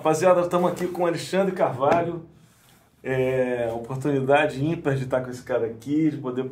[0.00, 2.24] Rapaziada, estamos aqui com o Alexandre Carvalho.
[3.04, 6.50] É, oportunidade ímpar de estar com esse cara aqui, de poder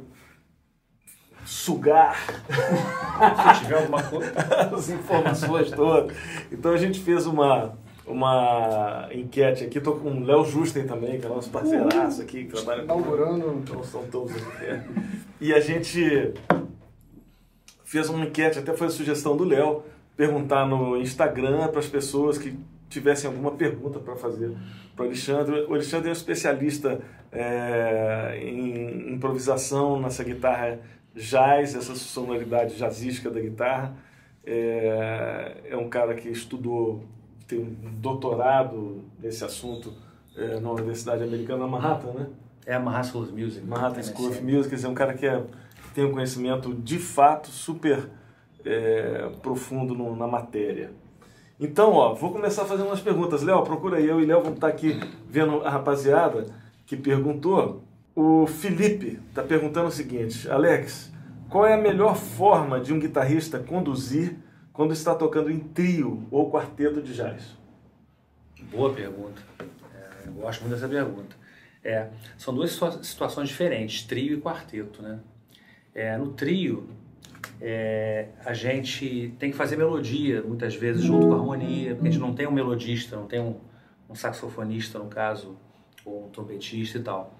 [1.46, 2.14] sugar
[3.54, 4.34] Se tiver alguma coisa.
[4.76, 6.14] as informações todas.
[6.52, 7.72] Então a gente fez uma,
[8.06, 12.52] uma enquete aqui, tô com o Léo Justen também, que é nosso parceiraço aqui, que
[12.52, 13.62] trabalha com Inaugurando.
[13.62, 14.66] Então são todos aqui.
[14.66, 14.84] é.
[15.40, 16.34] E a gente
[17.82, 19.84] fez uma enquete, até foi a sugestão do Léo,
[20.18, 22.54] perguntar no Instagram para as pessoas que
[22.88, 24.52] tivessem alguma pergunta para fazer
[24.96, 25.62] para o Alexandre.
[25.68, 30.78] O Alexandre é um especialista é, em improvisação nessa guitarra
[31.14, 33.94] jazz, essa sonoridade jazzística da guitarra.
[34.44, 37.04] É, é um cara que estudou,
[37.46, 39.92] tem um doutorado nesse assunto
[40.36, 42.26] é, na Universidade Americana Manhattan, né?
[42.64, 43.66] É a Manhattan School of Music.
[43.66, 44.12] Manhattan MSN.
[44.14, 45.40] School of Music, quer dizer, um cara que, é,
[45.82, 48.08] que tem um conhecimento de fato super
[48.64, 50.90] é, profundo no- na matéria.
[51.60, 53.42] Então, ó, vou começar fazendo umas perguntas.
[53.42, 54.06] Léo, procura aí.
[54.06, 56.46] Eu e Léo vamos estar aqui vendo a rapaziada
[56.86, 57.82] que perguntou.
[58.14, 61.12] O Felipe está perguntando o seguinte: Alex,
[61.48, 64.36] qual é a melhor forma de um guitarrista conduzir
[64.72, 67.56] quando está tocando em trio ou quarteto de jazz?
[68.70, 69.42] Boa pergunta.
[69.94, 71.36] É, eu gosto muito dessa pergunta.
[71.82, 75.20] É, são duas situa- situações diferentes, trio e quarteto, né?
[75.94, 76.88] É, no trio,
[77.60, 82.10] é, a gente tem que fazer melodia, muitas vezes, junto com a harmonia, porque a
[82.10, 83.56] gente não tem um melodista, não tem um,
[84.08, 85.56] um saxofonista, no caso,
[86.04, 87.34] ou um trompetista e tal.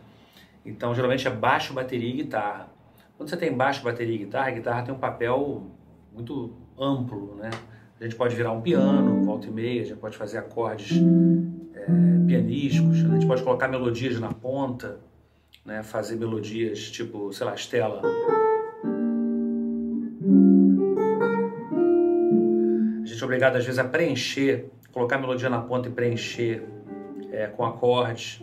[0.65, 2.69] Então, geralmente é baixo, bateria e guitarra.
[3.17, 5.67] Quando você tem baixo, bateria e guitarra, a guitarra tem um papel
[6.13, 7.51] muito amplo, né?
[8.01, 10.93] A gente pode virar um piano, volta e meia, a gente pode fazer acordes
[11.75, 11.87] é,
[12.27, 15.01] pianísticos, a gente pode colocar melodias na ponta,
[15.65, 15.83] né?
[15.83, 18.03] Fazer melodias tipo, sei lá, Estela.
[23.23, 26.63] É obrigado às vezes a preencher, colocar a melodia na ponta e preencher
[27.33, 28.41] é, com acordes.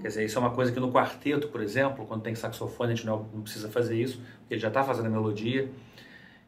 [0.00, 2.94] Quer dizer, isso é uma coisa que no quarteto, por exemplo, quando tem saxofone, a
[2.94, 5.68] gente não, não precisa fazer isso, porque ele já está fazendo a melodia.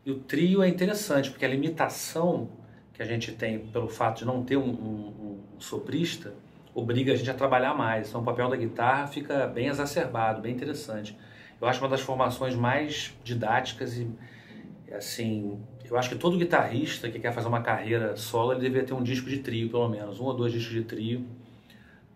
[0.04, 2.48] E o trio é interessante, porque a limitação
[2.94, 6.32] que a gente tem pelo fato de não ter um, um- um soprista
[6.74, 8.08] obriga a gente a trabalhar mais.
[8.08, 11.16] Então o papel da guitarra fica bem exacerbado, bem interessante.
[11.60, 14.08] Eu acho uma das formações mais didáticas e
[14.94, 18.94] assim, eu acho que todo guitarrista que quer fazer uma carreira solo, ele deveria ter
[18.94, 21.26] um disco de trio, pelo menos, um ou dois discos de trio,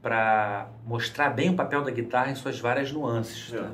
[0.01, 3.53] para mostrar bem o papel da guitarra em suas várias nuances.
[3.53, 3.61] É.
[3.61, 3.71] né?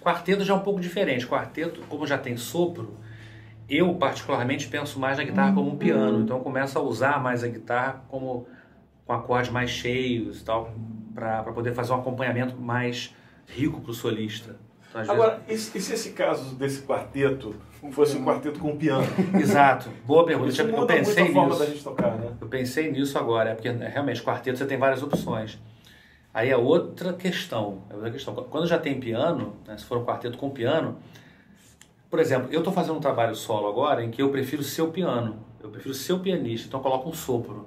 [0.00, 1.26] Quarteto já é um pouco diferente.
[1.26, 2.96] Quarteto, como já tem sopro,
[3.68, 6.20] eu particularmente penso mais na guitarra como um piano.
[6.22, 8.46] Então eu começo a usar mais a guitarra como
[9.06, 10.74] com acordes mais cheios e tal,
[11.14, 13.14] para poder fazer um acompanhamento mais
[13.46, 14.56] rico para o solista.
[14.94, 17.52] Às Agora, e, se e se esse caso desse quarteto
[17.90, 19.04] fosse um quarteto com piano?
[19.04, 19.34] vezes...
[19.50, 19.90] Exato.
[20.06, 20.50] Boa pergunta.
[20.50, 21.58] Isso Eu pensei muito a forma nisso.
[21.58, 22.32] da gente tocar, né?
[22.40, 25.58] Eu pensei nisso agora, é porque né, realmente quarteto você tem várias opções.
[26.32, 28.34] Aí é outra questão, é outra questão.
[28.34, 30.96] Quando já tem piano, né, se for um quarteto com piano,
[32.08, 34.88] por exemplo, eu estou fazendo um trabalho solo agora em que eu prefiro ser o
[34.88, 37.66] piano, eu prefiro ser o pianista, então eu coloco um sopro.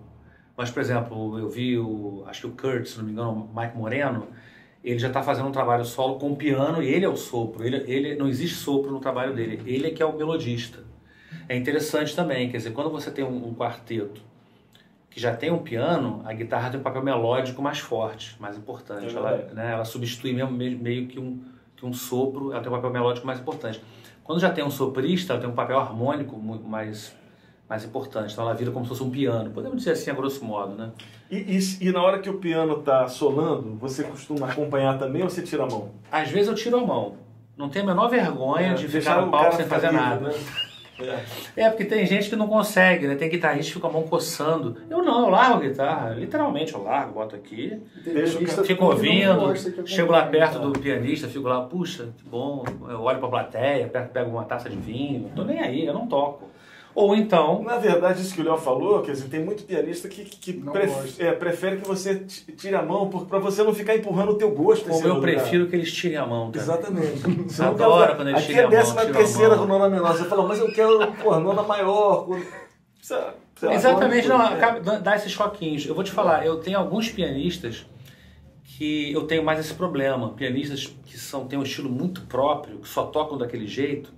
[0.55, 3.59] Mas, por exemplo, eu vi o, acho que o Kurt, se não me engano, o
[3.59, 4.27] Mike Moreno,
[4.83, 7.65] ele já está fazendo um trabalho solo com piano e ele é o sopro.
[7.65, 9.61] Ele, ele não existe sopro no trabalho dele.
[9.65, 10.79] Ele é que é o melodista.
[11.49, 14.21] É interessante também, quer dizer, quando você tem um, um quarteto
[15.17, 19.15] que já tem um piano, a guitarra tem um papel melódico mais forte, mais importante.
[19.15, 21.41] É ela, né, ela substitui mesmo, meio, meio que, um,
[21.75, 23.81] que um sopro, ela tem um papel melódico mais importante.
[24.23, 27.16] Quando já tem um soprista, ela tem um papel harmônico muito mais,
[27.69, 28.31] mais importante.
[28.33, 29.49] Então ela vira como se fosse um piano.
[29.51, 30.91] Podemos dizer assim, a grosso modo, né?
[31.29, 35.29] E, e- e na hora que o piano tá solando, você costuma acompanhar também ou
[35.29, 35.89] você tira a mão?
[36.11, 37.15] Às vezes eu tiro a mão.
[37.57, 40.27] Não tenho a menor vergonha de deixar ficar no o palco sem fazer nada.
[40.29, 40.33] né?
[40.99, 41.65] É.
[41.65, 43.13] É, porque tem gente que não consegue, né?
[43.15, 44.77] Tem guitarrista que fica a mão coçando.
[44.89, 46.09] Eu não, eu largo a guitarra.
[46.15, 49.53] Literalmente, eu largo, boto aqui, Deixa o cara- fico ouvindo,
[49.85, 52.63] chego lá perto do pianista, fico lá, puxa, que bom.
[52.89, 55.23] Eu olho pra plateia, pe- pego uma taça de vinho.
[55.23, 56.49] Não tô nem aí, eu não toco.
[56.99, 60.25] Ou então, Na verdade, isso que o Léo falou, quer dizer, tem muito pianista que,
[60.25, 62.15] que pref- é, prefere que você
[62.57, 64.89] tire a mão pra você não ficar empurrando o teu gosto.
[64.89, 65.33] como eu lugar.
[65.35, 66.49] prefiro que eles tirem a mão.
[66.49, 66.61] Também.
[66.63, 67.51] Exatamente.
[67.53, 69.89] Senão Adoro quando eles Aqui tiram é a mão, décima tiram a terceira com nona
[69.89, 70.17] menor.
[70.17, 72.25] Você fala, mas eu quero, porra, nona maior.
[72.25, 72.41] com-
[72.95, 74.53] Precisa- Exatamente, não, é.
[74.55, 75.85] acaba- dá dá esses choquinhos.
[75.85, 77.85] Eu vou te falar, eu tenho alguns pianistas
[78.65, 80.29] que eu tenho mais esse problema.
[80.33, 84.11] Pianistas que são, têm um estilo muito próprio, que só tocam daquele jeito,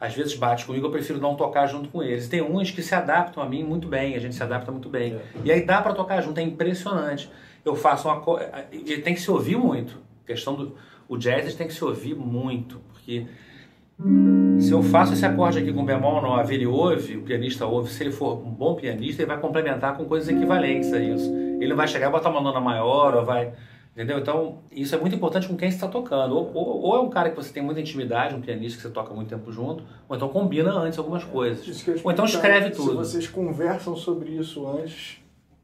[0.00, 2.28] às vezes bate comigo, eu prefiro não tocar junto com eles.
[2.28, 5.14] Tem uns que se adaptam a mim muito bem, a gente se adapta muito bem.
[5.14, 5.20] É.
[5.44, 7.30] E aí dá pra tocar junto, é impressionante.
[7.64, 8.48] Eu faço uma coisa.
[8.72, 10.00] E tem que se ouvir muito.
[10.24, 10.76] A questão do.
[11.08, 13.26] O jazz tem que se ouvir muito, porque
[14.60, 18.02] Se eu faço esse acorde aqui com bemol 9, ele ouve, o pianista ouve, se
[18.02, 21.28] ele for um bom pianista, ele vai complementar com coisas equivalentes a isso.
[21.32, 23.52] Ele não vai chegar e botar uma nona maior, ou vai.
[23.98, 24.20] Entendeu?
[24.20, 26.36] Então, isso é muito importante com quem está tocando.
[26.36, 28.90] Ou, ou, ou, é um cara que você tem muita intimidade, um pianista que você
[28.90, 31.84] toca muito tempo junto, ou então combina antes algumas coisas.
[32.04, 32.90] Ou então escreve tudo.
[32.90, 35.18] Se vocês conversam sobre isso antes,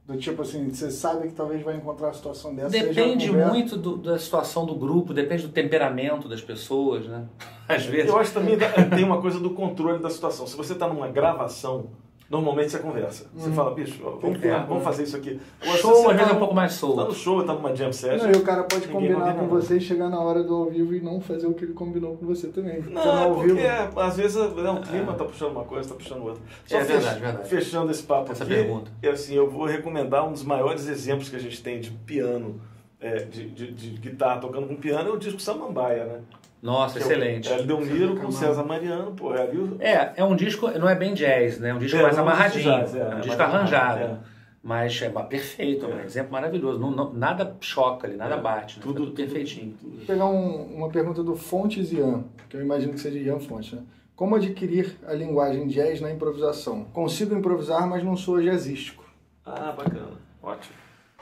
[0.05, 2.71] do tipo assim, você sabe que talvez vai encontrar uma situação dessa.
[2.71, 7.27] Depende muito do, da situação do grupo, depende do temperamento das pessoas, né?
[7.69, 8.09] Às vezes.
[8.09, 8.59] Eu acho também
[8.93, 10.45] tem uma coisa do controle da situação.
[10.45, 11.87] Se você está numa gravação,
[12.35, 13.27] normalmente você conversa.
[13.35, 13.53] Você hum.
[13.53, 15.41] fala, bicho, vamos, é, vamos fazer isso aqui.
[15.63, 16.97] Agora, show às vezes é um pouco mais solto.
[16.97, 18.27] Tá no show, tá numa jam session.
[18.27, 20.95] Não, e o cara pode combinar com você e chegar na hora do ao vivo
[20.95, 22.81] e não fazer o que ele combinou com você também.
[22.83, 25.17] Não, tá é porque é, às vezes é um clima é.
[25.17, 26.43] tá puxando uma coisa, tá puxando outra.
[26.67, 27.49] Só é verdade, verdade.
[27.49, 28.91] Fechando esse papo Essa aqui, pergunta.
[29.03, 32.61] E, assim, eu vou recomendar um dos maiores exemplos que a gente tem de piano,
[33.01, 36.21] é, de, de, de guitarra tocando com piano, é o disco Samambaia, né?
[36.65, 37.53] Nossa, que excelente.
[37.53, 40.89] É o Delmiro com o César Mariano, pô, é ali É, é um disco, não
[40.89, 41.69] é bem jazz, né?
[41.69, 42.65] É um disco É, mais é um amarradinho.
[42.81, 43.99] jazz, é, é um é disco arranjado.
[44.03, 44.21] amarrado,
[44.63, 46.79] Mas é perfeito, é um exemplo maravilhoso.
[46.81, 48.79] Não, não- nada choca ali, nada É, bate.
[48.79, 48.83] Né?
[48.83, 49.77] tudo- Tudo, tudo perfeitinho.
[49.83, 53.75] Vou pegar um- uma pergunta do Fontes Ian, que eu imagino que seja Ian Fontes,
[53.75, 53.83] né?
[54.17, 56.85] Como adquirir a linguagem jazz na improvisação?
[56.95, 59.05] Consigo improvisar, mas não sou jazzístico.
[59.45, 60.13] Ah, bacana.
[60.43, 60.75] Ótimo.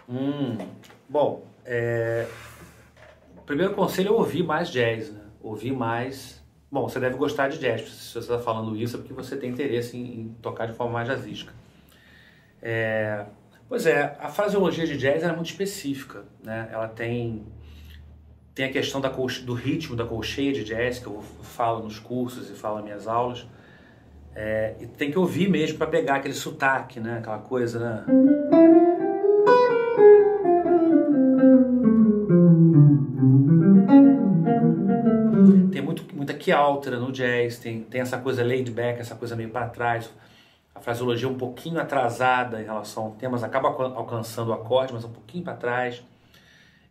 [0.09, 0.57] Hum,
[1.09, 2.29] bom, é,
[3.37, 5.22] o primeiro conselho é ouvir mais jazz, né?
[5.43, 6.43] Ouvir mais.
[6.71, 7.83] Bom, você deve gostar de jazz.
[7.91, 10.95] Se você está falando isso é porque você tem interesse em, em tocar de forma
[10.95, 11.53] mais jazzística.
[12.63, 13.27] É,
[13.69, 16.69] pois é, a fraseologia de jazz é muito específica, né?
[16.73, 17.45] Ela tem
[18.55, 22.51] tem a questão da do ritmo da colcheia de jazz que eu falo nos cursos
[22.51, 23.47] e falo nas minhas aulas.
[24.35, 27.19] É, e tem que ouvir mesmo para pegar aquele sotaque, né?
[27.19, 28.05] Aquela coisa, né?
[36.23, 40.09] Muita quialtra no jazz, tem, tem essa coisa laid back, essa coisa meio para trás.
[40.73, 44.93] A fraseologia um pouquinho atrasada em relação ao tema, mas acaba alcan- alcançando o acorde,
[44.93, 46.01] mas um pouquinho para trás.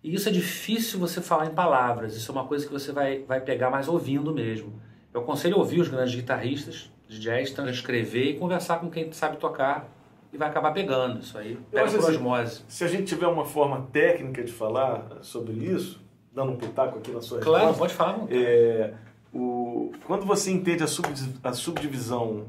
[0.03, 3.19] E isso é difícil você falar em palavras, isso é uma coisa que você vai,
[3.19, 4.73] vai pegar mais ouvindo mesmo.
[5.13, 9.87] Eu aconselho ouvir os grandes guitarristas de jazz, transcrever e conversar com quem sabe tocar
[10.33, 11.57] e vai acabar pegando isso aí.
[11.71, 12.63] Pega por assim, osmose.
[12.67, 16.01] Se a gente tiver uma forma técnica de falar sobre isso,
[16.33, 18.25] dando um pitaco aqui na sua Claro, resposta, pode falar.
[18.29, 18.93] é,
[19.33, 22.45] o, quando você entende a, subdi- a subdivisão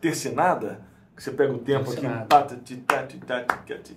[0.00, 0.80] tercinada,
[1.16, 2.26] que você pega o tempo aqui, Tercinada.
[2.26, 2.56] tá, tá,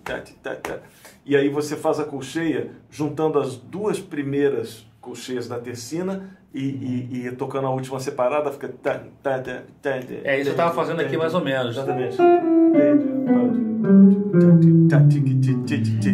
[0.03, 0.79] tá, tá, tá,
[1.25, 7.27] e aí você faz a colcheia juntando as duas primeiras colcheias da tercina e, e-
[7.27, 8.67] e tocando a última separada, fica.
[8.69, 9.89] tá, tá, tá, tá,
[10.23, 11.75] É isso eu tava fazendo aqui mais ou menos.
[11.77, 12.17] Exatamente.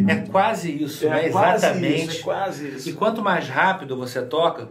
[0.08, 1.28] É quase isso, né?
[1.28, 2.08] É quase Exatamente.
[2.10, 2.96] isso, é quase E isso.
[2.96, 4.68] quanto mais rápido você toca,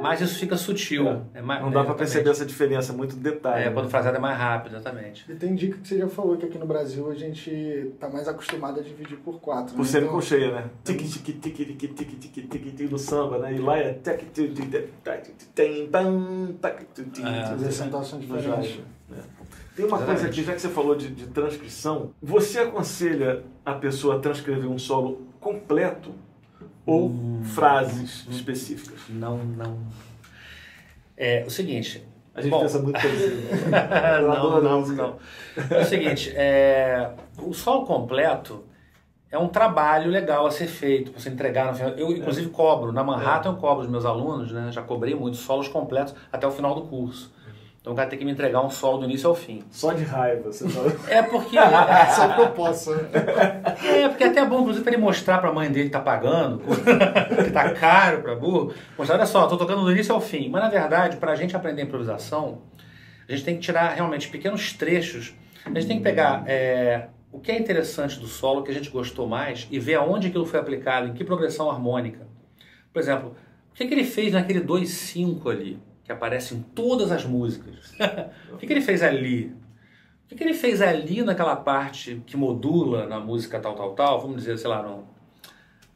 [0.00, 1.22] mais isso fica sutil.
[1.32, 3.62] É mais, Não dá é, pra perceber essa diferença, muito detalhe.
[3.62, 3.72] É, né?
[3.72, 5.24] quando o fraseado é mais rápido, exatamente.
[5.30, 8.28] E tem dica que você já falou que aqui no Brasil a gente tá mais
[8.28, 9.74] acostumado a dividir por quatro.
[9.74, 9.88] Por né?
[9.88, 10.64] ser Então, colcheia, né?
[10.84, 13.54] Tique, tique, tique, tique, tique, tique, tique, tique, no samba, né?
[13.54, 17.40] E lá é tique, tique, tique, tique, tique, tem, tam, tac, tique, tique, É.
[17.40, 18.70] As tique, acentuações são no diferentes.
[18.72, 19.16] jazz, né?
[19.76, 20.38] Tem uma coisa Exatamente.
[20.40, 24.78] aqui, já que você falou de, de transcrição, você aconselha a pessoa a transcrever um
[24.78, 26.12] solo completo
[26.86, 27.42] ou Hum.
[27.44, 29.00] frases específicas?
[29.08, 29.78] Não, não.
[31.16, 32.06] É o seguinte.
[32.34, 33.36] A gente bom, pensa muito parecido.
[34.22, 35.16] não, não, não.
[35.70, 38.64] É o seguinte, é, o solo completo
[39.30, 41.90] é um trabalho legal a ser feito, para você entregar no final.
[41.92, 42.92] Eu, inclusive, cobro.
[42.92, 44.70] Na Manhattan, eu cobro os meus alunos, né?
[44.70, 47.33] Já cobrei muitos solos completos até o final do curso.
[47.84, 49.62] Então, o cara tem que me entregar um solo do início ao fim.
[49.70, 50.90] Só de raiva, você fala.
[51.06, 51.58] É porque...
[52.16, 52.94] Só que eu posso.
[52.94, 53.10] né?
[53.84, 56.00] É, porque é até bom, inclusive, para ele mostrar para a mãe dele que tá
[56.00, 56.62] pagando,
[57.44, 58.72] que tá caro para burro.
[58.96, 60.48] Mostrar, olha só, tô tocando do início ao fim.
[60.48, 62.62] Mas, na verdade, para a gente aprender improvisação,
[63.28, 65.34] a gente tem que tirar realmente pequenos trechos.
[65.66, 68.74] A gente tem que pegar é, o que é interessante do solo, o que a
[68.74, 72.26] gente gostou mais, e ver aonde aquilo foi aplicado, em que progressão harmônica.
[72.90, 73.36] Por exemplo,
[73.72, 77.92] o que, que ele fez naquele 2-5 ali, que aparece em todas as músicas?
[78.52, 79.46] o que, que ele fez ali?
[80.24, 84.20] O que, que ele fez ali naquela parte que modula na música tal, tal, tal?
[84.20, 85.04] Vamos dizer, sei lá, no,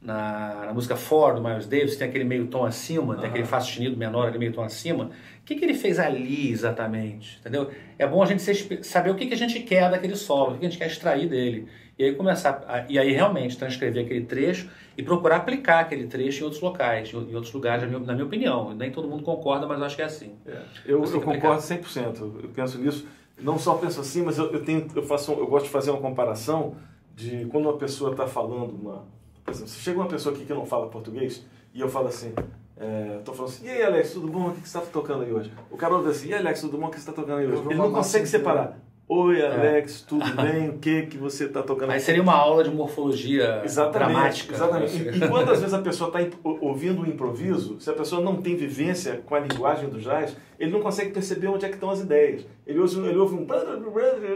[0.01, 3.59] na, na música For do Miles Davis, tem aquele meio tom acima, tem aquele Fá
[3.59, 5.05] sustenido menor ali meio tom acima.
[5.05, 7.37] O que, que ele fez ali exatamente?
[7.39, 7.71] Entendeu?
[7.97, 8.41] É bom a gente
[8.83, 10.87] saber o que, que a gente quer daquele solo, o que, que a gente quer
[10.87, 11.67] extrair dele.
[11.99, 16.39] E aí começar, a- e aí realmente transcrever aquele trecho e procurar aplicar aquele trecho
[16.41, 18.73] em outros locais, em outros lugares, na minha, na minha opinião.
[18.73, 20.33] Nem todo mundo concorda, mas eu acho que é assim.
[20.47, 22.21] É, eu, eu que concordo 100%.
[22.41, 23.05] Eu penso nisso.
[23.37, 25.99] Não só penso assim, mas eu, eu, tenho, eu, faço, eu gosto de fazer uma
[25.99, 26.75] comparação
[27.15, 29.05] de quando uma pessoa está falando uma...
[29.43, 32.33] Por exemplo, se chega uma pessoa aqui que não fala português e eu falo assim,
[32.77, 34.47] É, tô falando assim, e aí Alex, tudo bom?
[34.47, 35.51] O que, que você está tocando aí hoje?
[35.69, 36.87] O cara ouve assim, e aí Alex, tudo bom?
[36.87, 37.57] O que você está tocando aí hoje?
[37.71, 38.79] Ele não consegue separar.
[39.11, 40.69] Oi, Alex, tudo bem?
[40.69, 41.89] O que que você está tocando?
[41.89, 44.53] Aí seria uma aula de morfologia exatamente, dramática.
[44.53, 44.97] Exatamente.
[44.97, 48.39] E, e quando às vezes a pessoa está ouvindo um improviso, se a pessoa não
[48.39, 51.89] tem vivência com a linguagem do jazz, ele não consegue perceber onde é que estão
[51.89, 52.45] as ideias.
[52.67, 53.47] Ele ouve, ele ouve um...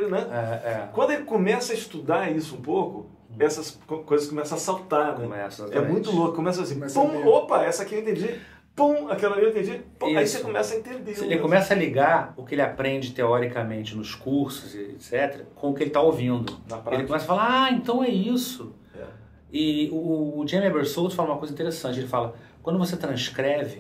[0.10, 0.28] Né?
[0.32, 0.90] É, é.
[0.92, 3.06] Quando ele começa a estudar isso um pouco,
[3.38, 5.20] essas coisas começam a saltar.
[5.20, 5.26] Né?
[5.28, 6.36] Começa, é muito louco.
[6.36, 8.40] Começa assim, começa pum, opa, essa aqui eu entendi
[8.76, 9.82] pum, aquela ali eu entendi.
[10.00, 11.24] Pum, aí você começa a entender.
[11.24, 15.84] Ele começa a ligar o que ele aprende teoricamente nos cursos, etc., com o que
[15.84, 16.58] ele está ouvindo.
[16.92, 18.74] Ele começa a falar, ah, então é isso.
[18.96, 19.06] É.
[19.52, 22.00] E o, o Jamie Ebersold fala uma coisa interessante.
[22.00, 23.78] Ele fala, quando você transcreve,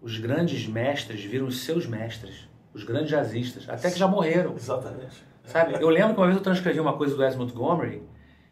[0.00, 4.54] os grandes mestres viram os seus mestres, os grandes jazzistas, até que já morreram.
[4.54, 5.24] Exatamente.
[5.44, 5.74] Sabe?
[5.80, 8.02] Eu lembro que uma vez eu transcrevi uma coisa do Wes Montgomery,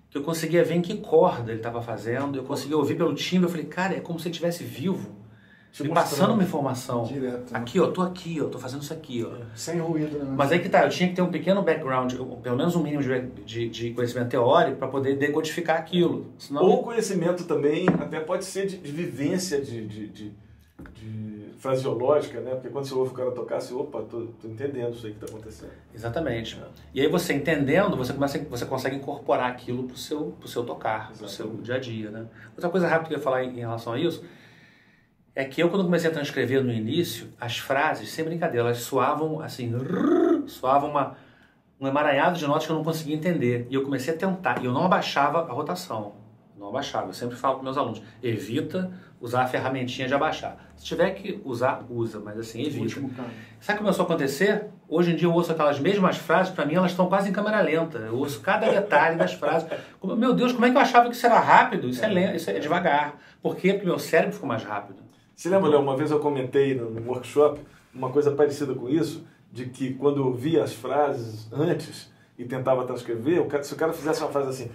[0.08, 3.46] que eu conseguia ver em que corda ele estava fazendo, eu conseguia ouvir pelo timbre,
[3.46, 5.23] eu falei, cara, é como se ele estivesse vivo
[5.82, 7.02] me passando uma informação.
[7.02, 7.52] Direto.
[7.52, 7.58] Né?
[7.58, 9.34] Aqui, ó, tô aqui, ó, tô fazendo isso aqui, ó.
[9.34, 10.32] É, sem ruído, né?
[10.36, 13.02] Mas aí que tá, eu tinha que ter um pequeno background, pelo menos um mínimo
[13.02, 16.26] de, de, de conhecimento teórico para poder decodificar aquilo.
[16.38, 16.62] Senão...
[16.62, 20.32] Ou conhecimento também, até pode ser de, de vivência, de, de, de,
[20.92, 22.52] de, fraseológica, né?
[22.52, 25.18] Porque quando você ouve o cara tocar, você, opa, tô, tô entendendo isso aí que
[25.18, 25.72] tá acontecendo.
[25.92, 26.56] Exatamente.
[26.62, 26.66] É.
[26.94, 31.10] E aí você entendendo, você começa, você consegue incorporar aquilo pro seu, pro seu tocar,
[31.10, 31.18] Exatamente.
[31.18, 32.26] pro seu dia a dia, né?
[32.54, 34.22] Outra coisa rápida que eu ia falar em, em relação a isso
[35.34, 39.40] é que eu, quando comecei a transcrever no início, as frases, sem brincadeira, elas soavam
[39.40, 41.16] assim, rrr, soavam uma,
[41.80, 43.66] um emaranhado de notas que eu não conseguia entender.
[43.68, 46.12] E eu comecei a tentar, e eu não abaixava a rotação.
[46.56, 47.08] Não abaixava.
[47.08, 50.56] Eu sempre falo para meus alunos: evita usar a ferramentinha de abaixar.
[50.76, 53.00] Se tiver que usar, usa, mas assim, evita.
[53.00, 53.20] Sabe o
[53.66, 54.66] que começou a acontecer?
[54.88, 57.60] Hoje em dia eu ouço aquelas mesmas frases, para mim elas estão quase em câmera
[57.60, 57.98] lenta.
[57.98, 59.68] Eu ouço cada detalhe das frases.
[60.02, 61.88] Meu Deus, como é que eu achava que isso era rápido?
[61.88, 63.18] Isso é, lento, isso é devagar.
[63.42, 63.72] Por quê?
[63.72, 65.03] Porque meu cérebro ficou mais rápido.
[65.34, 67.60] Você lembra, Léo, uma vez eu comentei no, no workshop
[67.94, 72.84] uma coisa parecida com isso, de que quando eu via as frases antes e tentava
[72.84, 74.70] transcrever, o cara, se o cara fizesse uma frase assim,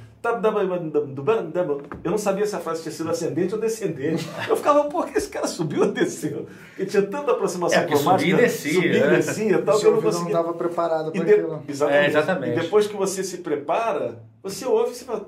[2.03, 4.27] eu não sabia se a frase tinha sido ascendente ou descendente.
[4.47, 6.47] Eu ficava, por que esse cara subiu ou desceu?
[6.69, 8.19] Porque tinha tanta aproximação é, cromática.
[8.19, 8.73] Subia e descia.
[8.73, 9.15] Subia e né?
[9.17, 10.33] descia, tal, que eu não conseguia.
[10.33, 11.63] não estava preparado para aquilo.
[11.67, 12.05] Exatamente.
[12.05, 12.57] É, exatamente.
[12.57, 15.27] E depois que você se prepara, você ouve e você fala,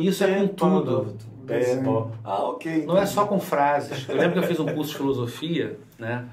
[0.00, 1.16] isso é com tudo.
[1.48, 1.82] É,
[2.24, 2.86] ah, ok.
[2.86, 4.08] Não é só com frases.
[4.08, 6.26] Eu lembro que eu fiz um curso de filosofia, né?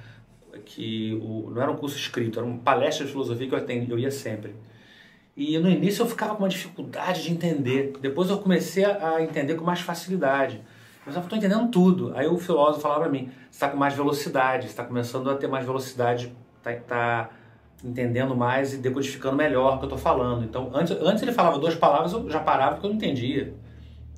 [0.66, 3.92] Que o, não era um curso escrito, era uma palestra de filosofia que eu, atendi,
[3.92, 4.56] eu ia sempre.
[5.36, 7.94] E no início eu ficava com uma dificuldade de entender.
[8.00, 10.62] Depois eu comecei a entender com mais facilidade.
[11.06, 12.14] Mas eu estou entendendo tudo.
[12.16, 15.48] Aí o filósofo falava para mim: você está com mais velocidade, está começando a ter
[15.48, 17.30] mais velocidade, está tá
[17.84, 20.46] entendendo mais e decodificando melhor o que eu estou falando.
[20.46, 23.54] Então, antes, antes ele falava duas palavras, eu já parava porque eu não entendia.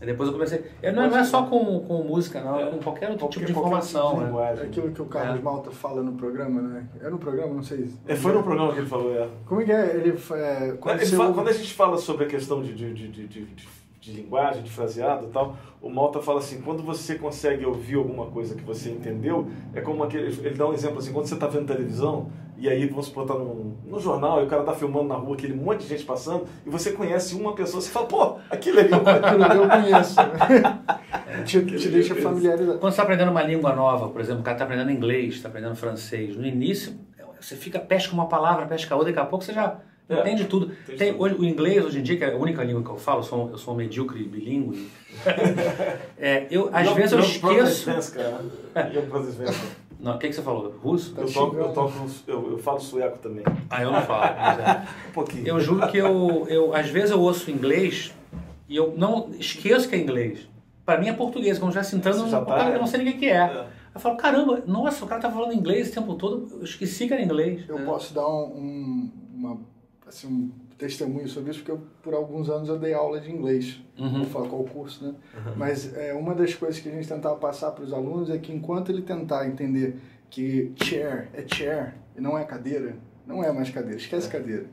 [0.06, 0.64] Aí depois eu comecei.
[0.84, 3.46] Eu, não, não, é só com, com música, não, é com qualquer outro qualquer, tipo
[3.46, 4.10] de informação.
[4.12, 4.56] Tipo de né?
[4.60, 5.42] É aquilo que o Carlos é.
[5.42, 6.88] Malta fala no programa, né?
[7.02, 7.90] É no programa, não sei.
[8.08, 9.28] É, foi no programa que ele falou, é.
[9.46, 9.96] Como é que é?
[9.96, 13.28] Ele, é, quando, ele fala, quando a gente fala sobre a questão de, de, de,
[13.28, 13.46] de,
[14.06, 18.28] de linguagem, de fraseado e tal, o Malta fala assim, quando você consegue ouvir alguma
[18.28, 21.48] coisa que você entendeu, é como aquele, ele dá um exemplo assim, quando você está
[21.48, 25.08] vendo televisão, e aí vamos supor, tá no, no jornal, e o cara tá filmando
[25.08, 28.38] na rua, aquele monte de gente passando, e você conhece uma pessoa, você fala, pô,
[28.50, 30.16] aquilo ali, aquilo ali eu conheço.
[31.44, 32.78] te, te deixa familiarizado.
[32.78, 35.50] Quando você está aprendendo uma língua nova, por exemplo, o cara está aprendendo inglês, está
[35.50, 36.94] aprendendo francês, no início,
[37.42, 40.72] você fica, pesca uma palavra, pesca outra, daqui a pouco você já é, entende tudo.
[40.98, 43.20] Tem, hoje, o inglês, hoje em dia, que é a única língua que eu falo,
[43.20, 44.90] eu sou, eu sou um medíocre bilíngue.
[46.18, 47.90] é, eu, às vezes eu esqueço.
[50.00, 50.76] Não, o que, que você falou?
[50.84, 51.16] Russo?
[51.18, 51.94] Eu, toco, eu, toco,
[52.28, 53.44] eu, eu falo sueco também.
[53.70, 54.36] Ah, eu não falo.
[54.38, 54.88] Mas é.
[55.10, 55.48] um pouquinho.
[55.48, 58.14] Eu juro que eu, eu, às vezes eu ouço inglês
[58.70, 60.48] e eu não esqueço que é inglês.
[60.86, 63.38] Para mim é português, como já entrando, já tá, eu não sei ninguém que é.
[63.38, 63.66] é.
[63.96, 67.14] Eu falo, caramba, nossa, o cara tá falando inglês o tempo todo, eu esqueci que
[67.14, 67.64] era inglês.
[67.68, 67.84] Eu é.
[67.84, 69.58] posso dar um, um, uma
[70.08, 73.82] assim, um testemunho sobre isso, porque eu, por alguns anos eu dei aula de inglês.
[73.98, 74.20] Uhum.
[74.20, 75.16] Vou falar qual curso, né?
[75.36, 75.54] Uhum.
[75.56, 78.52] Mas é, uma das coisas que a gente tentava passar para os alunos é que
[78.54, 79.96] enquanto ele tentar entender
[80.30, 84.32] que chair é chair e não é cadeira, não é mais cadeira, esquece é.
[84.32, 84.66] cadeira.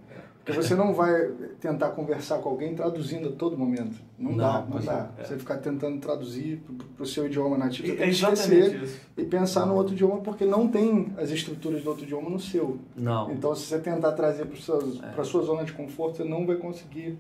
[0.45, 1.31] Porque você não vai
[1.61, 4.01] tentar conversar com alguém traduzindo a todo momento.
[4.19, 5.11] Não, não dá, não dá.
[5.19, 5.25] É.
[5.25, 6.61] Você ficar tentando traduzir
[6.97, 9.01] para o seu idioma nativo, você tem que esquecer isso.
[9.17, 12.79] e pensar no outro idioma, porque não tem as estruturas do outro idioma no seu.
[12.97, 13.31] Não.
[13.31, 15.21] Então, se você tentar trazer para é.
[15.21, 17.19] a sua zona de conforto, você não vai conseguir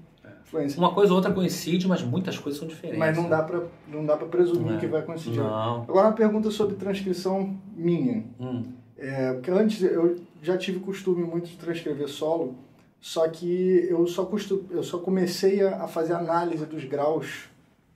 [0.52, 0.78] influência.
[0.78, 2.98] Uma coisa ou outra coincide, mas muitas coisas são diferentes.
[2.98, 4.78] Mas não dá para não dá para presumir é.
[4.78, 5.42] que vai coincidir.
[5.42, 5.82] Não.
[5.82, 8.24] Agora uma pergunta sobre transcrição minha.
[8.38, 8.64] Hum.
[8.96, 12.56] É, porque antes eu já tive costume muito de transcrever solo
[13.02, 14.64] só que eu só, costu...
[14.70, 17.48] eu só comecei a fazer análise dos graus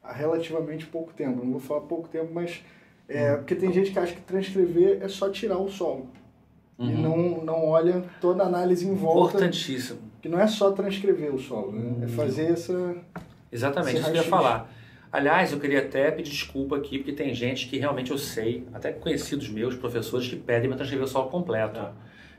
[0.02, 1.44] há relativamente pouco tempo.
[1.44, 2.64] Não vou falar pouco tempo, mas
[3.08, 3.36] é, hum.
[3.36, 6.08] porque tem gente que acha que transcrever é só tirar o solo.
[6.76, 6.90] Uhum.
[6.90, 9.36] E não, não olha toda a análise em volta.
[9.36, 10.00] Importantíssimo.
[10.20, 11.98] Que não é só transcrever o solo, né?
[12.00, 12.08] É uhum.
[12.08, 12.96] fazer essa.
[13.52, 14.68] Exatamente, isso que eu ia falar.
[15.12, 18.90] Aliás, eu queria até pedir desculpa aqui, porque tem gente que realmente eu sei, até
[18.90, 21.78] conhecidos meus, professores, que pedem para transcrever o solo completo.
[21.78, 21.92] É.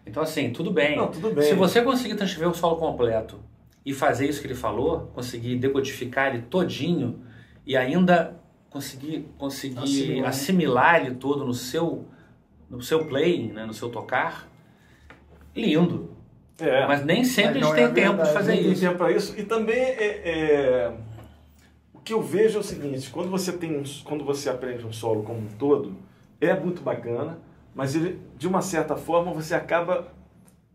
[0.07, 0.97] Então, assim, tudo bem.
[0.97, 1.43] Não, tudo bem.
[1.43, 3.39] Se você conseguir transcrever o solo completo
[3.85, 7.21] e fazer isso que ele falou, conseguir decodificar ele todinho
[7.65, 12.05] e ainda conseguir, conseguir assimilar, assimilar ele todo no seu,
[12.69, 14.49] no seu playing, né, no seu tocar,
[15.55, 16.11] lindo.
[16.59, 16.87] É.
[16.87, 18.81] Mas nem sempre Mas a gente é tem tempo de fazer isso.
[18.81, 19.39] Tem tempo para isso.
[19.39, 20.93] E também é, é,
[21.93, 25.23] o que eu vejo é o seguinte: quando você tem, quando você aprende um solo
[25.23, 25.95] como um todo,
[26.41, 27.39] é muito bacana,
[27.77, 30.07] mas ele, de uma certa forma você acaba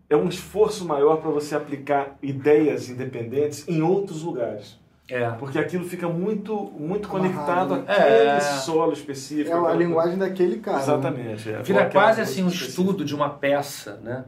[0.08, 4.78] é um esforço maior para você aplicar ideias independentes em outros lugares.
[5.08, 5.28] É.
[5.30, 7.84] Porque aquilo fica muito, muito conectado né?
[7.88, 8.40] àquele é.
[8.40, 9.50] solo específico.
[9.50, 10.76] É a linguagem daquele cara.
[10.76, 10.82] Né?
[10.82, 11.48] Exatamente.
[11.48, 11.58] Né?
[11.58, 11.62] É.
[11.62, 14.24] Vira quase assim um estudo de uma peça, né?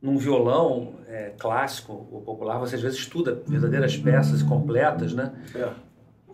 [0.00, 5.32] Num violão é, clássico ou popular, você às vezes estuda verdadeiras peças completas, né?
[5.54, 5.70] É.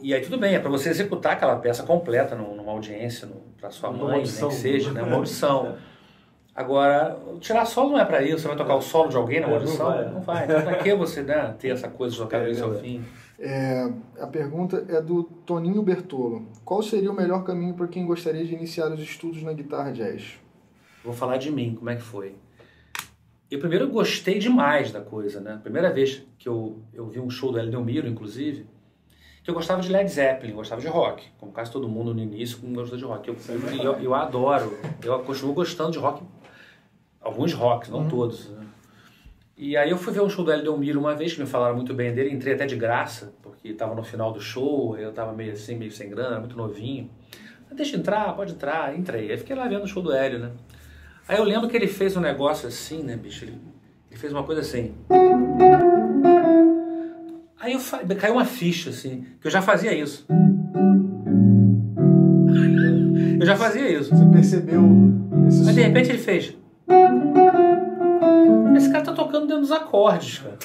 [0.03, 3.27] E aí tudo bem, é para você executar aquela peça completa numa audiência,
[3.63, 4.49] para sua uma mãe, audição.
[4.49, 5.03] nem que seja, né?
[5.03, 5.77] Uma audição.
[6.53, 8.41] Agora, tirar solo não é para isso.
[8.41, 9.87] Você vai tocar o solo de alguém na é, audição?
[9.87, 10.11] Não vai.
[10.11, 10.45] Não vai.
[10.45, 13.05] Então, para que você né, ter essa coisa de tocar é, isso ao fim?
[13.39, 13.89] É,
[14.21, 16.45] a pergunta é do Toninho Bertolo.
[16.65, 20.41] Qual seria o melhor caminho para quem gostaria de iniciar os estudos na guitarra jazz?
[21.05, 22.35] Vou falar de mim, como é que foi.
[23.49, 25.61] Eu primeiro gostei demais da coisa, né?
[25.63, 28.67] Primeira vez que eu, eu vi um show do Hélio Miro, inclusive,
[29.43, 32.59] que eu gostava de Led Zeppelin, gostava de rock, como quase todo mundo no início
[32.73, 33.29] gostou de rock.
[33.29, 36.23] Eu, eu, eu, eu adoro, eu continuo gostando de rock
[37.23, 38.09] alguns rocks, não uhum.
[38.09, 38.51] todos.
[38.51, 38.67] Né?
[39.57, 41.77] E aí eu fui ver um show do Hélio Delmiro uma vez, que me falaram
[41.77, 45.33] muito bem dele, entrei até de graça, porque estava no final do show, eu estava
[45.33, 47.11] meio assim, meio sem grana, muito novinho.
[47.71, 49.31] Deixa entrar, pode entrar, entrei.
[49.31, 50.51] Aí fiquei lá vendo o show do Hélio, né?
[51.27, 53.47] Aí eu lembro que ele fez um negócio assim, né, bicho?
[53.47, 53.59] Ele,
[54.11, 54.95] ele fez uma coisa assim.
[57.63, 60.27] Aí eu caiu uma ficha, assim, que eu já fazia isso.
[63.39, 64.11] Eu já fazia isso.
[64.11, 64.83] Você percebeu?
[64.83, 66.57] Mas de repente ele fez.
[68.77, 70.59] Esse cara tá tocando dentro dos acordes, cara.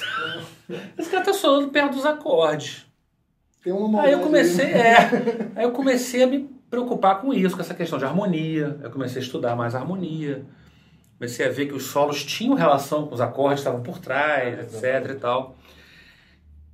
[0.98, 2.84] Esse cara tá sonando perto dos acordes.
[3.62, 4.96] Tem uma aí eu comecei, é,
[5.54, 8.76] aí eu comecei a me preocupar com isso, com essa questão de harmonia.
[8.82, 10.44] Eu comecei a estudar mais harmonia.
[11.16, 15.12] Comecei a ver que os solos tinham relação com os acordes, estavam por trás, etc
[15.12, 15.56] e tal.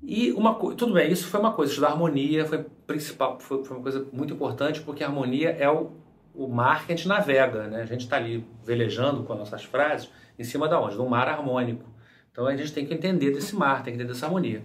[0.06, 3.76] E uma coisa, tudo bem, isso foi uma coisa, estudar harmonia foi principal, foi, foi
[3.76, 5.92] uma coisa muito importante, porque a harmonia é o,
[6.34, 7.80] o mar que a gente navega, né?
[7.80, 10.96] A gente está ali velejando com as nossas frases em cima da onde?
[10.96, 11.88] Do mar harmônico.
[12.30, 14.62] Então a gente tem que entender desse mar, tem que entender dessa harmonia.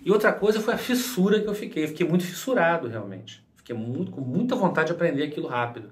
[0.00, 1.88] E outra coisa foi a fissura que eu fiquei.
[1.88, 3.44] Fiquei muito fissurado, realmente.
[3.56, 5.90] Fiquei muito, com muita vontade de aprender aquilo rápido.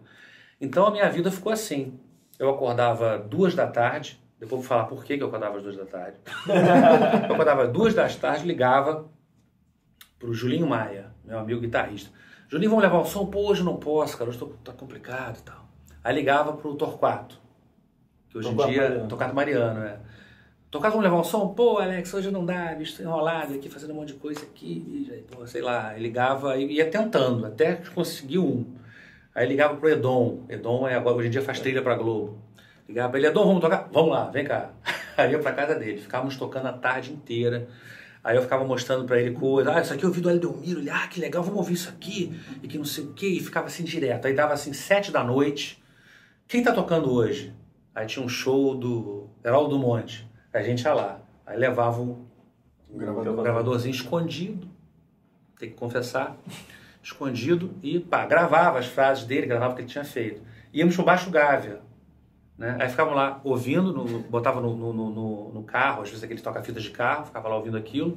[0.60, 1.98] Então a minha vida ficou assim.
[2.38, 5.84] Eu acordava duas da tarde, depois vou falar por que eu acordava às duas da
[5.84, 6.16] tarde.
[7.28, 9.08] eu acordava duas das tarde, ligava
[10.18, 12.10] para o Julinho Maia, meu amigo guitarrista.
[12.48, 13.24] Juninho, vamos levar um som?
[13.26, 15.64] Pô, hoje não posso, cara, hoje tô, tá complicado e tal.
[16.02, 17.38] Aí ligava pro Torquato,
[18.28, 19.08] que hoje em dia, Mariano.
[19.08, 20.00] Tocato Mariano, é.
[20.72, 21.54] Tocato, vamos levar um som?
[21.54, 25.46] Pô, Alex, hoje não dá, bicho, enrolado aqui, fazendo um monte de coisa aqui, pô,
[25.46, 28.66] sei lá, ligava e ia tentando, até conseguir um.
[29.32, 32.50] Aí ligava pro Edom, Edom é agora, hoje em dia faz trilha pra Globo.
[32.88, 33.88] Ligava pra ele, Edom, vamos tocar?
[33.92, 34.70] Vamos lá, vem cá.
[35.16, 37.68] Aí ia pra casa dele, ficávamos tocando a tarde inteira.
[38.24, 40.90] Aí eu ficava mostrando para ele coisas, ah, isso aqui eu vi do Eldelmiro, ele,
[40.90, 43.66] ah, que legal, vamos ouvir isso aqui, e que não sei o quê, e ficava
[43.66, 44.26] assim direto.
[44.26, 45.82] Aí dava assim, sete da noite,
[46.46, 47.52] quem tá tocando hoje?
[47.92, 52.24] Aí tinha um show do Heraldo Monte, a gente ia lá, aí levava um,
[52.88, 53.32] um, gravador.
[53.32, 54.68] um gravadorzinho escondido,
[55.58, 56.36] tem que confessar,
[57.02, 60.42] escondido, e pá, gravava as frases dele, gravava o que ele tinha feito.
[60.72, 61.80] Íamos pro Baixo Gávea,
[62.62, 62.76] né?
[62.78, 66.80] Aí ficavam lá ouvindo, no, botava no, no, no, no carro, às vezes aquele toca-fitas
[66.80, 68.16] de carro, ficava lá ouvindo aquilo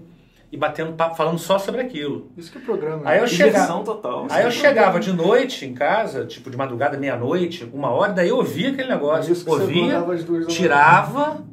[0.52, 2.32] e batendo papo, falando só sobre aquilo.
[2.38, 3.02] Isso que é o programa.
[3.06, 4.28] Aí eu chegava, total.
[4.30, 8.30] Aí eu é chegava de noite em casa, tipo de madrugada, meia-noite, uma hora, daí
[8.30, 9.34] eu ouvia aquele negócio.
[9.34, 10.06] Isso que ouvia,
[10.48, 11.44] tirava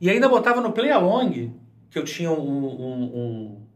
[0.00, 1.52] e ainda botava no play along,
[1.90, 3.66] que eu tinha um, um, um,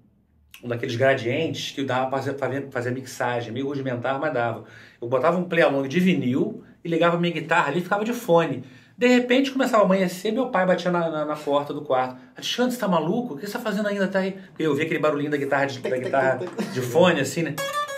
[0.62, 4.62] um daqueles gradientes que dava para fazer, fazer mixagem, meio rudimentar, mas dava.
[5.00, 8.12] Eu botava um play along de vinil e ligava minha guitarra ali e ficava de
[8.12, 8.64] fone.
[8.96, 12.16] De repente começava a amanhecer, meu pai batia na, na, na porta do quarto.
[12.36, 13.34] Alexandre, você tá maluco?
[13.34, 14.06] O que você tá fazendo ainda?
[14.06, 14.32] Tá aí?
[14.32, 16.40] Porque eu ouvia aquele barulhinho da guitarra de, da guitarra
[16.72, 17.54] de fone, assim, né?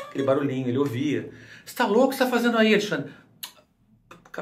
[0.08, 1.30] Aquele barulhinho, ele ouvia.
[1.64, 2.06] Você tá louco?
[2.06, 3.10] O que você tá fazendo aí, Alexandre?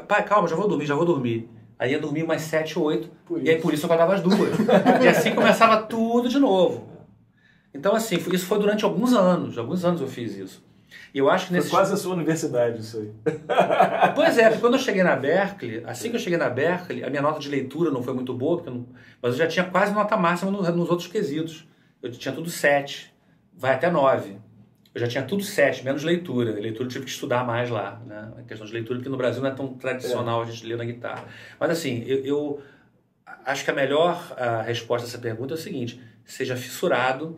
[0.07, 1.49] Pai, calma, já vou dormir, já vou dormir.
[1.79, 3.11] Aí ia dormir umas sete, oito.
[3.43, 4.57] E aí por isso eu acordava as duas.
[5.03, 6.89] e assim começava tudo de novo.
[7.75, 9.59] Então, assim, isso foi durante alguns anos.
[9.59, 10.63] Alguns anos eu fiz isso.
[11.15, 11.69] Eu acho que nesse...
[11.69, 13.13] Foi quase a sua universidade isso aí.
[14.15, 17.23] Pois é, quando eu cheguei na Berkeley, assim que eu cheguei na Berkeley, a minha
[17.23, 18.87] nota de leitura não foi muito boa, não...
[19.21, 21.67] mas eu já tinha quase nota máxima nos outros quesitos.
[22.03, 23.13] Eu tinha tudo 7,
[23.57, 24.37] vai até 9.
[24.95, 26.53] Eu já tinha tudo 7, menos leitura.
[26.53, 28.33] Leitura eu tive que estudar mais lá, né?
[28.39, 30.47] A questão de leitura, porque no Brasil não é tão tradicional é.
[30.47, 31.25] a gente ler na guitarra.
[31.59, 32.63] Mas assim, eu, eu
[33.45, 37.37] acho que a melhor a resposta a essa pergunta é o seguinte: seja fissurado,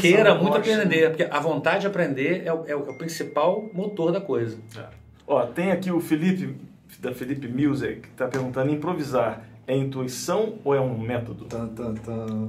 [0.00, 3.68] queira muito aprender, porque a vontade de aprender é o, é o, é o principal
[3.72, 4.58] motor da coisa.
[4.76, 4.84] É.
[5.26, 6.56] Ó, tem aqui o Felipe,
[7.00, 11.48] da Felipe Music, que está perguntando: improvisar é intuição ou é um método?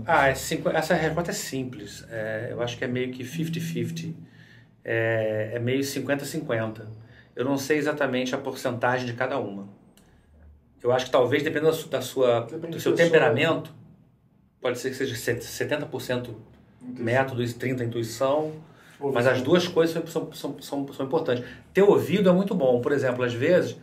[0.05, 2.05] Ah, é cinco, essa resposta é simples.
[2.11, 4.13] É, eu acho que é meio que 50-50.
[4.85, 6.85] É, é meio 50-50.
[7.35, 9.67] Eu não sei exatamente a porcentagem de cada uma.
[10.81, 13.73] Eu acho que talvez, dependendo da sua, do seu temperamento,
[14.61, 16.35] pode ser que seja 70%
[16.87, 18.53] método e 30% intuição.
[19.13, 21.43] Mas as duas coisas são, são, são, são importantes.
[21.73, 22.81] Ter ouvido é muito bom.
[22.81, 23.77] Por exemplo, às vezes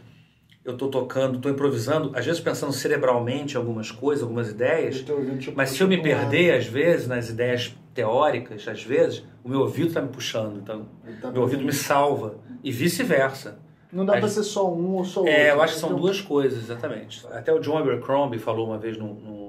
[0.64, 5.04] eu estou tocando, estou improvisando, às vezes pensando cerebralmente algumas coisas, algumas ideias,
[5.38, 9.60] tipo, mas se eu me perder, às vezes, nas ideias teóricas, às vezes, o meu
[9.60, 10.88] ouvido está me puxando, então
[11.20, 13.58] tá meu ouvido me salva, e vice-versa.
[13.92, 15.32] Não dá para ser só um ou só outro.
[15.32, 16.00] É, eu acho que são então...
[16.00, 17.24] duas coisas, exatamente.
[17.30, 19.43] Até o John Abercrombie falou uma vez no, no,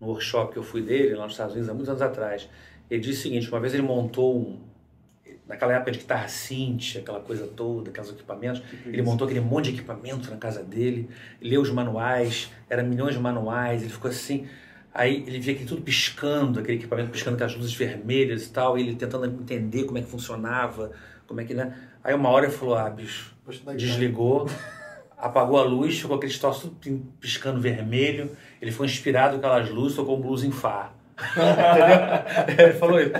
[0.00, 2.48] no, workshop que eu fui dele, lá nos Estados Unidos, há muitos anos atrás.
[2.90, 4.70] Ele disse o seguinte: uma vez ele montou um.
[5.46, 9.78] Naquela época de guitarra synth, aquela coisa toda, aqueles equipamentos, ele montou aquele monte de
[9.78, 11.08] equipamento na casa dele,
[11.42, 14.46] leu os manuais, eram milhões de manuais, ele ficou assim.
[14.94, 18.78] Aí ele via aquele tudo piscando, aquele equipamento piscando com as luzes vermelhas e tal,
[18.78, 20.92] ele tentando entender como é que funcionava,
[21.26, 21.76] como é que, né?
[22.02, 23.34] Aí uma hora ele falou, ah, bicho,
[23.76, 24.48] desligou,
[25.20, 26.76] apagou a luz, ficou aquele troço
[27.20, 28.30] piscando vermelho.
[28.60, 30.92] Ele foi inspirado com aquelas luzes, tocou um blues em Fá.
[31.20, 32.66] Entendeu?
[32.66, 33.12] Ele falou isso.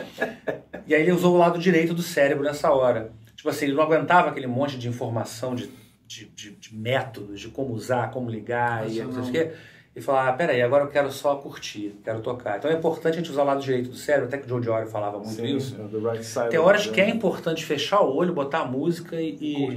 [0.86, 3.12] E aí ele usou o lado direito do cérebro nessa hora.
[3.36, 5.70] Tipo assim, ele não aguentava aquele monte de informação, de,
[6.06, 9.52] de, de, de métodos, de como usar, como ligar Nossa, e não sei o quê.
[9.94, 12.58] E falar, ah, peraí, agora eu quero só curtir, quero tocar.
[12.58, 14.60] Então é importante a gente usar o lado direito do cérebro, até que o Joe
[14.60, 15.76] Diori falava muito Sim, isso.
[15.76, 19.76] Right Tem horas que é importante fechar o olho, botar a música e, e,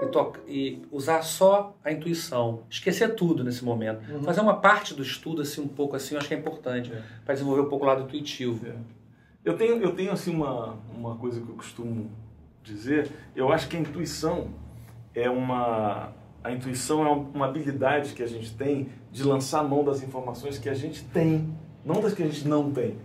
[0.00, 2.62] e, toca, e usar só a intuição.
[2.70, 4.02] Esquecer tudo nesse momento.
[4.10, 4.22] Uhum.
[4.22, 7.02] Fazer uma parte do estudo assim, um pouco assim, eu acho que é importante, é.
[7.24, 8.66] para desenvolver um pouco o lado intuitivo.
[8.66, 8.74] É.
[9.44, 12.10] Eu tenho, eu tenho assim uma, uma coisa que eu costumo
[12.62, 14.48] dizer, eu acho que a intuição
[15.14, 19.84] é uma a intuição é uma habilidade que a gente tem de lançar a mão
[19.84, 22.96] das informações que a gente tem, não das que a gente não tem,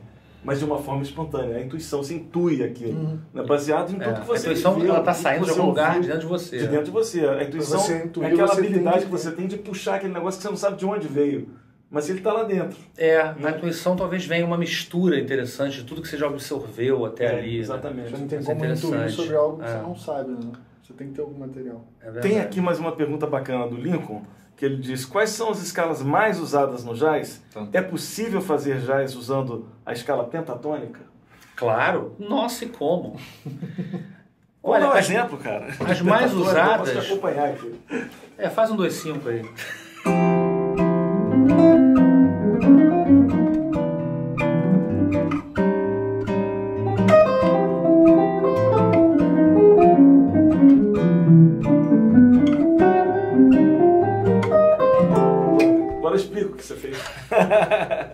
[0.46, 1.58] mas de uma forma espontânea.
[1.58, 3.20] A intuição se intui aquilo, uhum.
[3.34, 3.44] né?
[3.44, 6.08] baseado em tudo é, que você A intuição ela está saindo de algum lugar de
[6.08, 6.58] dentro de você.
[6.60, 7.28] De dentro de você.
[7.28, 7.82] A intuição
[8.22, 10.78] é aquela habilidade que, que você tem de puxar aquele negócio que você não sabe
[10.78, 11.50] de onde veio.
[11.90, 12.78] Mas ele está lá dentro.
[12.98, 13.36] É, né?
[13.40, 17.40] na intuição talvez venha uma mistura interessante de tudo que você já absorveu até é,
[17.40, 17.54] ali.
[17.54, 17.58] Né?
[17.58, 18.12] Exatamente.
[18.12, 18.12] Né?
[18.12, 19.68] Você não tem como intuir sobre algo que é.
[19.68, 20.52] você não sabe, né?
[20.84, 21.84] Você tem que ter algum material.
[22.02, 24.22] É tem aqui mais uma pergunta bacana do Lincoln,
[24.56, 27.42] que ele diz: Quais são as escalas mais usadas no jazz?
[27.52, 27.76] Tanto.
[27.76, 31.02] É possível fazer jazz usando a escala pentatônica?
[31.56, 32.16] Claro.
[32.20, 33.20] Nossa, e como?
[34.62, 35.68] Olha, um exemplo, cara.
[35.88, 36.90] As mais usadas.
[36.92, 37.80] Posso te acompanhar aqui.
[38.38, 39.46] É, faz um 2-5 aí.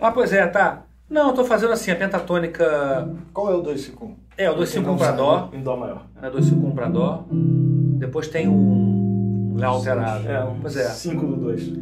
[0.02, 0.84] Ah, pois é, tá.
[1.08, 3.08] Não, eu tô fazendo assim, a pentatônica.
[3.32, 4.16] Qual é o 251?
[4.36, 5.50] É, o 251 para Dó.
[5.52, 6.06] Em Dó maior.
[6.22, 7.24] É, 251 para Dó.
[7.30, 10.28] Depois tem um Lá alterado.
[10.28, 10.84] É, um pois é.
[10.84, 11.72] 5 do 2.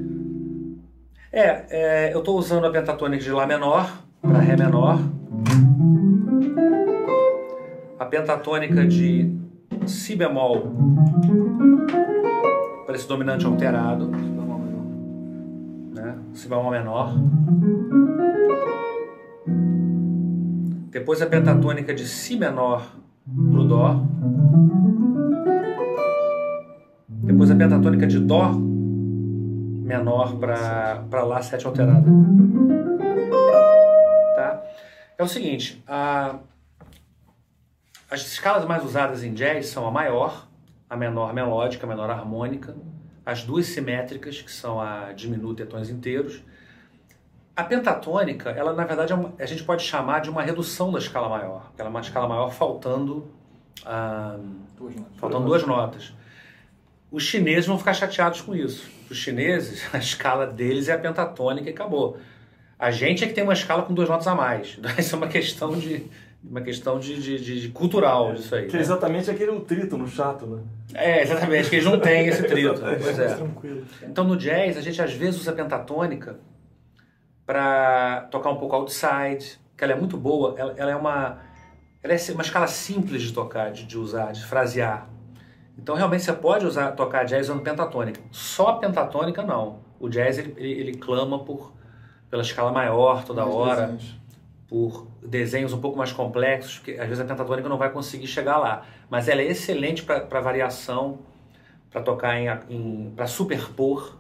[1.33, 4.99] É, é, eu tô usando a pentatônica de Lá menor para Ré menor.
[7.99, 9.33] A pentatônica de
[9.87, 10.75] Si bemol
[12.85, 14.11] para esse dominante alterado
[16.33, 17.15] si bemol menor.
[20.91, 22.87] Depois a pentatônica de si menor
[23.25, 24.05] para o dó.
[27.09, 28.53] Depois a pentatônica de dó
[29.91, 32.07] menor para lá sete alterada.
[34.37, 34.63] Tá?
[35.19, 36.37] É o seguinte, a,
[38.11, 40.49] as escalas mais usadas em jazz são a maior,
[40.89, 42.75] a menor melódica, a menor harmônica,
[43.31, 46.43] as duas simétricas, que são a diminuta e tons inteiros.
[47.55, 50.99] A pentatônica, ela na verdade é uma, a gente pode chamar de uma redução da
[50.99, 53.31] escala maior, porque ela é uma escala maior faltando,
[53.87, 54.37] ah,
[54.77, 56.13] duas faltando duas notas.
[57.11, 58.91] Os chineses vão ficar chateados com isso.
[59.09, 62.19] Os chineses, a escala deles é a pentatônica e acabou.
[62.77, 64.77] A gente é que tem uma escala com duas notas a mais.
[64.99, 66.11] Isso é uma questão de
[66.43, 68.67] uma questão de, de, de, de cultural disso aí.
[68.67, 68.81] Que é né?
[68.81, 70.63] exatamente aquele trítono chato, né?
[70.95, 72.81] É, exatamente, que eles não têm esse trítono.
[73.01, 73.35] pois é.
[73.35, 73.85] Tranquilo.
[74.03, 76.39] Então no jazz a gente às vezes usa a pentatônica
[77.45, 81.39] para tocar um pouco outside, que ela é muito boa, ela, ela é uma
[82.03, 85.09] ela é uma escala simples de tocar, de, de usar, de frasear.
[85.77, 88.21] Então realmente você pode usar tocar jazz usando pentatônica.
[88.31, 89.81] Só pentatônica não.
[89.99, 91.73] O jazz ele, ele, ele clama por
[92.31, 94.20] pela escala maior toda Mais hora, desenhos.
[94.71, 98.57] Por desenhos um pouco mais complexos, que às vezes a pentatônica não vai conseguir chegar
[98.57, 98.87] lá.
[99.11, 101.19] Mas ela é excelente para variação,
[101.91, 104.17] para tocar em, em para superpor.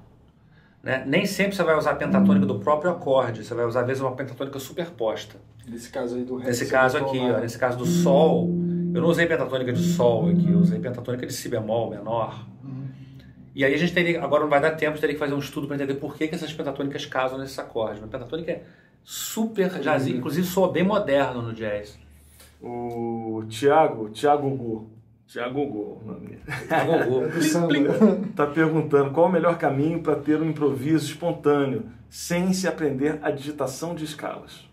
[0.82, 1.04] Né?
[1.06, 4.02] Nem sempre você vai usar a pentatônica do próprio acorde, você vai usar às vezes
[4.02, 5.36] uma pentatônica superposta.
[5.68, 6.48] Nesse caso aí do ré.
[6.48, 8.48] Nesse caso aqui, ó, nesse caso do sol,
[8.92, 12.44] eu não usei pentatônica de sol aqui, eu usei pentatônica de si bemol menor.
[13.54, 15.66] E aí a gente teria, agora não vai dar tempo, teria que fazer um estudo
[15.66, 18.00] para entender por que, que essas pentatônicas casam nesses acordes.
[18.00, 18.62] Mas pentatônica é
[19.04, 21.98] super jazzy, inclusive soa bem moderno no jazz.
[22.60, 24.90] O Tiago, Tiago Gu,
[25.26, 27.42] Tiago Gu, o nome dele.
[27.42, 27.74] Samba.
[28.34, 33.30] Tá perguntando qual o melhor caminho para ter um improviso espontâneo sem se aprender a
[33.30, 34.68] digitação de escalas.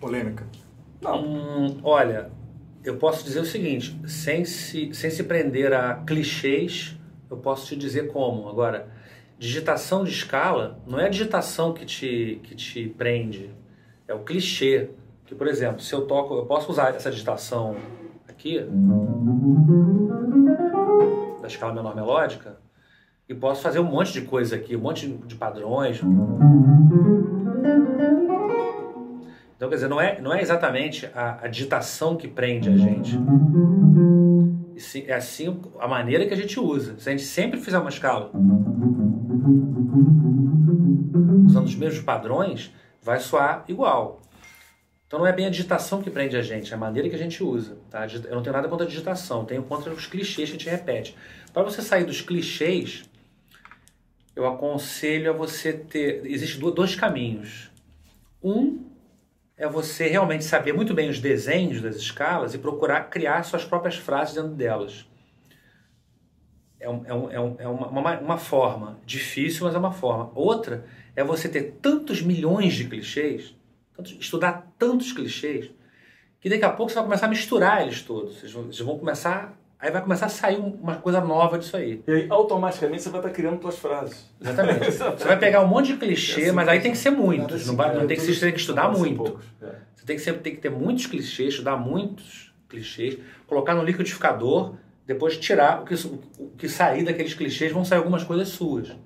[0.00, 0.46] Polêmica.
[1.04, 2.30] Hum, olha,
[2.84, 6.96] eu posso dizer o seguinte, sem se, sem se prender a clichês,
[7.30, 8.48] eu posso te dizer como.
[8.48, 8.88] Agora,
[9.44, 13.50] digitação de escala não é a digitação que te, que te prende,
[14.08, 14.90] é o clichê.
[15.26, 17.76] Que, por exemplo, se eu toco, eu posso usar essa digitação
[18.28, 18.60] aqui,
[21.40, 22.58] da escala menor melódica,
[23.28, 26.00] e posso fazer um monte de coisa aqui, um monte de padrões.
[29.56, 33.18] Então, quer dizer, não é, não é exatamente a, a digitação que prende a gente.
[35.06, 36.98] É assim a maneira que a gente usa.
[36.98, 38.30] Se a gente sempre fizer uma escala
[41.46, 44.20] usando os mesmos padrões, vai soar igual.
[45.06, 47.18] Então não é bem a digitação que prende a gente, é a maneira que a
[47.18, 47.76] gente usa.
[47.90, 48.06] Tá?
[48.06, 51.14] Eu não tenho nada contra a digitação, tenho contra os clichês que a gente repete.
[51.52, 53.04] Para você sair dos clichês,
[54.34, 56.22] eu aconselho a você ter.
[56.26, 57.70] Existem do- dois caminhos.
[58.42, 58.84] Um
[59.56, 63.96] é você realmente saber muito bem os desenhos das escalas e procurar criar suas próprias
[63.96, 65.06] frases dentro delas.
[66.80, 70.30] É, é um- é um- é uma, uma, uma forma difícil, mas é uma forma.
[70.34, 70.84] Outra
[71.16, 73.54] é você ter tantos milhões de clichês,
[73.96, 75.70] tantos- estudar tantos clichês,
[76.40, 78.36] que daqui a pouco você vai começar a misturar eles todos.
[78.38, 79.58] Vocês vão, vocês vão começar.
[79.84, 82.02] Aí vai começar a sair um- uma coisa nova disso aí.
[82.06, 84.24] E aí, automaticamente, você vai estar criando suas frases.
[84.40, 84.90] Exatamente.
[84.96, 87.66] Você vai pegar um monte de clichê, mas aí tem que ser muitos.
[87.66, 89.16] Não, vai, não tem que, você tem que estudar muito.
[89.16, 89.66] poucos, é.
[89.94, 94.72] Você tem que, sempre, tem que ter muitos clichês, estudar muitos clichês, colocar no liquidificador,
[95.06, 95.94] depois tirar o que,
[96.38, 98.96] o que sair daqueles clichês, vão sair algumas coisas suas.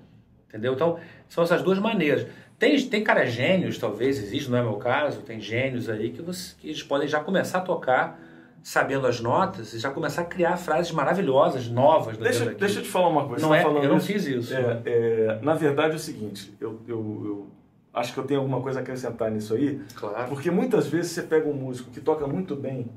[0.47, 0.71] Entendeu?
[0.75, 2.25] Então, são essas duas maneiras.
[2.57, 6.55] Tem, tem caras gênios, talvez existe, não é meu caso, tem gênios aí que, você,
[6.57, 8.17] que eles podem já começar a tocar
[8.63, 12.17] sabendo as notas e já começar a criar frases maravilhosas, novas.
[12.17, 13.45] Deixa, deixa eu te falar uma coisa.
[13.45, 14.07] Não é, tá falando eu não isso?
[14.07, 14.53] fiz isso.
[14.53, 16.95] É, é, na verdade é o seguinte, eu, eu,
[17.25, 17.47] eu
[17.93, 20.29] acho que eu tenho alguma coisa a acrescentar nisso aí, Claro.
[20.29, 22.87] porque muitas vezes você pega um músico que toca muito bem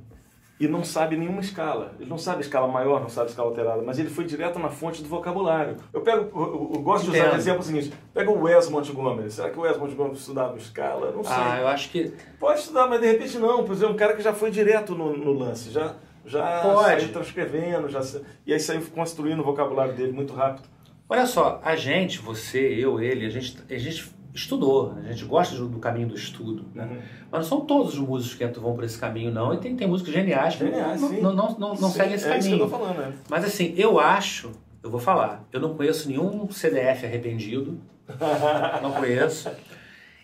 [0.61, 1.93] e não sabe nenhuma escala.
[1.99, 5.03] Ele não sabe escala maior, não sabe escala alterada, mas ele foi direto na fonte
[5.03, 5.77] do vocabulário.
[5.93, 7.33] Eu pego, eu, eu- gosto de usar Entendo.
[7.35, 9.31] o exemplo seguinte: pega o Wes Montgomery.
[9.31, 11.11] Será que o Wes Montgomery estudava escala?
[11.11, 11.35] Não sei.
[11.35, 13.65] Ah, eu acho que Pode estudar, mas de repente não.
[13.65, 16.83] Por exemplo, um cara que já foi direto no, no lance, já, já Pode.
[17.01, 18.01] saiu transcrevendo, já,
[18.47, 20.69] e aí saiu construindo o vocabulário dele muito rápido.
[21.09, 25.11] Olha só, a gente, você, eu, ele, a gente, a gente estudou, né?
[25.11, 26.85] a gente gosta do caminho do estudo, né?
[26.85, 26.99] Uhum.
[27.31, 29.53] Mas não são todos os músicos que vão por esse caminho, não.
[29.53, 32.39] E tem, tem músicos geniais que não, não, não, não, não Sim, seguem esse é
[32.39, 32.71] isso que eu caminho.
[32.71, 33.13] tô falando, né?
[33.29, 37.79] Mas assim, eu acho, eu vou falar, eu não conheço nenhum CDF arrependido,
[38.83, 39.51] não conheço.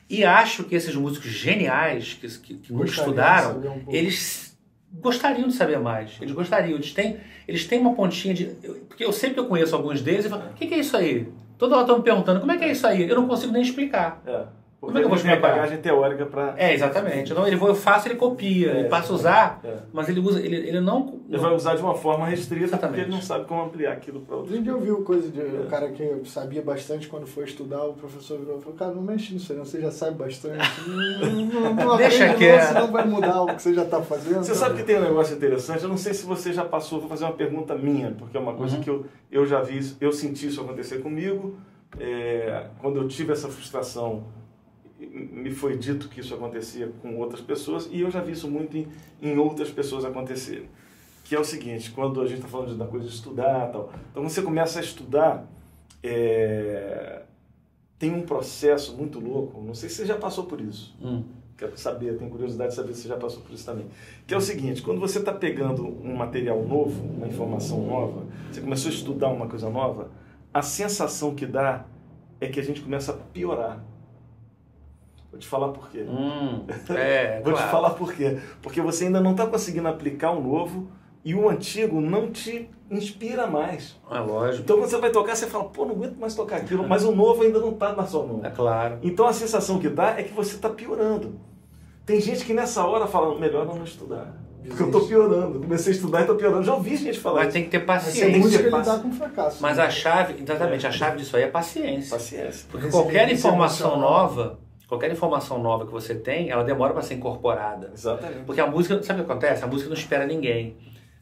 [0.08, 4.58] E acho que esses músicos geniais que, que, que nunca estudaram, um eles
[4.92, 6.16] gostariam de saber mais.
[6.20, 6.76] Eles gostariam.
[6.76, 8.46] Eles têm, eles têm uma pontinha de.
[8.88, 10.96] porque eu sempre que eu conheço alguns deles, eu falo: o que, que é isso
[10.96, 11.28] aí?
[11.58, 13.08] Toda hora estão me perguntando: como é que é isso aí?
[13.08, 14.22] Eu não consigo nem explicar.
[14.24, 14.57] É.
[14.80, 15.56] Porque Como é que eu vou a explicar?
[15.56, 16.54] bagagem teórica para.
[16.56, 17.32] É, exatamente.
[17.32, 19.78] Então ele, eu faço, ele copia, É, ele passa a usar, é.
[19.92, 20.38] mas ele usa.
[20.40, 21.18] Ele, ele não.
[21.28, 22.94] Ele vai usar de uma forma restrita Exatamente.
[22.94, 24.52] porque ele não sabe como ampliar aquilo para outro.
[24.54, 27.94] Outro dia eu vi coisa de um cara que sabia bastante quando foi estudar, o
[27.94, 30.58] professor virou e falou, cara, não mexe nisso aí, não, você já sabe bastante.
[30.88, 32.60] Não, não, não Deixa quieto.
[32.60, 34.44] não, senão vai mudar o que você já está fazendo.
[34.44, 37.08] Você sabe que tem um negócio interessante, eu não sei se você já passou, vou
[37.08, 38.82] fazer uma pergunta minha, porque é uma coisa Uhum.
[38.82, 41.56] que eu, eu já vi, eu senti isso acontecer comigo.
[41.98, 44.24] É, quando eu tive essa frustração,
[44.98, 48.76] me foi dito que isso acontecia com outras pessoas, e eu já vi isso muito
[48.76, 48.88] em,
[49.22, 50.68] em outras pessoas acontecerem.
[51.24, 54.22] Que é o seguinte, quando a gente está falando da coisa de estudar tal, então
[54.22, 55.46] você começa a estudar,
[56.02, 57.22] é,
[57.98, 60.96] tem um processo muito louco, não sei se você já passou por isso.
[61.02, 61.24] Hum.
[61.56, 63.86] Quero saber, tenho curiosidade de saber se você já passou por isso também.
[64.26, 68.60] Que é o seguinte, quando você está pegando um material novo, uma informação nova, você
[68.60, 70.08] começou a estudar uma coisa nova,
[70.54, 71.84] a sensação que dá
[72.40, 73.84] é que a gente começa a piorar.
[75.30, 76.04] Vou te falar por quê.
[76.08, 76.64] Hum,
[76.96, 77.66] é, Vou claro.
[77.66, 78.38] te falar por quê.
[78.62, 80.88] Porque você ainda não está conseguindo aplicar o novo
[81.24, 83.96] e o antigo não te inspira mais.
[84.10, 84.62] É lógico.
[84.64, 87.12] Então quando você vai tocar, você fala, pô, não aguento mais tocar aquilo, mas o
[87.14, 88.40] novo ainda não está na sua mão.
[88.42, 88.98] É claro.
[89.02, 91.38] Então a sensação que dá é que você está piorando.
[92.06, 94.34] Tem gente que nessa hora fala, melhor não estudar.
[94.66, 95.60] Porque eu estou piorando.
[95.60, 96.62] Comecei a estudar e estou piorando.
[96.64, 97.52] Já ouvi gente falar Mas isso.
[97.54, 98.38] tem que ter é paciência.
[98.38, 99.62] música ter lidar paci- com fracasso.
[99.62, 102.16] Mas a chave, exatamente, a chave disso aí é paciência.
[102.16, 102.66] Paciência.
[102.70, 104.10] Porque Resiliência qualquer informação emocional.
[104.22, 107.90] nova, qualquer informação nova que você tem, ela demora para ser incorporada.
[107.92, 108.44] Exatamente.
[108.44, 109.62] Porque a música, sabe o que acontece?
[109.62, 110.76] A música não espera ninguém.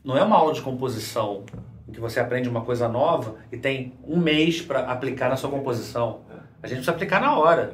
[0.05, 1.45] Não é uma aula de composição
[1.89, 5.51] em que você aprende uma coisa nova e tem um mês para aplicar na sua
[5.51, 6.21] composição.
[6.63, 7.73] A gente precisa aplicar na hora.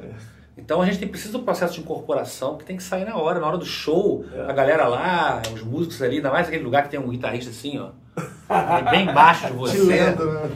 [0.57, 3.39] Então a gente tem, precisa do processo de incorporação que tem que sair na hora,
[3.39, 4.25] na hora do show.
[4.33, 4.41] É.
[4.41, 7.79] A galera lá, os músicos ali, ainda mais aquele lugar que tem um guitarrista assim,
[7.79, 7.89] ó.
[8.89, 9.81] bem baixo de você.
[9.81, 10.51] lenda, né?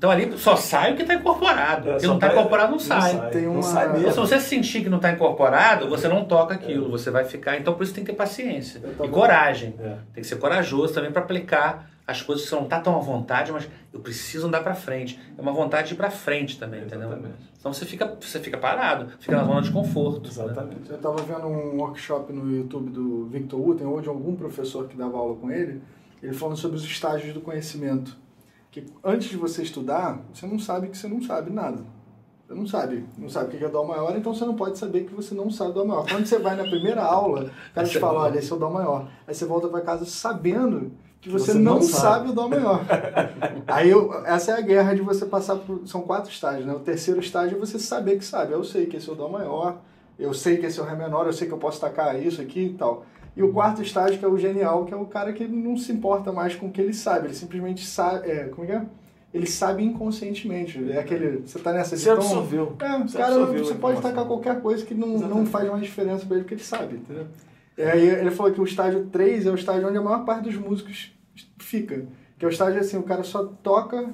[0.00, 1.90] Então ali só sai o que está incorporado.
[1.90, 3.12] É, o que só não está incorporado não, não sai.
[3.18, 3.30] sai.
[3.32, 4.12] Tem Não uma- sai Então, mesmo.
[4.12, 7.58] se você sentir que não está incorporado, você não toca aquilo, você vai ficar.
[7.58, 9.74] Então, por isso tem que ter paciência e coragem.
[9.78, 9.96] É.
[10.14, 12.98] Tem que ser corajoso também para aplicar as coisas que você não está tão à
[12.98, 15.20] vontade, mas eu preciso andar para frente.
[15.36, 17.08] É uma vontade de ir para frente também, entendeu?
[17.08, 17.34] Exatamente.
[17.58, 20.22] Então você fica, você fica parado, fica na zona de conforto.
[20.22, 20.28] né?
[20.30, 20.88] Exatamente.
[20.88, 24.96] Eu estava vendo um workshop no YouTube do Victor Uten, ou de algum professor que
[24.96, 25.82] dava aula com ele,
[26.22, 28.16] ele falando sobre os estágios do conhecimento.
[28.70, 31.78] Que antes de você estudar, você não sabe que você não sabe nada.
[32.46, 35.04] Você não sabe, não sabe o que é Dó maior, então você não pode saber
[35.04, 36.04] que você não sabe Dó maior.
[36.08, 38.70] Quando você vai na primeira aula, o cara te fala, olha, esse é o Dó
[38.70, 39.08] maior.
[39.26, 42.00] Aí você volta para casa sabendo que você, você não, não sabe.
[42.02, 42.30] sabe.
[42.30, 42.80] o Dó maior.
[43.68, 45.86] Aí eu- essa é a guerra de você passar por.
[45.86, 46.72] São quatro estágios, né?
[46.72, 48.52] O terceiro estágio é você saber que sabe.
[48.52, 49.78] Eu sei que esse é o Dó maior,
[50.18, 52.40] eu sei que esse é o Ré menor, eu sei que eu posso tacar isso
[52.40, 53.04] aqui e tal.
[53.36, 55.92] E o quarto estágio, que é o genial, que é o cara que não se
[55.92, 58.28] importa mais com o que ele sabe, ele simplesmente sabe.
[58.28, 58.86] É, como é que é?
[59.32, 60.90] Ele sabe inconscientemente.
[60.90, 61.42] É aquele.
[61.46, 62.76] Você tá nessa Você então- absorveu.
[62.80, 66.26] É, Você cara, absorveu você pode tacar qualquer coisa que não, não faz mais diferença
[66.26, 67.26] pra ele, porque ele sabe, entendeu?
[67.78, 70.42] E aí ele falou que o estágio 3 é o estágio onde a maior parte
[70.44, 71.12] dos músicos
[71.58, 72.06] fica.
[72.36, 74.08] Que é o estágio assim, o cara só toca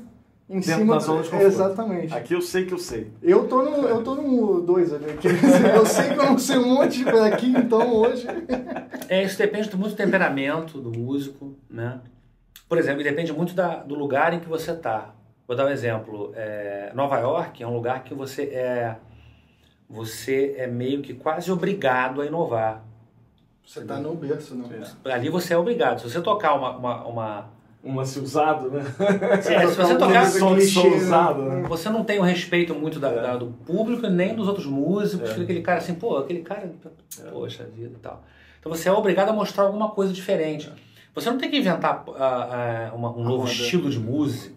[0.48, 1.46] em Dentro cima da zona de conforto.
[1.52, 2.14] Exatamente.
[2.14, 3.10] Aqui eu sei que eu sei.
[3.22, 5.06] Eu tô no, eu tô no 2 ali.
[5.74, 8.26] Eu sei que eu não sei um monte de coisa aqui, então hoje.
[9.08, 12.00] É, isso depende muito do temperamento do músico, né?
[12.68, 15.14] Por exemplo, depende muito da- do lugar em que você está.
[15.46, 16.32] Vou dar um exemplo.
[16.34, 18.96] É, Nova York é um lugar que você é,
[19.88, 22.84] você é meio que quase obrigado a inovar.
[23.64, 24.68] Você tá no berço, não.
[25.12, 26.00] Ali você é obrigado.
[26.00, 27.50] Se você tocar uma, uma, uma-
[27.84, 28.82] Um lance usado, né?
[28.98, 30.56] É, se você tocar som
[30.96, 31.62] usado, né?
[31.68, 33.22] Você não tem o respeito muito da- É.
[33.22, 35.30] da- do público nem dos outros músicos.
[35.30, 35.42] É.
[35.42, 36.72] Aquele cara assim, pô, aquele cara,
[37.30, 38.24] poxa vida e tal.
[38.58, 40.70] Então você é obrigado a mostrar alguma coisa diferente.
[41.14, 43.52] Você não tem que inventar ah, ah, uma- um A novo moda.
[43.52, 44.56] estilo de música.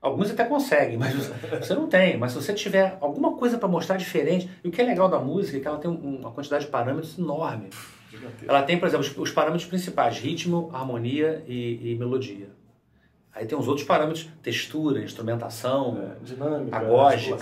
[0.00, 1.14] Alguns até conseguem, mas
[1.60, 2.16] você- não tem.
[2.18, 5.20] Mas se você tiver alguma coisa para mostrar diferente, e o que é legal da
[5.20, 7.70] música é que ela tem um- uma quantidade de parâmetros enorme.
[8.46, 12.48] Ela tem, por exemplo, os, os parâmetros principais: ritmo, harmonia e, e melodia.
[13.34, 17.36] Aí tem os outros parâmetros: textura, instrumentação, É, dinâmica, Agógica.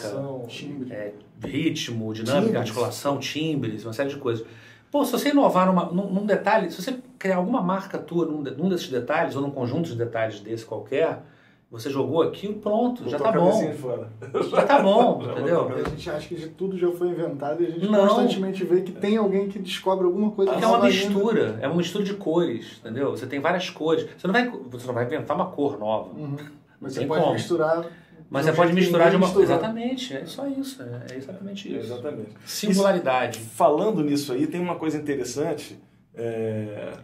[0.49, 0.93] Timbre.
[0.93, 1.13] é,
[1.45, 2.61] ritmo, dinâmica, Timbres.
[2.61, 4.47] articulação, timbres, uma série de coisas.
[4.91, 8.41] Pô, se você inovar numa, num, num detalhe, se você criar alguma marca tua num,
[8.43, 11.23] num desses detalhes, ou num conjunto de detalhes desse qualquer,
[11.71, 14.07] você jogou aquilo, pronto, já tá a cabecinha bom.
[14.51, 15.69] Já tá bom, Já entendeu?
[15.69, 18.09] a A gente acha que de tudo já foi inventado e a gente Não.
[18.09, 20.89] constantemente vê que tem alguém que descobre alguma coisa Porque é uma ainda.
[20.89, 23.13] mistura, é uma mistura de cores, entendeu?
[23.13, 24.05] Você tem várias cores.
[24.19, 26.11] Você não vai, você não vai inventar uma cor nova.
[26.19, 26.37] Uhum.
[26.81, 27.35] Mas você Tem pode como.
[27.35, 27.87] misturar.
[28.29, 29.27] Mas você pode misturar de uma.
[29.27, 29.45] misturou.
[29.45, 30.83] Exatamente, é só isso.
[30.83, 31.79] É, é exatamente isso.
[31.87, 32.31] Exatamente.
[32.47, 33.39] Singularidade.
[33.39, 35.79] Falando nisso aí, tem uma coisa interessante
[36.15, 36.95] é,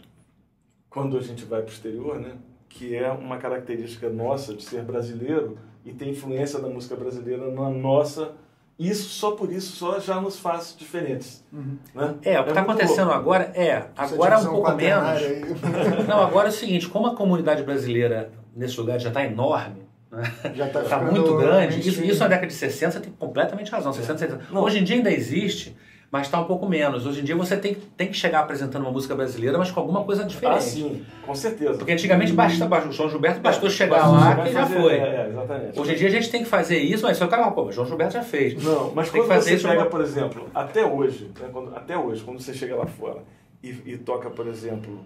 [0.90, 2.32] quando a gente vai para o exterior, né?
[2.76, 7.70] Que é uma característica nossa de ser brasileiro e tem influência da música brasileira na
[7.70, 8.32] nossa.
[8.78, 11.78] Isso só por isso só já nos faz diferentes, Uhum.
[11.94, 12.14] né?
[12.22, 13.18] É, o que está muito acontecendo louco.
[13.20, 15.20] agora é, agora é um pouco menos.
[16.06, 20.22] Não, agora é o seguinte, como a comunidade brasileira nesse lugar já está enorme, né?
[20.54, 23.70] Já tá, Está ficando muito grande, isso, isso na década de 60 você tem completamente
[23.70, 24.44] razão, 60, 70.
[24.52, 24.62] Não.
[24.62, 25.74] Hoje em dia ainda existe,
[26.16, 27.04] mas está um pouco menos.
[27.06, 30.02] Hoje em dia você tem, tem que chegar apresentando uma música brasileira, mas com alguma
[30.02, 30.56] coisa diferente.
[30.56, 31.74] Ah, sim, com certeza.
[31.76, 34.62] Porque antigamente basta, basta- o João Gilberto bastou chegar Basta lá chegar que e já
[34.66, 34.92] fazer- foi.
[34.94, 35.80] É, é, exatamente.
[35.80, 37.64] Hoje em dia a gente tem que fazer isso, mas só o cara fala, pô,
[37.66, 38.62] mas João Gilberto já fez.
[38.64, 41.48] Não, mas Tem que quando fazer você isso pega, uma- por exemplo, até hoje, né,
[41.52, 43.18] quando- até hoje, quando você chega lá fora
[43.62, 45.00] e, e toca, por exemplo,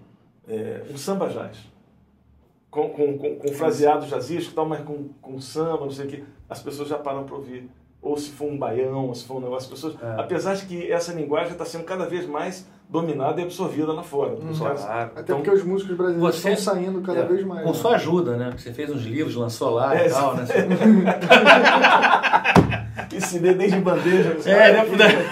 [0.49, 1.57] é, um samba jazz,
[2.71, 6.09] com, com, com, com fraseado jazzístico e tal, mas com, com samba, não sei o
[6.09, 7.69] quê, as pessoas já param para ouvir
[8.03, 9.95] ou se for um baião, ou se for um negócio de pessoas.
[10.03, 10.21] É.
[10.21, 14.33] Apesar de que essa linguagem está sendo cada vez mais dominada e absorvida lá fora.
[14.33, 17.63] Hum, caras, Até então, porque os músicos brasileiros você, estão saindo cada é, vez mais.
[17.63, 17.75] Com né?
[17.75, 18.53] sua ajuda, né?
[18.57, 20.45] Você fez uns livros, lançou lá é, e tal, né?
[23.13, 24.37] Ensinei desde bandeja.
[24.47, 24.85] É, né?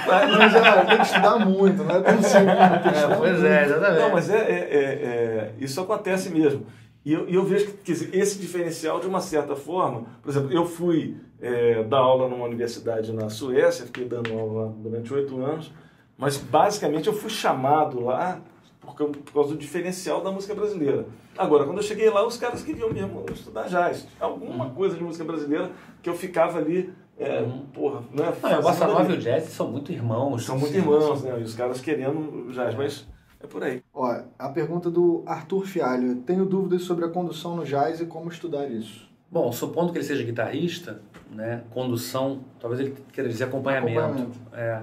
[0.07, 2.49] Mas já tem que estudar muito, não é tão simples.
[2.49, 4.01] É, pois é, exatamente.
[4.01, 6.67] Não, mas é, é, é, é isso acontece mesmo.
[7.09, 10.67] E eu, eu vejo que, que, esse diferencial, de uma certa forma, por exemplo, eu
[10.67, 15.73] fui é, dar aula numa universidade na Suécia, fiquei dando aula durante oito anos,
[16.19, 18.43] mas basicamente eu fui chamado lá
[18.79, 21.07] por, por causa do diferencial da música brasileira.
[21.39, 24.07] Agora, quando eu cheguei lá, os caras queriam mesmo estudar jazz.
[24.21, 24.75] Alguma uhum.
[24.75, 25.71] coisa de música brasileira
[26.03, 27.65] que eu ficava ali é, uhum.
[27.73, 28.35] porra, né?
[28.43, 30.45] Não, o Bossa Nova e o Jazz são muito irmãos.
[30.45, 31.41] São muito irmãos, né?
[31.41, 33.09] E os caras querendo jazz, mas
[33.41, 33.83] é por aí.
[33.93, 36.17] Ó, a pergunta do Arthur Fialho.
[36.23, 39.09] Tenho dúvidas sobre a condução no jazz e como estudar isso.
[39.31, 41.63] Bom, supondo que ele seja guitarrista, né?
[41.71, 44.01] Condução, talvez ele queira dizer acompanhamento.
[44.01, 44.39] acompanhamento.
[44.53, 44.83] É.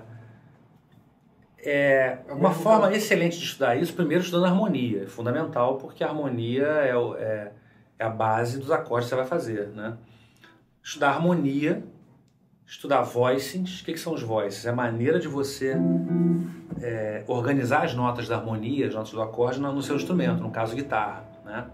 [1.68, 5.04] É, é uma forma excelente de estudar isso, primeiro estudando harmonia.
[5.04, 7.52] É fundamental, porque a harmonia é, é,
[7.98, 9.98] é a base dos acordes que você vai fazer, né?
[10.84, 11.84] Estudar harmonia
[12.68, 13.82] estudar voicings.
[13.82, 14.66] O que, que são os voices?
[14.66, 15.76] É a maneira de você
[16.82, 20.76] é, organizar as notas da harmonia, as notas do acorde no, seu instrumento, no caso
[20.76, 21.66] guitarra, né?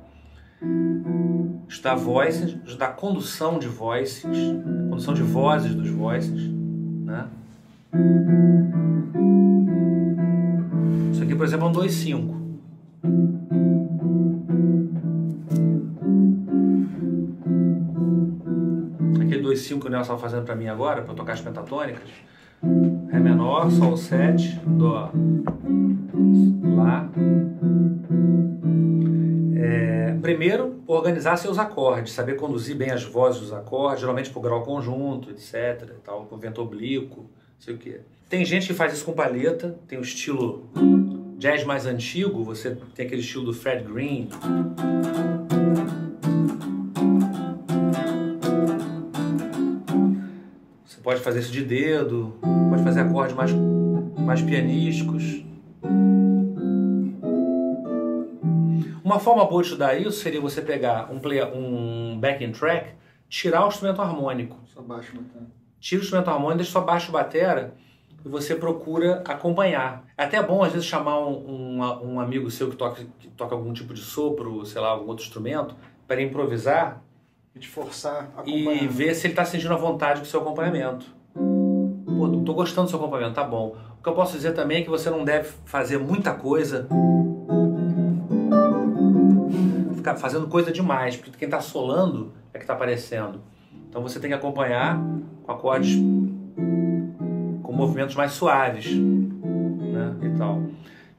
[1.67, 4.23] Estudar voices, estudar condução de voices,
[4.89, 6.49] condução de vozes dos voices,
[7.05, 7.27] né?
[11.11, 12.41] Isso aqui, por exemplo, é um 2-5.
[19.19, 22.09] Aquele 2,5 que o Nelson estava fazendo para mim agora, para tocar as pentatônicas.
[23.11, 25.11] Ré menor, Sol 7, Dó,
[26.75, 27.09] Lá.
[29.55, 34.61] É, primeiro, organizar seus acordes, saber conduzir bem as vozes dos acordes, geralmente por grau
[34.63, 35.89] conjunto, etc.
[36.03, 37.99] Tal, com vento oblíquo, sei o que.
[38.29, 40.69] Tem gente que faz isso com palheta, tem o estilo
[41.37, 44.29] jazz mais antigo, você tem aquele estilo do Fred Green.
[51.03, 52.37] Pode fazer isso de dedo,
[52.69, 53.51] pode fazer acordes mais,
[54.17, 55.43] mais pianísticos.
[59.03, 62.93] Uma forma boa de estudar isso seria você pegar um, play, um backing track,
[63.27, 64.57] tirar o instrumento harmônico.
[64.73, 65.47] Só baixo batera.
[65.79, 67.73] Tira o instrumento harmônico, deixa só baixo batera
[68.23, 70.05] e você procura acompanhar.
[70.17, 73.55] É até bom às vezes chamar um, um, um amigo seu que toca, que toca
[73.55, 75.75] algum tipo de sopro, sei lá, algum outro instrumento,
[76.07, 77.03] para improvisar
[77.55, 78.43] e te forçar a.
[78.47, 81.05] E ver se ele está sentindo a vontade do seu acompanhamento.
[81.33, 83.75] Pô, tô gostando do seu acompanhamento, tá bom.
[83.99, 86.87] O que eu posso dizer também é que você não deve fazer muita coisa.
[89.95, 93.41] Ficar fazendo coisa demais, porque quem está solando é que está aparecendo.
[93.89, 94.99] Então você tem que acompanhar
[95.43, 95.95] com acordes
[97.61, 100.61] com movimentos mais suaves, né, e tal.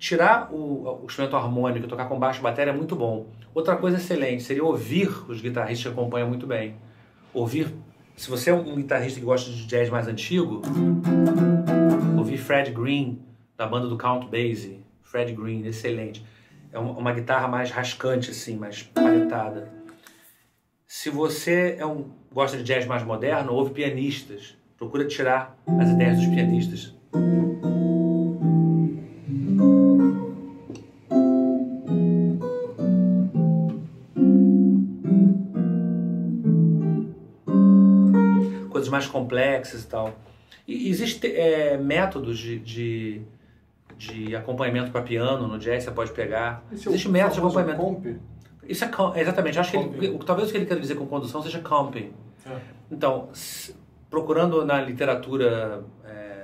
[0.03, 3.29] Tirar o, o instrumento harmônico tocar com baixo bateria é muito bom.
[3.55, 6.75] Outra coisa excelente seria ouvir os guitarristas que acompanham muito bem.
[7.33, 7.73] Ouvir,
[8.17, 10.61] se você é um guitarrista que gosta de jazz mais antigo,
[12.19, 13.23] ouvir Fred Green,
[13.57, 14.85] da banda do Count Basie.
[15.03, 16.27] Fred Green, excelente.
[16.73, 19.73] É uma, uma guitarra mais rascante, assim, mais paletada.
[20.85, 24.57] Se você é um, gosta de jazz mais moderno, ouve pianistas.
[24.77, 26.93] Procura tirar as ideias dos pianistas.
[38.93, 40.15] Mais complexas e tal.
[40.69, 43.23] E existem é, métodos de, de,
[43.97, 46.63] de acompanhamento para piano no jazz, você pode pegar.
[46.71, 47.79] Esse Existe é método de acompanhamento.
[47.79, 48.07] Comp?
[48.69, 49.59] Isso é exatamente.
[49.59, 52.13] Acho que ele, talvez o que ele quer dizer com condução seja comping.
[52.47, 52.57] É.
[52.91, 53.29] Então,
[54.09, 56.43] procurando na literatura é,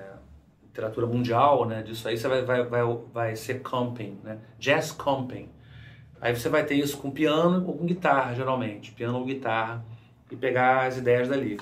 [0.65, 2.83] literatura mundial, né, disso aí, você vai, vai, vai,
[3.13, 4.39] vai ser comping, né?
[4.59, 5.49] Jazz comping.
[6.21, 8.91] Aí você vai ter isso com piano ou com guitarra, geralmente.
[8.91, 9.85] Piano ou guitarra.
[10.31, 11.57] E pegar as ideias dali.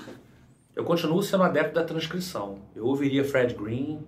[0.77, 2.59] Eu continuo sendo adepto da transcrição.
[2.75, 3.99] Eu ouviria Fred Green,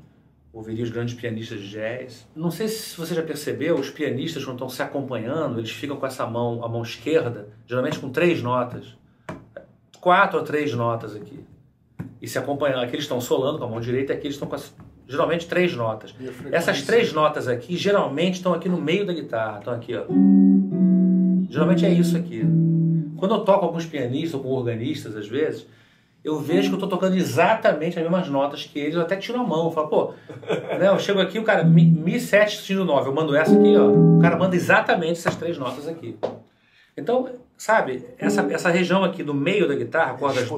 [0.53, 2.27] ouviria os grandes pianistas de jazz.
[2.35, 6.05] Não sei se você já percebeu, os pianistas quando estão se acompanhando, eles ficam com
[6.05, 8.95] essa mão, a mão esquerda, geralmente com três notas.
[9.99, 11.43] Quatro ou três notas aqui.
[12.21, 14.53] E se acompanhando, aqui eles estão solando com a mão direita, aqui eles estão com
[14.53, 14.71] as,
[15.07, 16.13] geralmente três notas.
[16.51, 20.05] Essas três notas aqui geralmente estão aqui no meio da guitarra, estão aqui, ó.
[21.49, 22.43] Geralmente é isso aqui.
[23.17, 25.65] Quando eu toco alguns pianistas ou com organistas, às vezes,
[26.23, 29.39] eu vejo que eu estou tocando exatamente as mesmas notas que eles, eu até tiro
[29.39, 30.13] a mão, eu falo, pô,
[30.77, 33.75] né, eu chego aqui, o cara, Mi, Mi 7 sentido 9, eu mando essa aqui,
[33.77, 36.17] ó, o cara manda exatamente essas três notas aqui.
[36.97, 40.49] Então, sabe, essa, essa região aqui do meio da guitarra, cordas,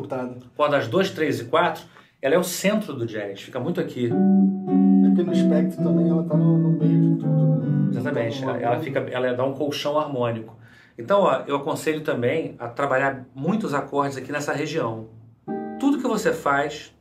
[0.55, 1.83] cordas 2, 3 e 4,
[2.21, 4.07] ela é o centro do jazz, fica muito aqui.
[4.07, 7.59] É porque no espectro também ela tá no, no meio de tudo.
[7.59, 7.89] Né?
[7.99, 10.57] Exatamente, Então, ela, ela fica, ela dá um colchão harmônico.
[10.97, 15.07] Então, ó, eu aconselho também a trabalhar muitos acordes aqui nessa região.
[15.81, 16.93] Tudo que você faz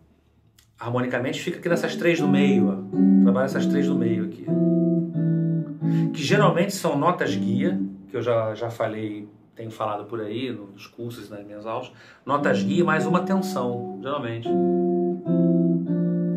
[0.79, 3.23] harmonicamente fica aqui nessas três no meio, ó.
[3.25, 4.47] Trabalha essas três no meio aqui.
[6.15, 7.79] Que geralmente são notas guia,
[8.09, 11.93] que eu já, já falei, tenho falado por aí nos cursos e nas minhas aulas.
[12.25, 14.49] Notas guia mais uma tensão, geralmente.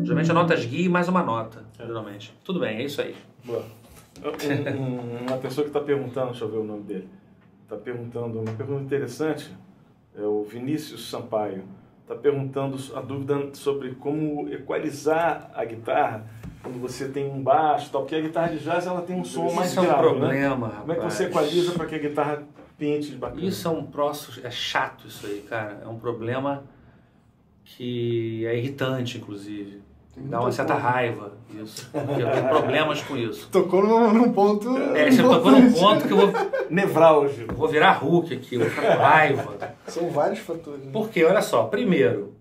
[0.02, 2.36] Geralmente é notas guia e mais uma nota, geralmente.
[2.44, 3.16] Tudo bem, é isso aí.
[3.42, 3.64] Boa.
[4.22, 7.08] Um- uma pessoa que está perguntando, deixa eu ver o nome dele,
[7.62, 9.50] está perguntando, uma pergunta interessante,
[10.14, 11.64] é o Vinícius Sampaio,
[12.04, 16.26] está perguntando a dúvida sobre como equalizar a guitarra
[16.62, 19.52] quando você tem um baixo, tal, porque a guitarra de jazz ela tem um som
[19.52, 20.10] mais Isso é um grave, né?
[20.10, 22.42] problema, Como é que você equaliza para que a guitarra
[22.78, 23.42] pinte de bacana?
[23.42, 25.82] Isso é um próximo, é chato isso aí, cara.
[25.84, 26.64] É um problema
[27.64, 29.82] que é irritante, inclusive.
[30.14, 30.88] Tem Dá uma certa coisa.
[30.88, 31.88] raiva isso.
[31.90, 33.48] Porque eu tenho problemas com isso.
[33.50, 34.76] Tocou num, num ponto.
[34.94, 36.32] É, você tocou num ponto que eu vou,
[36.70, 37.52] Nevrálgico.
[37.52, 39.54] eu vou virar Hulk aqui, eu vou ficar com raiva.
[39.86, 40.84] São vários fatores.
[40.84, 40.90] Né?
[40.92, 42.34] Porque, olha só, primeiro,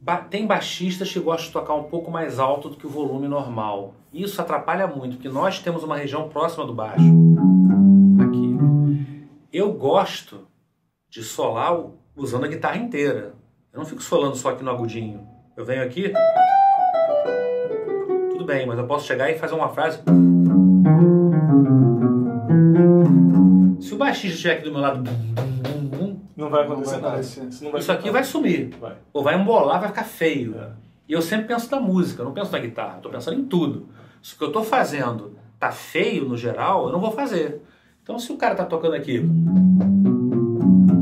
[0.00, 3.28] ba- tem baixistas que gostam de tocar um pouco mais alto do que o volume
[3.28, 3.94] normal.
[4.12, 7.00] Isso atrapalha muito, porque nós temos uma região próxima do baixo.
[8.20, 8.58] Aqui.
[9.52, 10.46] Eu gosto
[11.08, 11.78] de solar
[12.16, 13.34] usando a guitarra inteira.
[13.72, 15.26] Eu não fico solando só aqui no agudinho.
[15.56, 16.12] Eu venho aqui.
[18.42, 20.00] Tudo bem, mas eu posso chegar e fazer uma frase.
[23.80, 25.08] Se o baixista estiver aqui do meu lado,
[26.36, 27.20] Não vai Não acontecer vai nada.
[27.20, 28.70] Isso, não vai isso aqui vai sumir.
[28.80, 28.96] Vai.
[29.12, 30.58] Ou vai embolar, vai ficar feio.
[30.58, 30.70] É.
[31.08, 33.44] E eu sempre penso na música, eu não penso na guitarra, eu tô pensando em
[33.44, 33.86] tudo.
[34.20, 37.62] Se o que eu tô fazendo tá feio no geral, eu não vou fazer.
[38.02, 39.24] Então se o cara tá tocando aqui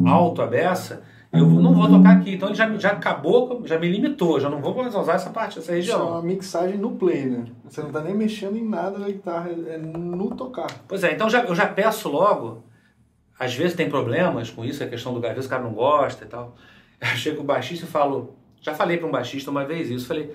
[0.07, 1.03] alto a beça,
[1.33, 2.35] eu não vou tocar aqui.
[2.35, 5.59] Então ele já, já acabou, já me limitou, já não vou mais usar essa parte,
[5.59, 6.11] essa Isso é região.
[6.11, 7.45] uma mixagem no play, né?
[7.64, 10.68] Você não tá nem mexendo em nada da guitarra, é no tocar.
[10.89, 12.64] Pois é, então já, eu já peço logo.
[13.39, 16.24] Às vezes tem problemas com isso, a questão do às vezes o cara não gosta
[16.24, 16.57] e tal.
[17.01, 20.31] Eu chego o baixista e falo, já falei para um baixista uma vez isso, falei,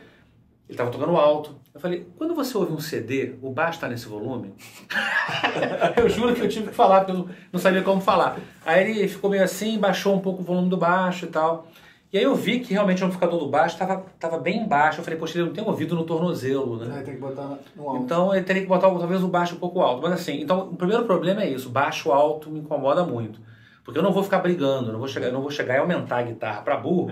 [0.68, 1.56] ele estava tocando alto.
[1.74, 4.54] Eu falei, quando você ouve um CD, o baixo está nesse volume?
[5.96, 8.38] eu juro que eu tive que falar, porque eu não sabia como falar.
[8.66, 11.68] Aí ele ficou meio assim, baixou um pouco o volume do baixo e tal.
[12.12, 15.02] E aí eu vi que realmente o amplificador do baixo estava tava bem baixo.
[15.02, 16.96] Eu falei, poxa, ele não tem ouvido no tornozelo, né?
[16.98, 18.04] Aí tem que botar no alto.
[18.04, 20.02] Então ele teria que botar talvez o baixo um pouco alto.
[20.02, 23.40] Mas assim, então o primeiro problema é isso, baixo alto me incomoda muito.
[23.84, 26.24] Porque eu não vou ficar brigando, não vou chegar, não vou chegar e aumentar a
[26.24, 27.12] guitarra para burro.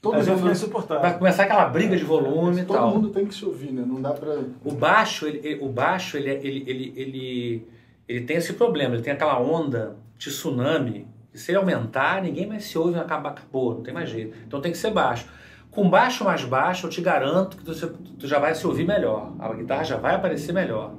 [0.00, 1.02] Todo Às mundo, insuportável.
[1.02, 2.90] Vai começar aquela briga de volume e todo tal.
[2.94, 3.84] mundo tem que se ouvir, né?
[3.86, 4.38] Não dá pra.
[4.64, 7.68] O baixo, ele, ele- o baixo, ele, é- ele, ele, ele,
[8.08, 12.46] ele tem esse problema, ele tem aquela onda de tsunami, que se ele aumentar, ninguém
[12.46, 14.36] mais se ouve, acaba, acabou, não tem mais jeito.
[14.46, 15.26] Então tem que ser baixo.
[15.70, 17.72] Com baixo mais baixo, eu te garanto que tu,
[18.18, 20.94] tu já vai se ouvir melhor, a guitarra já vai aparecer melhor.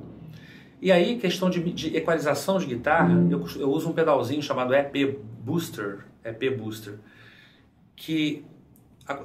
[0.82, 5.20] E aí, questão de, de equalização de guitarra, eu, eu uso um pedalzinho chamado EP
[5.44, 6.96] Booster, EP Booster,
[7.96, 8.46] que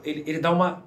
[0.04, 0.82] ele, ele dá uma,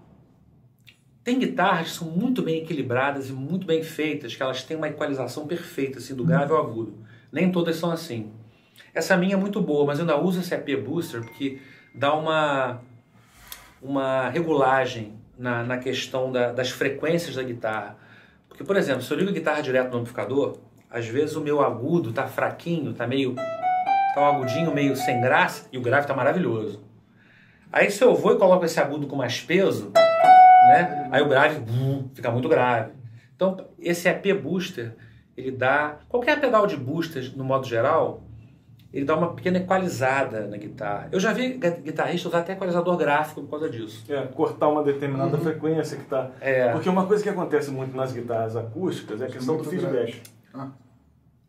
[1.24, 4.88] tem guitarras que são muito bem equilibradas e muito bem feitas, que elas têm uma
[4.88, 6.94] equalização perfeita, assim, do grave ao agudo.
[7.32, 8.32] Nem todas são assim.
[8.94, 11.60] Essa minha é muito boa, mas eu ainda uso esse EP Booster porque
[11.94, 12.82] dá uma,
[13.82, 17.98] uma regulagem na, na questão da- das frequências da guitarra.
[18.48, 20.58] Porque, por exemplo, se eu ligo a guitarra direto no amplificador,
[20.90, 23.36] às vezes o meu agudo tá fraquinho, tá meio.
[23.36, 26.84] tá um agudinho meio sem graça e o grave tá maravilhoso.
[27.72, 31.08] Aí se eu vou e coloco esse agudo com mais peso, né?
[31.12, 31.62] Aí o grave
[32.14, 32.92] fica muito grave.
[33.36, 34.96] Então, esse EP Booster,
[35.38, 35.98] ele dá.
[36.10, 38.22] Qualquer pedal de booster, no modo geral,
[38.92, 41.08] ele dá uma pequena equalizada na guitarra.
[41.12, 44.04] Eu já vi gui- guitarrista usar até equalizador gráfico por causa disso.
[44.12, 46.32] É, cortar uma determinada frequência que está.
[46.42, 46.70] É.
[46.72, 50.22] Porque uma coisa que acontece muito nas guitarras acústicas é a questão do Muito feedback.
[50.54, 50.68] Ah,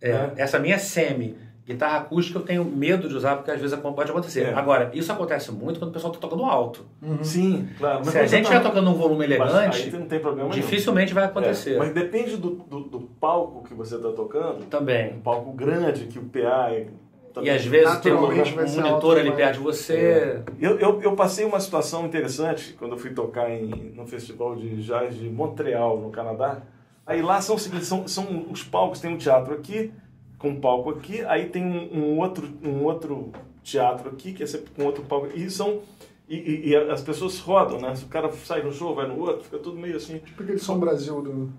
[0.01, 0.33] É, né?
[0.37, 1.37] Essa minha semi,
[1.67, 4.47] guitarra acústica, eu tenho medo de usar porque às vezes pode acontecer.
[4.47, 4.55] É.
[4.55, 6.85] Agora, isso acontece muito quando o pessoal está tocando alto.
[7.23, 8.05] Sim, claro.
[8.05, 10.61] Se a gente estiver tocando um volume elegante, não tem problema nenhum.
[10.61, 11.75] dificilmente vai acontecer.
[11.75, 14.65] É, mas depende do, do, do palco que você está tocando.
[14.67, 15.15] Também.
[15.15, 16.89] Um palco grande que o PA é.
[17.33, 20.43] tá- E às vezes tem um, um monitor ali perto de você.
[20.59, 24.83] Eu, eu, eu passei uma situação interessante quando eu fui tocar em, no festival de
[24.83, 26.63] jazz de Montreal, no Canadá.
[27.07, 29.93] Aí lá são, o seguinte, são, são os palcos, tem um teatro aqui,
[30.41, 33.31] com um palco aqui, aí tem um, um outro, um outro
[33.63, 35.29] teatro aqui, que é sempre com outro palco.
[35.35, 35.81] E são.
[36.29, 37.95] E, e- e as pessoas rodam, né?
[37.95, 40.19] Se o cara sai no show, vai no outro, fica tudo meio assim.
[40.19, 41.51] tipo aquele Som Brasil do.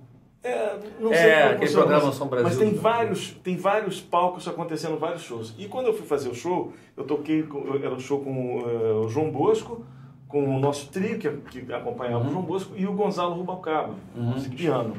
[0.44, 2.48] É, não É, sei como aquele funciona, programa mas- Som Brasil.
[2.50, 5.54] Mas tem vários, tem vários palcos acontecendo, vários shows.
[5.60, 7.46] E quando eu fui fazer o show, eu toquei,
[7.84, 9.86] era um show com eh, o João Bosco,
[10.28, 12.30] com o nosso trio, que, que acompanhava Uhum.
[12.30, 14.34] o João Bosco, e o Gonzalo Rubalcaba, Uhum.
[14.56, 14.96] piano.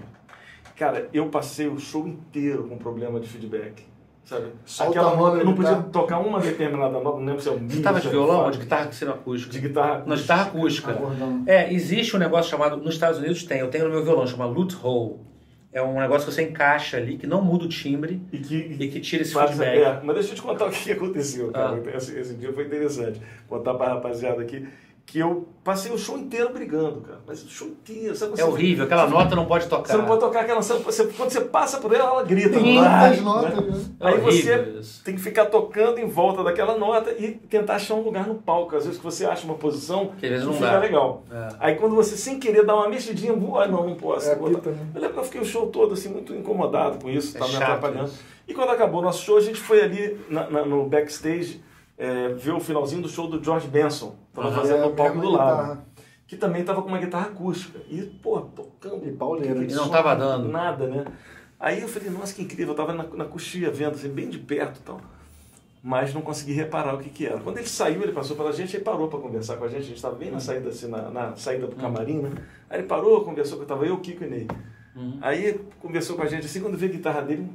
[0.83, 3.85] Cara, eu passei o show inteiro com problema de feedback.
[4.25, 4.47] Sabe?
[4.65, 5.91] Solta Aquela nota, eu não podia guitarra.
[5.93, 8.51] tocar uma determinada nota, não lembro se é um Você estava de é violão ou
[8.51, 9.53] de guitarra sendo acústica?
[9.53, 10.03] De guitarra.
[10.05, 10.91] Não, de guitarra acústica.
[10.91, 11.49] Acordando.
[11.49, 12.79] É, existe um negócio chamado.
[12.79, 15.21] Nos Estados Unidos tem, eu tenho no meu violão, chama lute hole.
[15.73, 18.89] É um negócio que você encaixa ali, que não muda o timbre E que, e
[18.89, 19.79] que tira esse Mas, feedback.
[19.79, 21.81] é, mas deixa eu te contar o que aconteceu, cara.
[21.87, 21.97] Ah.
[21.97, 23.23] Esse, esse dia foi interessante.
[23.49, 24.67] Contar pra rapaziada aqui
[25.05, 27.19] que eu passei o show inteiro brigando, cara.
[27.27, 28.15] Mas o show inteiro.
[28.17, 29.89] Sabe, É horrível, aquela nota não pode tocar.
[29.93, 32.59] Você não pode tocar aquela você, quando você passa por ela, ela grita.
[32.59, 33.85] Tem "Ah", muitas notas, né?
[34.01, 35.05] É Aí horrível você isso.
[35.05, 38.75] tem que ficar tocando em volta daquela nota e tentar achar um lugar no palco.
[38.75, 40.79] Às vezes que você acha uma posição Que às vezes não não fica dá.
[40.79, 41.25] legal.
[41.31, 41.49] É.
[41.61, 44.31] Aí quando você sem querer dá uma mexidinha, ah, não, não posso.
[44.31, 44.71] É, botar.
[44.71, 44.79] né?
[44.95, 47.51] Eu lembro que eu fiquei o show todo assim, muito incomodado com isso, É tava
[47.51, 48.05] me atrapalhando.
[48.07, 48.21] isso.
[48.49, 51.61] E quando acabou o nosso show, a gente foi ali na- na- no backstage
[52.05, 54.15] é, ver o finalzinho do show do George Benson.
[54.35, 54.57] Tava Aham.
[54.57, 55.57] fazendo É, no palco do lado.
[55.63, 55.87] guitarra.
[56.27, 57.79] Que também tava com uma guitarra acústica.
[57.89, 59.07] E, pô, tocando.
[59.07, 59.63] E pauleira.
[59.63, 60.49] E não tava dando.
[60.49, 61.05] Nada, né?
[61.61, 62.73] Aí eu falei, nossa, que incrível.
[62.73, 65.01] Eu tava na, na coxia vendo, assim, bem de perto e tal.
[65.85, 67.39] Mas não consegui reparar o que que era.
[67.41, 69.81] Quando ele saiu, ele passou pela gente, aí parou para conversar com a gente.
[69.81, 72.31] A gente estava bem na saída, assim, na, na saída do camarim, né?
[72.71, 74.49] Aí ele parou, conversou com eu, tava eu, Kiko e Ney.
[74.97, 75.19] Uhum.
[75.21, 77.49] Aí conversou com a gente, assim, quando veio a guitarra dele,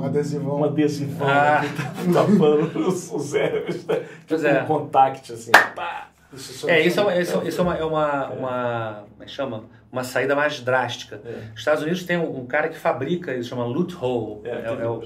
[0.00, 0.60] Um adesivão.
[0.60, 1.60] um adesivão Ah.
[1.62, 4.02] que tá tapando os, os cérebros, né?
[4.26, 4.62] Pois Tipo é.
[4.62, 6.08] um contact, assim, pá!
[6.32, 9.26] Isso só- É, isso é uma, isso, isso é uma, é uma, uma, como é
[9.26, 9.64] que chama?
[9.90, 11.20] Uma saída mais drástica.
[11.24, 11.52] É.
[11.52, 14.40] Os Estados Unidos tem um, um cara que fabrica isso, chama loot hole.
[14.44, 15.02] É, É- é o-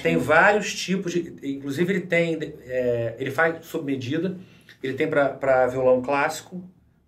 [0.00, 1.34] tem vários tipos de.
[1.42, 2.38] Inclusive ele tem.
[2.66, 4.36] é, ele faz sob medida.
[4.80, 6.62] Ele tem para violão clássico,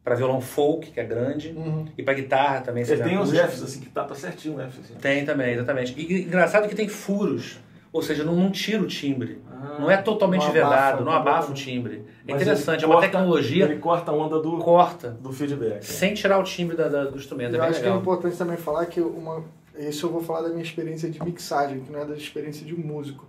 [0.05, 1.87] para violão folk, que é grande, Uhum.
[1.97, 2.83] e para guitarra também.
[2.83, 3.31] Ele seja tem os.
[3.31, 4.95] Fs, assim, que tapa certinho o F, assim.
[4.95, 5.95] Tem também, exatamente.
[5.99, 7.61] E engraçado que tem furos.
[7.93, 9.41] Ou seja, não, não tira o timbre.
[9.79, 12.05] não é totalmente Não abafa, vedado, não abafa o timbre.
[12.27, 15.83] É Mas interessante, é uma corta- tecnologia Ele corta a onda do, corta, do feedback.
[15.85, 17.53] sem tirar o timbre da- da- do instrumento.
[17.53, 18.01] É Eu bem acho que é legal.
[18.01, 19.45] importante também falar que uma.
[19.79, 22.75] Isso eu vou falar da minha experiência de mixagem, que não é da experiência de
[22.75, 23.27] músico.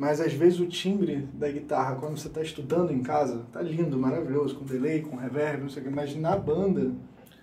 [0.00, 3.98] Mas às vezes o timbre da guitarra, quando você está estudando em casa, tá lindo,
[3.98, 6.92] maravilhoso, com delay, com reverb, não sei o quê, mas na banda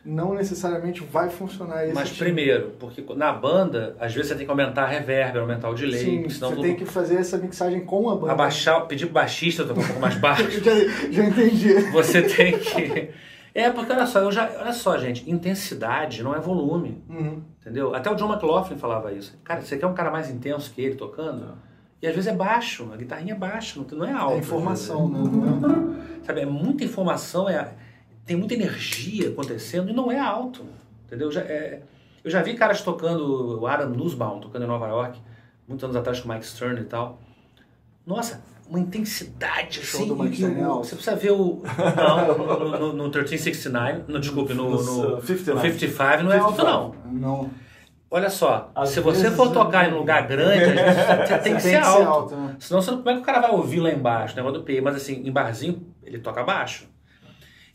[0.03, 2.23] não necessariamente vai funcionar esse Mas timbre.
[2.25, 5.99] primeiro, porque na banda, às vezes você tem que aumentar a reverb, aumentar o delay,
[5.99, 8.31] Sim, senão você tu- tem que fazer essa mixagem com a banda.
[8.31, 10.49] abaixar, pedir pro baixista tocar um pouco mais baixo.
[10.63, 10.73] Já,
[11.11, 11.73] já entendi.
[11.91, 13.09] Você tem que.
[13.53, 14.49] É, porque olha só, eu já.
[14.59, 17.03] Olha só, gente, intensidade não é volume.
[17.09, 17.41] Uhum.
[17.61, 17.93] Entendeu?
[17.93, 19.37] Até o John McLaughlin falava isso.
[19.43, 21.53] Cara, você quer um cara mais intenso que ele tocando?
[22.01, 24.35] E às vezes é baixo, a guitarrinha é baixa, não, é alta.
[24.35, 25.19] É informação, né?
[25.19, 27.73] Não é- Sabe, é muita informação, é,
[28.25, 30.63] tem muita energia acontecendo e não é alto.
[31.07, 31.31] Entendeu?
[31.31, 31.81] Já, é-
[32.23, 35.19] eu já vi caras tocando, o Adam Nussbaum tocando em Nova York,
[35.67, 37.19] muitos anos atrás com o Mike Stern e tal.
[38.05, 40.09] Nossa, uma intensidade show assim.
[40.09, 40.85] do Mike o- Stern é alto.
[40.87, 41.63] Você precisa ver o.
[41.95, 44.77] Não, no, no, no 1369, no, desculpe, no, no,
[45.21, 45.53] 59.
[45.53, 46.95] no 55 não é alto, não.
[47.11, 47.49] Não.
[48.09, 51.37] Olha só, Às se você for é- tocar em um lugar grande, às vezes você
[51.39, 52.35] tem que ser alto.
[52.35, 52.55] né?
[52.59, 54.63] Senão você não, como é que o cara vai ouvir lá embaixo, o negócio do
[54.65, 54.79] PI?
[54.81, 56.87] Mas assim, em barzinho, ele toca baixo.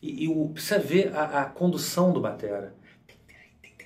[0.02, 2.74] E, e o, precisa ver a, a condução do batera.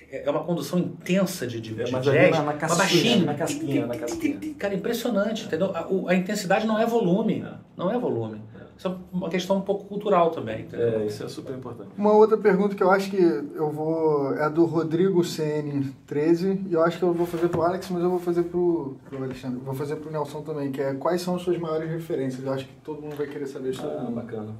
[0.09, 3.25] É uma condução intensa de, de, É, de jazz, na- na mas casquinha, baixinho.
[3.25, 4.39] na casquinha, na casquinha.
[4.57, 5.75] Cara, impressionante, entendeu?
[5.75, 7.43] A, o- a intensidade não é volume.
[7.45, 7.53] É.
[7.75, 8.41] Não é volume.
[8.77, 11.01] Isso é uma questão um pouco cultural também, entendeu?
[11.01, 11.89] É, isso é super importante.
[11.97, 14.35] Uma outra pergunta que eu acho que eu vou.
[14.35, 16.67] É a do Rodrigo CN13.
[16.69, 19.23] E eu acho que eu vou fazer pro Alex, mas eu vou fazer pro, pro
[19.23, 19.59] Alexandre.
[19.59, 22.45] Vou fazer pro Nelson também, que é quais são as suas maiores referências?
[22.45, 23.81] Eu acho que todo mundo vai querer saber isso.
[23.83, 24.15] Ah, mundo.
[24.15, 24.55] bacana.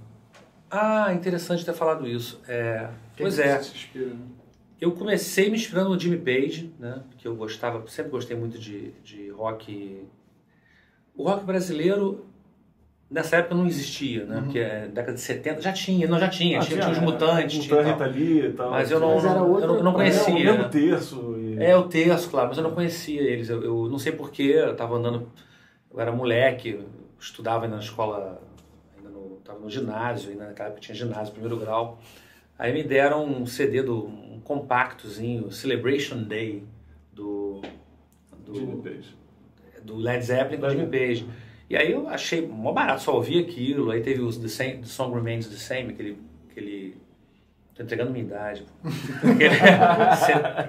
[0.70, 2.42] Ah, interessante ter falado isso.
[2.48, 3.60] É, Quem pois que é.
[3.60, 4.18] inspira, né?
[4.80, 7.04] Eu comecei me inspirando no Jimmy Page, né?
[7.10, 10.04] Porque eu gostava, sempre gostei muito de, de rock.
[11.16, 12.26] O rock brasileiro,
[13.10, 14.42] nessa época não existia, né?
[14.44, 17.64] Porque é década de 70 já tinha, não já tinha, Ah, tinha, tinha os mutantes,
[17.64, 18.08] tinha Mutante tal.
[18.08, 18.72] ali e tal.
[18.72, 20.34] Mas eu não, Mas outra- eu não, eu não É, o conhecia.
[20.54, 21.36] mesmo terço.
[21.38, 21.58] E...
[21.64, 23.50] É, o terço, claro, mas eu não conhecia eles.
[23.50, 25.30] Eu, eu não sei porquê, eu tava andando.
[25.94, 26.86] Eu era moleque, eu
[27.20, 28.42] estudava ainda na escola,
[28.98, 32.00] ainda no, tava no ginásio, ainda naquela época tinha ginásio, primeiro grau.
[32.60, 36.64] Aí me deram um CD, do, um compactozinho, Celebration Day,
[37.14, 37.62] do,
[38.46, 39.16] do, Jimmy Page.
[39.84, 41.28] do Led Zeppelin com o Jimmy Page.
[41.70, 43.92] E aí eu achei mó barato, só ouvi aquilo.
[43.92, 46.18] Aí teve os The, Same, the Song Remains the Same, aquele.
[46.50, 46.96] aquele
[47.76, 48.66] Tô entregando minha idade.
[49.22, 49.56] Aquele,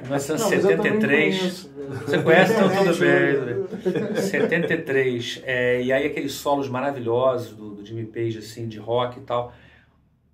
[0.03, 1.39] Não, mas eu também 1973.
[1.39, 1.71] conheço.
[2.05, 4.15] Você conhece então tudo bem.
[4.21, 5.43] 73.
[5.47, 9.55] É, e aí aqueles solos maravilhosos do, do Jimmy Page, assim, de rock e tal.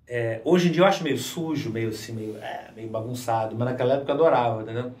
[0.05, 3.69] É, hoje em dia eu acho meio sujo, meio assim, meio, é, meio bagunçado, mas
[3.69, 4.91] naquela época eu adorava, entendeu?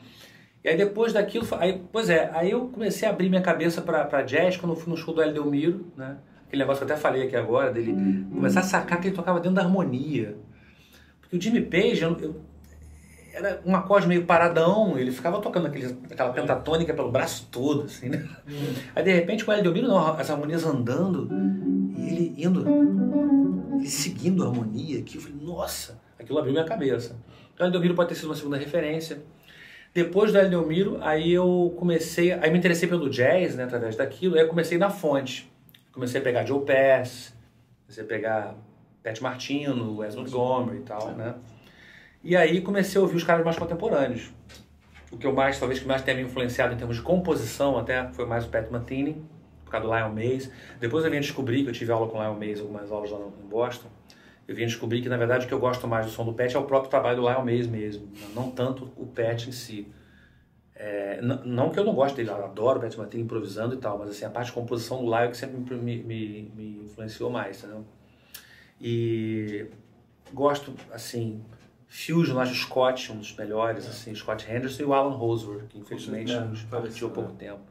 [0.65, 4.23] E aí depois daquilo, aí, pois é, aí eu comecei a abrir minha cabeça pra
[4.23, 6.17] jazz quando eu fui no show do El Delmiro, né?
[6.47, 7.93] Aquele negócio que eu até falei aqui agora, dele
[8.33, 10.35] começar a sacar que ele tocava dentro da harmonia.
[11.21, 12.41] Porque o Jimmy Page, eu, eu,
[13.31, 18.09] era um acorde meio paradão, ele ficava tocando aquele, aquela pentatônica pelo braço todo, assim,
[18.09, 18.27] né?
[18.49, 18.73] Hum.
[18.95, 21.29] Aí de repente com o Delmiro, não, as harmonias andando,
[21.95, 22.67] e ele indo,
[23.77, 27.15] ele seguindo a harmonia, que eu falei, nossa, aquilo abriu minha cabeça.
[27.53, 29.21] Então o Delmiro pode ter sido uma segunda referência.
[29.95, 34.41] Depois do Delmiro, aí eu comecei, aí me interessei pelo jazz, né, através daquilo, aí
[34.41, 35.49] eu comecei na fonte.
[35.93, 37.33] Comecei a pegar Joe Pass,
[37.85, 38.55] comecei a pegar
[39.01, 41.35] Pat Martino, Wes Montgomery e tal, né?
[42.21, 44.33] E aí comecei a ouvir os caras mais contemporâneos.
[45.09, 48.05] O que eu mais, talvez, que mais tenha me influenciado em termos de composição até
[48.09, 49.15] foi mais o Pat Metheny,
[49.63, 50.51] por causa do Lionel Mays.
[50.77, 53.19] Depois eu vim descobrir que eu tive aula com o Lionel Mays, algumas aulas lá
[53.19, 53.87] em Boston.
[54.47, 56.53] Eu vim descobrir que, na verdade, o que eu gosto mais do som do Pat
[56.53, 59.87] é o próprio trabalho do Lionel Mays mesmo, não tanto o Pat em si.
[60.75, 63.97] É, não que eu não goste dele, eu adoro o Pat Metheny improvisando e tal,
[63.97, 67.29] mas assim, a parte de composição do Lionel é que sempre me, me, me influenciou
[67.29, 67.85] mais, entendeu?
[68.79, 69.67] E
[70.33, 71.41] gosto, assim,
[71.87, 73.89] Fusion, acho Scott, um dos melhores, é.
[73.89, 77.35] assim, Scott Henderson e o Alan Holdsworth, que infelizmente é, partiu há pouco é.
[77.35, 77.61] tempo.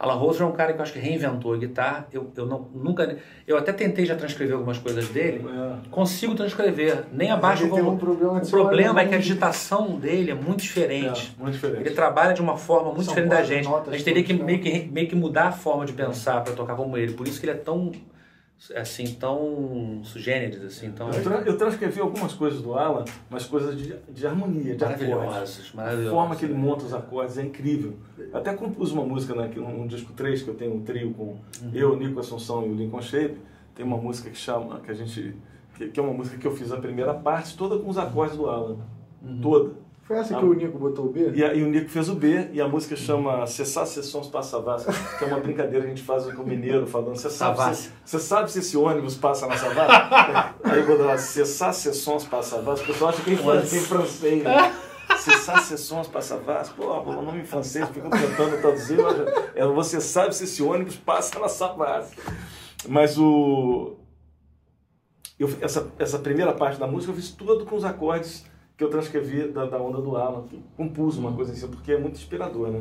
[0.00, 2.08] Alan Holdsworth é um cara que eu acho que reinventou a guitarra.
[2.10, 5.88] Eu, eu não, nunca, eu até tentei já transcrever algumas coisas dele, é.
[5.90, 7.90] consigo transcrever, nem abaixo como.
[7.90, 11.34] Um problema o problema é que a digitação dele é muito diferente.
[11.38, 11.82] É, muito diferente.
[11.82, 13.68] Ele trabalha de uma forma muito São diferente da gente.
[13.68, 16.76] A gente teria que meio, que meio que mudar a forma de pensar para tocar
[16.76, 17.12] como ele.
[17.12, 17.92] Por isso que ele é tão
[18.76, 23.76] assim tão sugêneres assim tão eu, tra eu transcrevi algumas coisas do Alan mas coisas
[23.76, 27.94] de, de harmonia de maravilhosas a forma que ele monta os acordes é incrível.
[28.32, 31.24] Até compus uma música né, um, um disco 3 que eu tenho um trio com
[31.24, 31.70] uhum.
[31.72, 33.38] eu Nico Assunção e o Lincoln Shape.
[33.74, 35.36] Tem uma música que chama que a gente
[35.74, 38.36] que, que, é uma música que eu fiz a primeira parte toda com os acordes
[38.36, 38.78] do Alan.
[39.22, 39.40] Uhum.
[39.40, 39.74] toda
[40.10, 41.30] foi essa que o Nico botou o B?
[41.36, 44.56] E, a, e, o Nico fez o B, e a música chama Cessar Sessões Passa
[44.56, 44.86] Savassi,
[45.16, 47.92] que é uma brincadeira que a gente faz com o mineiro, falando, você sabe, se,
[48.04, 50.54] você sabe se esse ônibus passa na Savassi?
[50.64, 54.42] Aí eu vou dar Cessar Sessões Passa Savassi, o pessoal acha que é em francês,
[54.42, 54.74] né?
[55.16, 58.98] Cessar Sessões Passa Savassi, pô, o nome em francês, fica tentando traduzir,
[59.54, 62.16] é, você sabe se esse ônibus passa na Savassi.
[62.88, 63.96] Mas o...
[65.38, 68.49] Eu, essa, essa primeira parte da música eu fiz tudo com os acordes
[68.80, 71.98] que eu transcrevi da, da onda do Alan, que compus uma coisa assim, porque é
[71.98, 72.80] muito inspirador, né?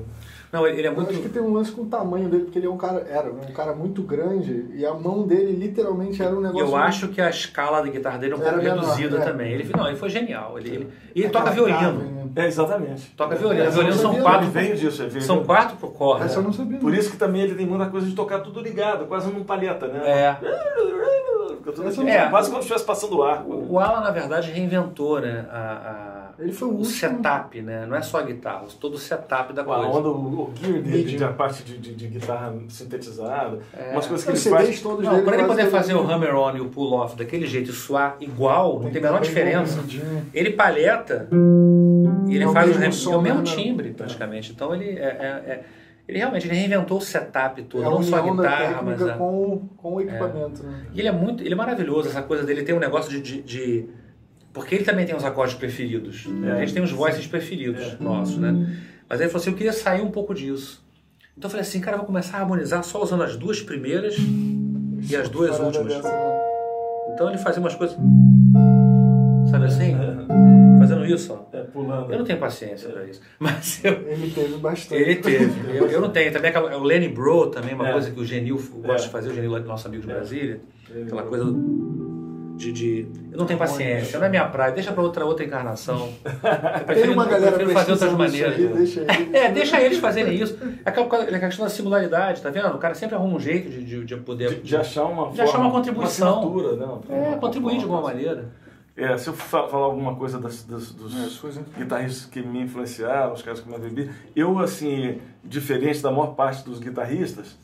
[0.50, 1.12] Não, ele é muito.
[1.12, 3.06] Eu acho que tem um lance com o tamanho dele, porque ele é um cara,
[3.10, 6.68] era um cara muito grande e a mão dele literalmente era um negócio.
[6.68, 9.22] Eu acho que a escala da guitarra dele é um pouco reduzida é.
[9.26, 9.52] também.
[9.52, 10.58] Ele, não, ele foi genial.
[10.58, 11.92] Ele, ele, ele toca violino.
[11.92, 12.30] Né?
[12.34, 13.10] É, exatamente.
[13.18, 13.66] Toca violino.
[13.66, 14.44] É, violino são quatro.
[14.44, 16.24] Ele veio disso, veio são quatro por corda.
[16.24, 16.80] Essa eu não sabia.
[16.80, 19.90] Por isso que também ele tem muita coisa de tocar tudo ligado, quase num palheta,
[19.90, 20.02] né?
[20.06, 20.38] É.
[20.46, 22.30] é.
[22.30, 23.52] Quase como se estivesse passando o arco.
[23.52, 25.89] O, o Alan, na verdade, reinventou né, a
[26.40, 27.86] ele foi o, o setup, né?
[27.86, 29.84] Não é só a guitarra, todo o setup da coisa.
[29.84, 33.92] A onda, o, o gear dele, de, a parte de, de, de guitarra sintetizada, é.
[33.92, 34.82] umas coisas que ele faz.
[34.82, 38.16] Todos não, para ele poder fazer o hammer-on e o pull-off daquele jeito e suar
[38.20, 39.80] igual, não tem a menor diferença.
[40.34, 41.28] Ele palheta
[42.28, 43.46] e ele é faz o, som, é o mesmo né?
[43.46, 44.52] timbre, praticamente.
[44.52, 45.64] Então ele é, é, é
[46.08, 49.14] ele realmente ele reinventou o setup todo, é não só a guitarra, mas a...
[49.14, 50.64] com, com o equipamento.
[50.64, 50.88] Né?
[50.92, 53.42] E ele é muito, ele é maravilhoso essa coisa dele tem um negócio de, de,
[53.44, 53.90] de
[54.54, 56.28] porque ele também tem os acordes preferidos.
[56.46, 56.52] É.
[56.52, 58.04] A gente tem os voices preferidos é.
[58.04, 58.52] nossos, né?
[59.08, 60.84] Mas aí ele falou assim, eu queria sair um pouco disso.
[61.38, 64.16] Então eu falei assim, cara, eu vou começar a harmonizar só usando as duas primeiras
[65.10, 65.94] e as duas últimas.
[67.14, 67.98] Então ele fazia umas coisas...
[69.50, 69.96] Sabe assim?
[70.80, 71.58] Fazendo isso, ó.
[71.58, 72.12] É, pulando.
[72.12, 73.22] Eu não tenho paciência para isso.
[73.40, 73.94] Mas eu...
[74.08, 75.02] Ele teve bastante.
[75.02, 75.78] Ele teve.
[75.78, 76.32] Eu, eu não tenho.
[76.32, 77.92] Também aquela, o Lenny Bro também, uma é.
[77.92, 80.62] coisa que o Genil gosta de fazer, o Genil é nosso amigo de Brasília.
[81.04, 81.46] Aquela coisa
[82.60, 86.10] de, de, eu não tenho paciência, não é minha praia, deixa para outra outra encarnação.
[86.94, 88.54] Tem uma galera prefiro fazer outras maneiras.
[88.58, 89.34] Aí, deixa eles.
[89.34, 90.60] é, deixa eles fazerem isso.
[90.86, 92.68] É aquela é a questão da singularidade, tá vendo?
[92.68, 94.56] O cara sempre arruma um jeito de, de, de poder.
[94.56, 96.50] De, de, achar uma, de achar uma contribuição.
[96.50, 98.50] Uma não, é, contribuir de alguma maneira.
[98.98, 103.42] É, se eu falar alguma coisa das, das, dos é, guitarristas que me influenciaram, os
[103.42, 107.58] caras que me bebi, eu, assim, diferente da maior parte dos guitarristas,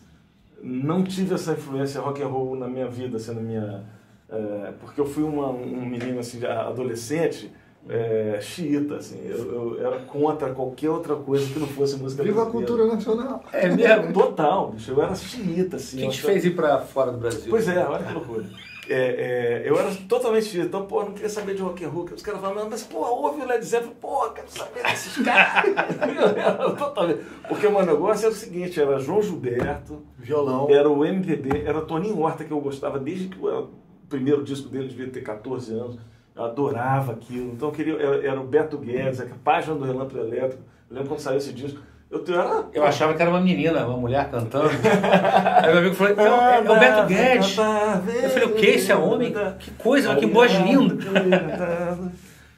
[0.64, 3.84] não tive essa influência rock and roll na minha vida, assim, na minha
[4.30, 7.52] é, porque eu fui uma, um menino assim, adolescente,
[7.88, 12.44] é, xiita, assim, eu, eu, era contra qualquer outra coisa que não fosse música Viva
[12.44, 13.44] a cultura nacional!
[13.54, 14.12] É mesmo?
[14.12, 15.98] Total, bicho, eu era xiita, assim.
[15.98, 17.46] Quem te fez ir pra fora do Brasil?
[17.48, 18.46] Pois é, olha que loucura.
[18.88, 22.06] É, é, eu era totalmente xiita, então, pô, não queria saber de rock and roll.
[22.06, 25.72] Os caras falavam, mas, pô, ouve o Led Zeppelin, pô, quero saber desses caras.
[26.78, 27.22] totalmente.
[27.48, 31.82] Porque o meu negócio era o seguinte, era João Gilberto, violão, era o MPB, era
[31.82, 35.74] Toninho Horta, que eu gostava desde que eu o primeiro disco dele devia ter 14
[35.74, 35.98] anos.
[36.36, 37.54] Eu adorava aquilo.
[37.54, 40.64] Então eu queria, era, era o Beto Guedes, a página do Relâmpago Elétrico.
[40.90, 41.80] Eu lembro quando saiu esse disco.
[42.10, 42.66] Eu, era...
[42.74, 44.70] eu achava que era uma menina, uma mulher cantando.
[45.64, 47.58] Aí meu amigo falou: é, é o Beto Guedes.
[47.58, 48.66] Eu falei: o que?
[48.66, 49.34] Esse é homem?
[49.60, 50.96] Que coisa, que voz linda.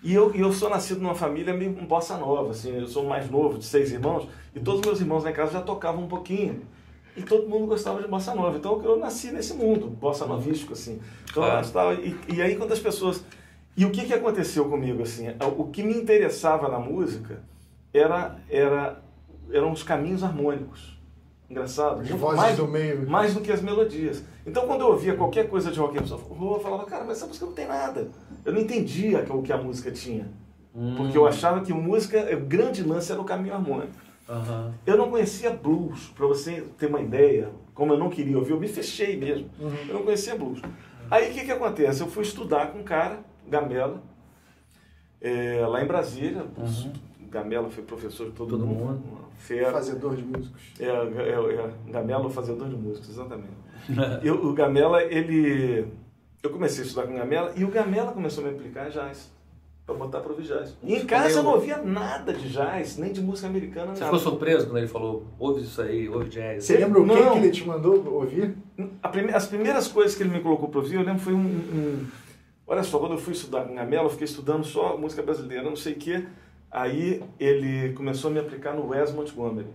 [0.03, 3.29] E eu, eu sou nascido numa família meio bossa nova, assim, eu sou o mais
[3.29, 6.07] novo de seis irmãos, e todos os meus irmãos lá em casa já tocavam um
[6.07, 6.61] pouquinho.
[7.17, 8.57] E todo mundo gostava de bossa nova.
[8.57, 11.01] Então eu nasci nesse mundo, bossa novístico, assim.
[11.23, 11.53] Então, Claro.
[11.53, 13.23] eu gostava- e, e aí quando as pessoas.
[13.75, 15.27] E o que, que aconteceu comigo, assim?
[15.57, 17.41] O que me interessava na música
[17.93, 19.01] era, era,
[19.51, 20.97] eram os caminhos harmônicos.
[21.49, 22.01] Engraçado.
[22.01, 23.09] As muito vozes mais, do meio.
[23.09, 24.23] mais do que as melodias.
[24.45, 27.25] Então, quando eu ouvia qualquer coisa de rock and roll, eu falava, cara, mas essa
[27.27, 28.09] música não tem nada.
[28.43, 30.27] Eu não entendia o que a música tinha.
[30.97, 33.93] Porque eu achava que música, o grande lance era o caminho harmônico.
[34.29, 34.73] Aham.
[34.85, 38.59] Eu não conhecia blues, para você ter uma ideia, como eu não queria ouvir, eu
[38.59, 39.49] me fechei mesmo.
[39.87, 40.61] Eu não conhecia blues.
[41.09, 42.01] Aí o que, que acontece?
[42.01, 44.03] Eu fui estudar com um cara, Gamela,
[45.21, 46.45] é, lá em Brasília.
[47.29, 48.85] Gamela foi professor de todo, Todo mundo.
[48.85, 49.17] mundo.
[49.37, 49.71] Fera.
[49.71, 50.73] Fazedor de músicos.
[50.79, 53.49] É, é, é, Gamela, o fazedor de música, exatamente.
[54.23, 55.87] Eu, o Gamela, ele.
[56.43, 59.31] Eu comecei a estudar com o Gamela e o Gamela começou a me aplicar jazz.
[59.87, 60.75] Pra botar pra ouvir jazz.
[60.83, 64.17] E em casa eu não ouvia nada de jazz, nem de música americana, Você nada.
[64.17, 66.65] ficou surpreso quando ele falou, ouve isso aí, ouve jazz?
[66.65, 68.53] Você lembra o que, que ele te mandou ouvir?
[69.01, 71.39] A prime- As primeiras coisas que ele me colocou para ouvir, eu lembro foi um,
[71.39, 72.05] um-
[72.67, 75.77] Olha só, quando eu fui estudar com Gamela, eu fiquei estudando só música brasileira, não
[75.77, 76.25] sei o quê.
[76.69, 79.67] Aí ele começou a me aplicar no Wes Montgomery.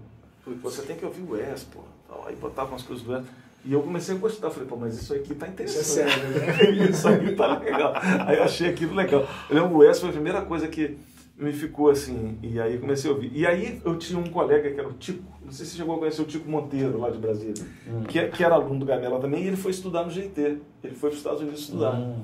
[0.62, 1.80] Você tem que ouvir o Wes, pô.
[2.26, 3.24] Aí botava umas coisas do Wes.
[3.64, 4.50] E eu comecei a gostar.
[4.50, 5.84] Falei, pô, mas isso aqui tá Isso é interessante.
[5.84, 6.88] sério, né?
[6.90, 7.92] isso aqui tá legal.
[8.26, 9.26] Aí eu achei aquilo legal.
[9.48, 10.98] Eu lembro o Wes foi a primeira coisa que
[11.36, 12.38] me ficou assim.
[12.42, 13.30] E aí comecei a ouvir.
[13.34, 15.22] E aí eu tinha um colega que era o Tico.
[15.44, 17.64] Não sei se você chegou a conhecer o Tico Monteiro, lá de Brasília.
[18.08, 19.44] Que, que era aluno do Gamela também.
[19.44, 20.58] E ele foi estudar no GT.
[20.82, 21.94] Ele foi para os Estados Unidos estudar.
[21.94, 22.22] Hum.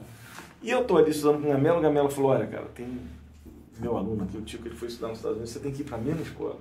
[0.60, 1.78] E eu tô ali estudando com o Gamela.
[1.78, 2.86] O Gamela falou: Olha, cara, tem
[3.78, 5.52] meu aluno aqui, o Tico, ele foi estudar nos Estados Unidos.
[5.52, 6.56] Você tem que ir para a mesma escola.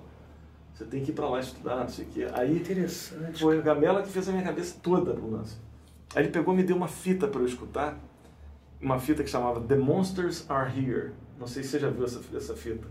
[0.77, 2.27] Você tem que ir para lá estudar, não sei o quê.
[2.33, 3.41] Aí Interessante.
[3.41, 5.57] foi o Gamela que fez a minha cabeça toda pro lance.
[6.13, 7.97] Aí ele pegou e me deu uma fita para eu escutar,
[8.79, 11.13] uma fita que chamava The Monsters Are Here.
[11.39, 12.87] Não sei se você já viu essa, essa fita.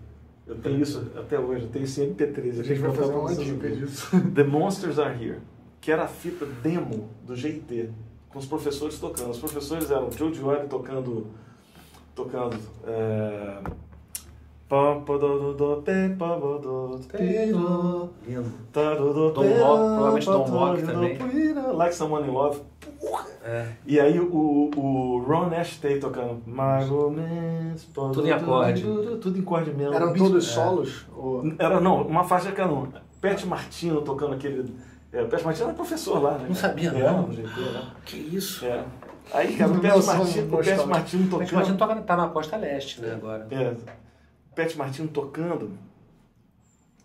[0.48, 2.58] Eu tenho isso até hoje, eu tenho esse MP3.
[2.58, 4.20] A gente vai fazer uma dica disso.
[4.34, 5.38] The Monsters Are Here,
[5.80, 7.90] que era a fita demo do GT,
[8.28, 9.30] com os professores tocando.
[9.30, 11.28] Os professores eram Joe Diori tocando,
[12.16, 13.60] tocando é,
[17.18, 18.10] Lindo.
[19.30, 21.18] Don Rock, provavelmente Don Rock também.
[21.72, 22.60] Like Someone in Love.
[23.44, 23.66] É.
[23.86, 26.42] E aí o, o Ron Ashtay tocando.
[27.94, 28.82] Tudo em acorde.
[29.20, 29.94] Tudo em acorde mesmo.
[29.94, 31.06] Eram todos solos?
[31.16, 31.44] Ou...
[31.58, 32.88] Era, não, uma faixa que era um
[33.20, 34.74] Pet Martino tocando aquele...
[35.12, 36.46] É, Pet Martino era professor lá, né?
[36.48, 37.28] Não sabia, é, não.
[37.28, 37.92] né?
[38.04, 38.66] Que isso?
[38.66, 38.84] É.
[39.32, 40.86] Aí, cara, o Pet são Martino, o Pet.
[40.86, 41.76] Martino tocando...
[41.76, 43.46] toca, tá na costa leste, né, agora.
[43.50, 43.74] É,
[44.56, 45.70] Pet Martino tocando.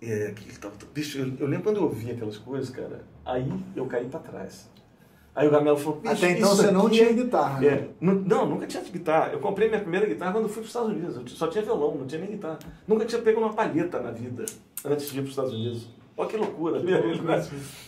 [0.01, 3.47] É, que ele tava, bicho, eu, eu lembro quando eu ouvi aquelas coisas, cara, aí
[3.75, 4.67] eu caí pra trás.
[5.35, 7.67] Aí o Gamelo falou, bicho, Até então você não aqui tinha é- guitarra, né?
[7.67, 9.31] É, nu- não, nunca tinha guitarra.
[9.31, 11.15] Eu comprei minha primeira guitarra quando eu fui para os Estados Unidos.
[11.15, 12.57] Eu só tinha violão, não tinha nem guitarra.
[12.87, 14.43] Nunca tinha pego uma palheta na vida
[14.83, 15.87] antes de ir para os Estados Unidos.
[16.17, 16.79] Olha que loucura.
[16.79, 16.91] né?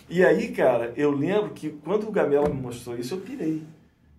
[0.08, 3.64] E aí, cara, eu lembro que quando o Gamela me mostrou isso, eu pirei.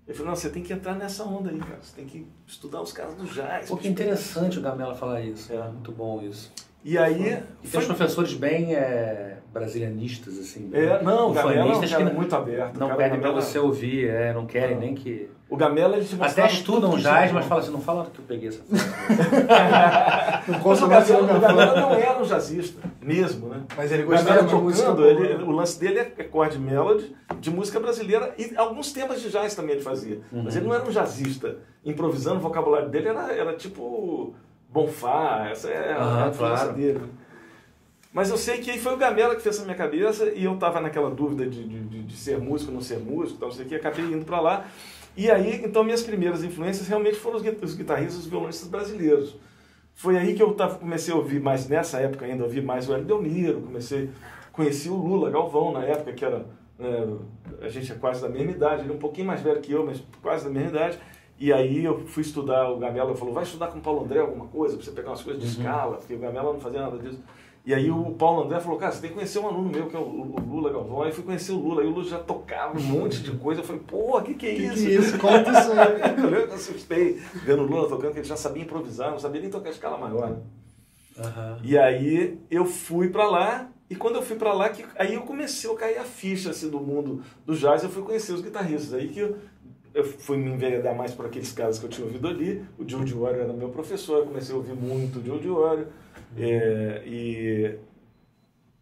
[0.06, 1.78] Ele falou, não, você tem que entrar nessa onda aí, cara.
[1.80, 3.68] Você tem que estudar os caras do jazz.
[3.68, 5.52] Pô, que interessante o Gamela falar isso.
[5.52, 5.62] É.
[5.68, 6.52] Muito bom isso.
[6.84, 7.22] E aí...
[7.62, 10.68] E tem foi- os professores bem é, brasilianistas, assim.
[10.74, 12.78] É, não, o Gamela é um cara que muito aberto.
[12.78, 14.80] Não pedem pra Gamela- você ouvir, é, não querem Não.
[14.82, 15.30] nem que...
[15.48, 18.48] O Gamela, ele te Até estudam jazz, mas falam assim, não fala que eu peguei
[18.48, 18.60] essa.
[20.48, 21.80] Não Mas o Gamela, seu o Gamela Gamela.
[21.80, 23.62] não era um jazzista, mesmo, né?
[23.76, 27.50] Mas ele gostava de música tocando, ele- o lance dele é é chord melody, de
[27.50, 30.20] música brasileira e alguns temas de jazz também ele fazia.
[30.32, 31.56] Mas ele não era um jazzista.
[31.84, 34.34] Improvisando, o vocabulário dele era, era tipo
[34.70, 36.72] Bonfá, essa é a, Aham, a influência claro.
[36.72, 37.00] dele.
[38.12, 40.56] Mas eu sei que aí foi o Gamela que fez na minha cabeça e eu
[40.56, 43.66] tava naquela dúvida de, de, de- ser músico ou não ser músico, tal, não sei
[43.66, 44.66] o que, acabei indo para lá.
[45.16, 49.36] E aí, então, minhas primeiras influências realmente foram os, gui- os guitarristas, os violonistas brasileiros.
[49.94, 52.94] Foi aí que eu tava, comecei a ouvir mais, nessa época ainda, ouvir mais o
[52.94, 54.10] Hélio Delmiro, comecei,
[54.52, 56.46] conheci o Lula Galvão na época, que era,
[56.78, 57.16] né,
[57.62, 59.84] a gente é quase da mesma idade, ele é um pouquinho mais velho que eu,
[59.86, 60.98] mas quase da mesma idade.
[61.38, 64.46] E aí eu fui estudar, o Gamela falou, vai estudar com o Paulo André alguma
[64.46, 67.18] coisa, pra você pegar umas coisas de escala, porque o Gamela não fazia nada disso.
[67.66, 69.96] E aí o Paulo André falou, cara, você tem que conhecer um aluno meu, que
[69.96, 71.02] é o o Lula Galvão.
[71.02, 73.62] Aí eu fui conhecer o Lula, aí o Lula já tocava um monte de coisa.
[73.62, 74.74] Eu falei, pô, que que é Que isso?
[74.74, 75.18] que é isso?
[75.18, 76.34] Conta isso aí.
[76.40, 77.14] eu que assustei
[77.44, 80.30] vendo o Lula tocando, que ele já sabia improvisar, não sabia nem tocar escala maior.
[80.30, 80.36] Né?
[81.18, 81.58] Aham.
[81.62, 85.22] E aí eu fui pra lá, e quando eu fui pra lá, que, aí eu
[85.22, 88.92] comecei a cair a ficha assim, do mundo do jazz, eu fui conhecer os guitarristas.
[88.92, 89.36] Aí que eu,
[89.94, 92.64] eu fui me enveredar mais por aqueles caras que eu tinha ouvido ali.
[92.78, 95.86] O Joe Diorio era meu professor, eu comecei a ouvir muito o Joe Diorio.
[96.36, 97.78] É, e,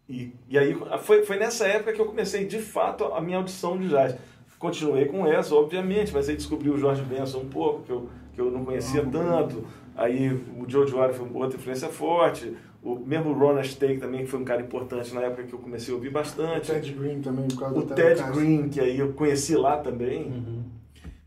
[0.09, 3.77] e, e aí foi, foi nessa época que eu comecei de fato a minha audição
[3.77, 4.15] de jazz.
[4.57, 8.41] Continuei com essa, obviamente, mas aí descobri o Jorge Benson um pouco, que eu que
[8.41, 9.63] eu não conhecia tanto.
[9.95, 12.55] Aí o Joe Jory foi outra influência forte.
[12.81, 15.93] O mesmo Ron Stake também, que foi um cara importante na época que eu comecei
[15.93, 16.71] a ouvir bastante.
[16.71, 18.23] O Ted Green também, por causa O Ted.
[18.33, 20.23] Green, que aí eu conheci lá também.
[20.23, 20.62] Uhum.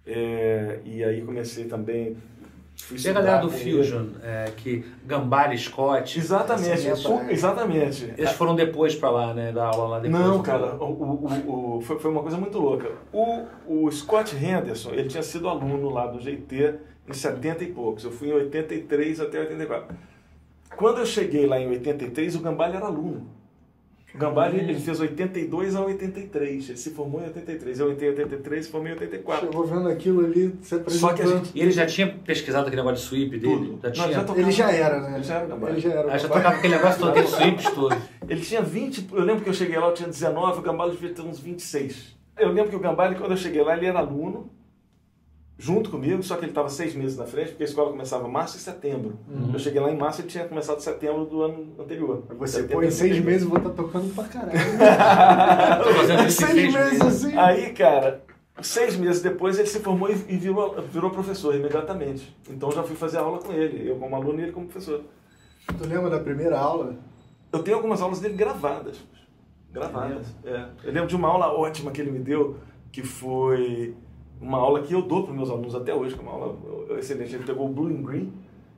[0.07, 2.17] É, e aí comecei também.
[2.77, 3.51] Fui E a galera do.
[3.51, 8.13] Fusion, é, que Gambari Scott, Exatamente, Essa é exatamente.
[8.19, 9.51] eles foram depois pra lá, né?
[9.51, 10.23] Da aula lá depois.
[10.23, 12.91] Não, do- cara, o, o- o- o- foi, foi uma coisa muito louca.
[13.13, 16.75] O, o Scott Henderson, ele tinha sido aluno lá do GT
[17.09, 18.05] em 70 e poucos.
[18.05, 19.97] Eu fui em 83 até 84.
[20.77, 23.27] Quando eu cheguei lá em 83, o Gambale era aluno.
[24.15, 26.69] O Gambale ele fez 82 a 83.
[26.71, 27.81] Ele se formou em 83.
[27.81, 29.47] Eu entrei em 83 e formei em 84.
[29.47, 32.83] Chegou vendo aquilo ali, você Só que a gente- E ele já tinha pesquisado aquele
[32.83, 33.55] negócio de sweep dele?
[33.57, 33.79] Tudo.
[33.83, 34.13] Já Não, tinha?
[34.13, 35.15] já tocava- Ele já era, né?
[35.17, 35.73] Ele já era Gambale.
[35.75, 36.13] Ele já era.
[36.15, 37.99] Ah, já tocava aquele negócio todo, aqueles sweeps todos.
[38.29, 41.11] Ele tinha 20, eu lembro que eu cheguei lá, eu tinha 19, o Gambale devia
[41.13, 42.17] ter uns 26.
[42.39, 44.51] Eu lembro que o Gambale, quando eu cheguei lá, ele era aluno,
[45.59, 48.31] junto comigo, só que ele estava seis meses na frente, porque a escola começava em
[48.31, 49.19] março e setembro.
[49.53, 52.25] Eu cheguei lá em março e ele tinha começado em setembro do ano anterior.
[52.39, 53.25] Você, Setembro pô, em seis 83.
[53.25, 54.59] meses eu vou estar tocando pra caralho.
[55.85, 57.37] Tô fazendo em seis meses assim.
[57.39, 58.23] Aí, cara,
[58.61, 62.37] seis meses depois ele se formou e e virou, virou professor imediatamente.
[62.51, 65.03] Então eu já fui fazer aula com ele, eu como aluno e ele como professor.
[65.67, 66.97] Tu lembra da primeira aula?
[67.51, 68.99] Eu tenho algumas aulas dele gravadas.
[69.73, 70.27] Gravadas.
[70.45, 70.67] É.
[70.85, 72.59] Eu lembro de uma aula ótima que ele me deu,
[72.93, 73.95] que foi
[74.41, 76.57] uma aula que eu dou para meus alunos até hoje, que é uma aula
[76.99, 77.35] excelente.
[77.35, 78.33] Ele pegou o Blue and Green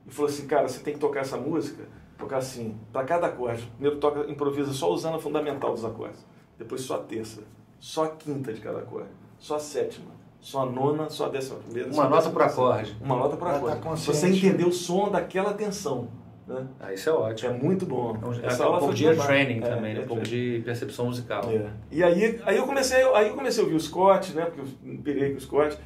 [0.07, 1.83] e falou assim, cara, você tem que tocar essa música,
[2.17, 3.63] tocar assim, para cada acorde.
[3.77, 6.25] Primeiro toca, improvisa só usando a fundamental dos acordes.
[6.57, 7.41] Depois só a terça,
[7.79, 11.59] só a quinta de cada acorde, só a sétima, só a nona, só a décima
[11.59, 11.89] primeira.
[11.91, 12.69] Uma nota por terceira.
[12.69, 12.97] acorde.
[13.01, 13.81] Uma nota por Pra acorde.
[13.81, 16.07] tá você entender o som daquela tensão.
[16.49, 16.67] Né?
[16.79, 17.53] Ah, isso é ótimo.
[17.53, 18.17] É muito bom.
[18.21, 19.25] É um, é Essa um aula pouco foi de demais.
[19.27, 19.99] training É, também, né?
[19.99, 20.57] ear um pouco training.
[20.57, 21.43] de percepção musical.
[21.49, 21.69] É.
[21.91, 24.45] E aí, aí eu comecei, aí eu comecei a ouvir o Scott, né?
[24.45, 25.77] Porque eu pirei com o Scott.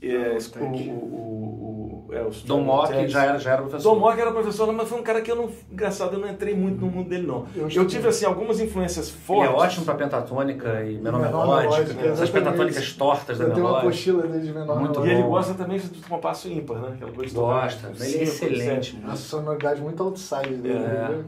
[0.00, 3.92] É, é, o, o, o, o, é, o Dom Mock já era, já era professor.
[3.94, 5.50] Dom Mock era professor, mas foi um cara que eu não.
[5.70, 7.46] Engraçado, eu não entrei muito no mundo dele, não.
[7.54, 9.52] Eu Eu, tive, assim, algumas influências Ele fortes.
[9.52, 13.66] é ótimo para pentatônica e menor Menor melódica, melódica, essas pentatônicas tortas da Eu tenho
[13.66, 13.88] uma melódica.
[13.88, 16.88] apostila dele de menor Muito E ele gosta também de compasso ímpar, né?
[16.94, 18.92] Aquela coisa Gosta, ele é excelente.
[18.92, 19.04] sete.
[19.06, 20.74] A sonoridade muito outside dele.
[20.74, 20.78] É.
[20.78, 21.24] né?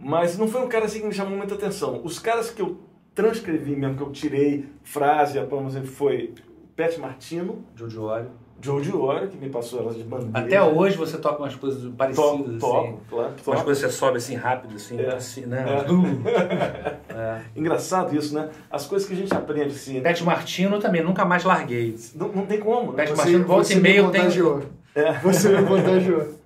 [0.00, 2.00] Mas não foi um cara assim que me chamou muita atenção.
[2.04, 2.78] Os caras que eu
[3.14, 6.34] transcrevi mesmo, que eu tirei frase, dizer, foi
[6.78, 8.30] Pat Martino, Jojo Óleo.
[8.60, 10.30] Joe Dior, que me passou elas de bandeira.
[10.36, 12.96] Até hoje você toca umas coisas toco, parecidas, toco, assim.
[13.08, 13.62] claro, Umas toco.
[13.64, 15.14] coisas que você sobe assim rápido, assim, É.
[15.14, 15.64] assim né?
[15.64, 16.98] É.
[17.18, 17.40] É.
[17.54, 18.48] Engraçado isso, né?
[18.70, 20.00] As coisas que a gente aprende assim, né?
[20.00, 21.96] Pet Martino também, nunca mais larguei.
[22.16, 22.90] não, não tem como.
[22.92, 22.96] né?
[23.04, 24.24] Pet Você, Martino, volta você e me meia eu tenho...
[24.24, 24.62] contagiou.
[24.94, 25.12] É.
[25.20, 26.37] Você me contagiou.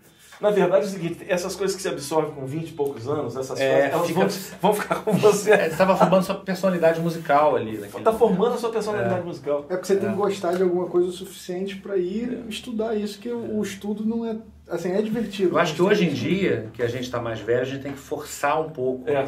[0.42, 3.36] Na verdade é o seguinte, essas coisas que se absorvem com 20 e poucos anos,
[3.36, 5.50] essas É, frases, elas fica- vão, vão ficar com você.
[5.52, 7.78] É, Você estava formando sua personalidade musical ali.
[7.78, 8.18] naquele Tá momento.
[8.18, 9.60] formando a sua personalidade musical.
[9.70, 13.18] É porque você tem que gostar de alguma coisa o suficiente pra ir estudar isso,
[13.20, 14.36] que o, o estudo não é.
[14.68, 15.50] Assim, é divertido.
[15.54, 17.82] Eu acho mas que hoje em dia, que a gente está mais velho, a gente
[17.82, 19.08] tem que forçar um pouco.
[19.08, 19.26] É.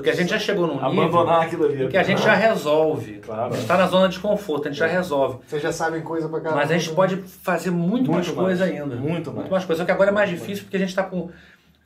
[0.00, 1.88] Porque a gente já chegou num nível Abandonar aquilo ali.
[1.88, 3.14] que a gente já resolve.
[3.24, 3.42] Claro.
[3.48, 5.38] A gente está na zona de conforto, a gente já resolve.
[5.46, 6.60] Vocês já sabem coisa pra caramba.
[6.62, 8.38] Mas a gente pode fazer muito, Muito mais mais.
[8.38, 8.96] coisa ainda.
[8.96, 9.48] Muito mais.
[9.50, 9.82] mais coisa.
[9.82, 11.28] Só que agora é mais difícil porque a gente está com.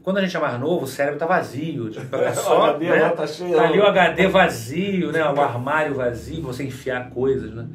[0.03, 1.89] Quando a gente é mais novo, o cérebro tá vazio.
[1.91, 3.09] Tipo, é O só, HD né?
[3.11, 3.59] tá cheio.
[3.59, 5.25] ali o HD vazio, né?
[5.25, 7.67] O armário vazio, você enfiar coisas, né?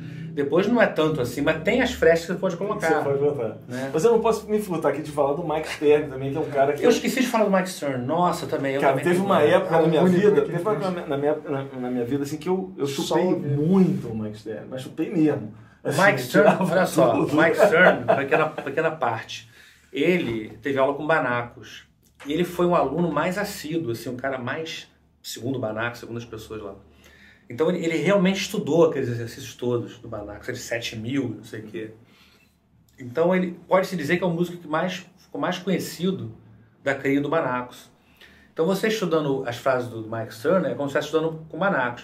[0.43, 3.03] Depois não é tanto assim, mas tem as frestas que você pode Você colocar.
[3.03, 3.57] pode botar.
[3.67, 3.89] Né?
[3.93, 6.39] Mas eu não posso me furtar aqui de falar do Mike Stern também, que é
[6.39, 6.81] um cara que.
[6.81, 8.05] Eu esqueci de falar do Mike Stern.
[8.05, 8.75] Nossa, também.
[8.75, 11.63] Eu Cara, também teve uma época na minha vida, teve uma época na minha, na,
[11.63, 15.53] na minha vida assim que eu, eu chupei muito o Mike Stern, mas chupei mesmo.
[15.83, 17.35] Assim, Mike Stern, olha só, tudo.
[17.35, 19.49] Mike Stern, pequena, pequena parte.
[19.91, 21.83] Ele teve aula com Banacos.
[22.25, 24.87] E ele foi um aluno mais assíduo, assim, um cara mais,
[25.21, 26.75] segundo o Banacos, segundo as pessoas lá.
[27.50, 31.64] Então ele, realmente estudou aqueles exercícios todos do Banacos, de 7 mil, não sei o
[31.64, 31.91] quê.
[33.00, 36.32] Então ele pode-se dizer que é o músico que mais ficou mais conhecido
[36.84, 37.89] da cria do Banacos.
[38.54, 42.04] Então você estudando as frases do Mike Stern é como se estivesse estudando com Banacos.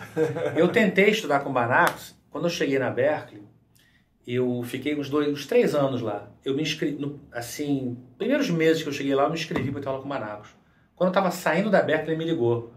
[0.55, 3.43] Eu tentei estudar com Banacos, quando eu cheguei na Berkeley,
[4.25, 6.31] eu fiquei uns dois, uns três anos lá.
[6.43, 9.81] Eu me inscrevi, no- assim, primeiros meses que eu cheguei lá, eu me inscrevi para
[9.81, 10.49] ter aula com Banacos.
[10.95, 12.73] Quando eu estava saindo da Berkeley, ele me ligou.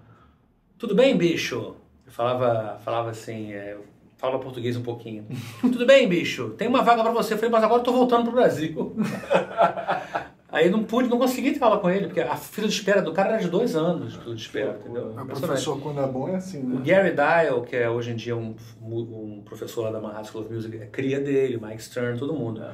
[0.77, 1.77] Tudo bem, bicho?
[2.09, 3.85] Eu falava, falava assim, é, eu
[4.17, 5.27] falava português um pouquinho.
[5.61, 6.55] Tudo bem, bicho?
[6.57, 7.35] Tem uma vaga para você.
[7.35, 8.97] Eu falei, mas agora eu tô voltando pro Brasil.
[10.51, 13.13] Aí não pude, não consegui ter aula com ele, porque a fila de espera do
[13.13, 15.15] cara era de dois anos, fila de espera, entendeu?
[15.15, 16.81] O professor, quando é bom, é assim, O né?
[16.83, 20.55] Gary Dial, que é hoje em dia um, um professor lá da Manhattan School of
[20.55, 22.65] Music, é cria dele, o Mike Stern, todo mundo.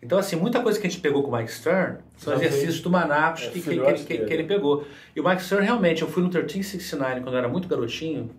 [0.00, 2.80] Então, assim, muita coisa que a gente pegou com o Mike Stern são Já exercícios
[2.80, 4.86] do Manacos É, que, que, que, que ele pegou.
[5.16, 8.30] E o Mike Stern, realmente, eu fui no 1369 quando eu era muito garotinho,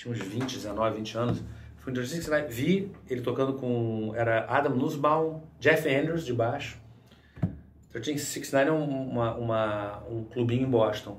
[0.00, 1.42] tinha uns 20, 19, 20 anos,
[1.80, 4.12] Fui no 69, vi ele tocando com.
[4.14, 6.78] Era Adam Nussbaum, Jeff Andrews de baixo.
[7.94, 11.18] 1369 é uma, uma, um clubinho em Boston.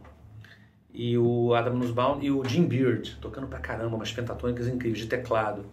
[0.94, 5.08] E o Adam Nussbaum e o Jim Beard, tocando pra caramba, umas pentatônicas incríveis de
[5.08, 5.66] teclado.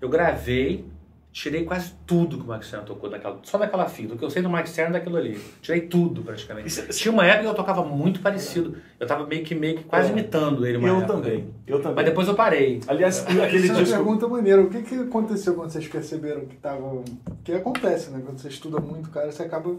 [0.00, 0.86] Eu gravei,
[1.32, 4.14] tirei quase tudo que o Mike Stern tocou daquela, só daquela fita.
[4.14, 5.40] O que eu sei do Mike Stern é daquilo ali.
[5.62, 6.66] Tirei tudo praticamente.
[6.68, 8.76] Isso- Tinha uma época que eu tocava muito parecido.
[8.98, 10.12] Eu tava meio que, meio que quase É.
[10.12, 11.14] imitando ele uma Eu época.
[11.14, 11.48] também.
[11.66, 11.94] Eu também.
[11.96, 12.80] Mas depois eu parei.
[12.88, 13.96] Aliás, aquele Essa é uma disco.
[13.96, 14.60] pergunta maneira.
[14.60, 17.02] O que, que aconteceu quando vocês perceberam que tava.
[17.44, 18.20] Que acontece, né?
[18.24, 19.74] Quando você estuda muito, cara, você acaba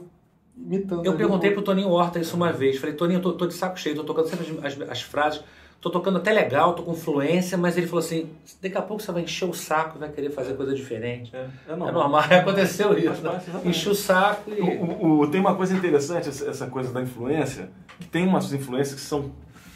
[0.58, 1.06] imitando.
[1.06, 2.78] Eu perguntei um pro Toninho Horta isso uma vez.
[2.78, 5.43] Falei, Toninho, eu tô, tô de saco cheio, tô tocando sempre as, as- as frases,
[5.82, 8.29] tô tocando até legal, tô com fluência, mas ele falou assim:
[8.61, 11.36] daqui a pouco você vai encher o saco e vai querer fazer coisa diferente.
[11.36, 11.93] É, é É normal.
[12.21, 13.21] normal, aconteceu isso.
[13.21, 13.41] Né?
[13.65, 14.61] Enchi o saco e.
[14.61, 17.69] O- o- o- tem uma coisa interessante, essa, essa coisa da influência,
[17.99, 19.32] que tem umas influências que são,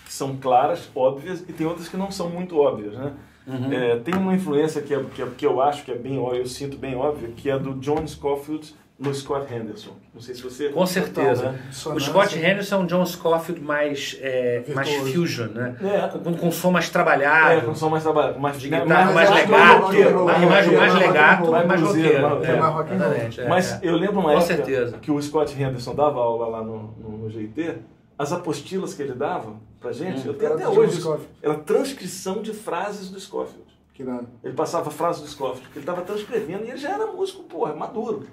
[0.06, 3.12] que são claras, óbvias, e tem outras que não são muito óbvias, né?
[3.48, 3.72] Uhum.
[3.72, 6.40] É, tem uma influência que, é, que, é- que eu acho que é bem óbvia,
[6.40, 9.92] eu sinto bem óbvia, que é do John Scofield no Scott Henderson.
[10.14, 10.70] Não sei se você...
[10.70, 11.42] Com certeza.
[11.44, 11.98] Total, né?
[11.98, 12.00] O.
[12.00, 15.76] Scott Henderson é um John Scofield mais, é, mais fusion, né?
[15.84, 16.18] É.
[16.18, 17.66] Com, com som mais É, trabalhado.
[17.66, 21.82] com som mais trabalhado, mais, guitarra mais, mais legato, mais, rock and mais, legato, mais,
[21.82, 22.22] roqueiro.
[22.22, 23.80] mais- É, é mais exatamente, é, Mas é.
[23.84, 24.98] eu lembro uma Com época certeza.
[25.00, 27.78] que o Scott Henderson dava aula lá no, no, no GT,
[28.18, 30.32] as apostilas que ele dava pra gente, Hum.
[30.32, 31.02] eu tenho até hoje,
[31.44, 33.66] era transcrição de frases do Scofield.
[33.94, 34.26] Que nada.
[34.44, 37.74] Ele passava frases do Scofield, porque ele estava transcrevendo e ele já era músico, porra,
[37.74, 38.26] maduro.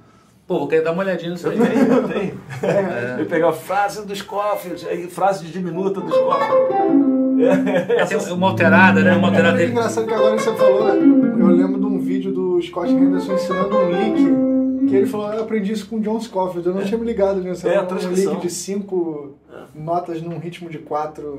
[0.52, 1.58] Pô, vou querer dar uma olhadinha nisso Eu aí.
[1.58, 2.40] tenho, eu tenho.
[2.62, 3.14] É.
[3.18, 7.42] Ele pegava frase do Scofield, aí frase de diminuta do Scofield.
[7.42, 9.16] É, É, tem uma alterada, né?
[9.16, 12.92] Uma alterada É engraçado que agora você falou, eu lembro de um vídeo do Scott
[12.92, 14.88] Henderson ensinando um lick.
[14.90, 16.68] Que ele falou, eu aprendi isso com o John Scofield.
[16.68, 17.66] Eu não tinha me ligado nisso.
[17.66, 18.32] É, a Era um transcrição.
[18.34, 19.34] lick de cinco
[19.74, 21.36] notas num ritmo de quatro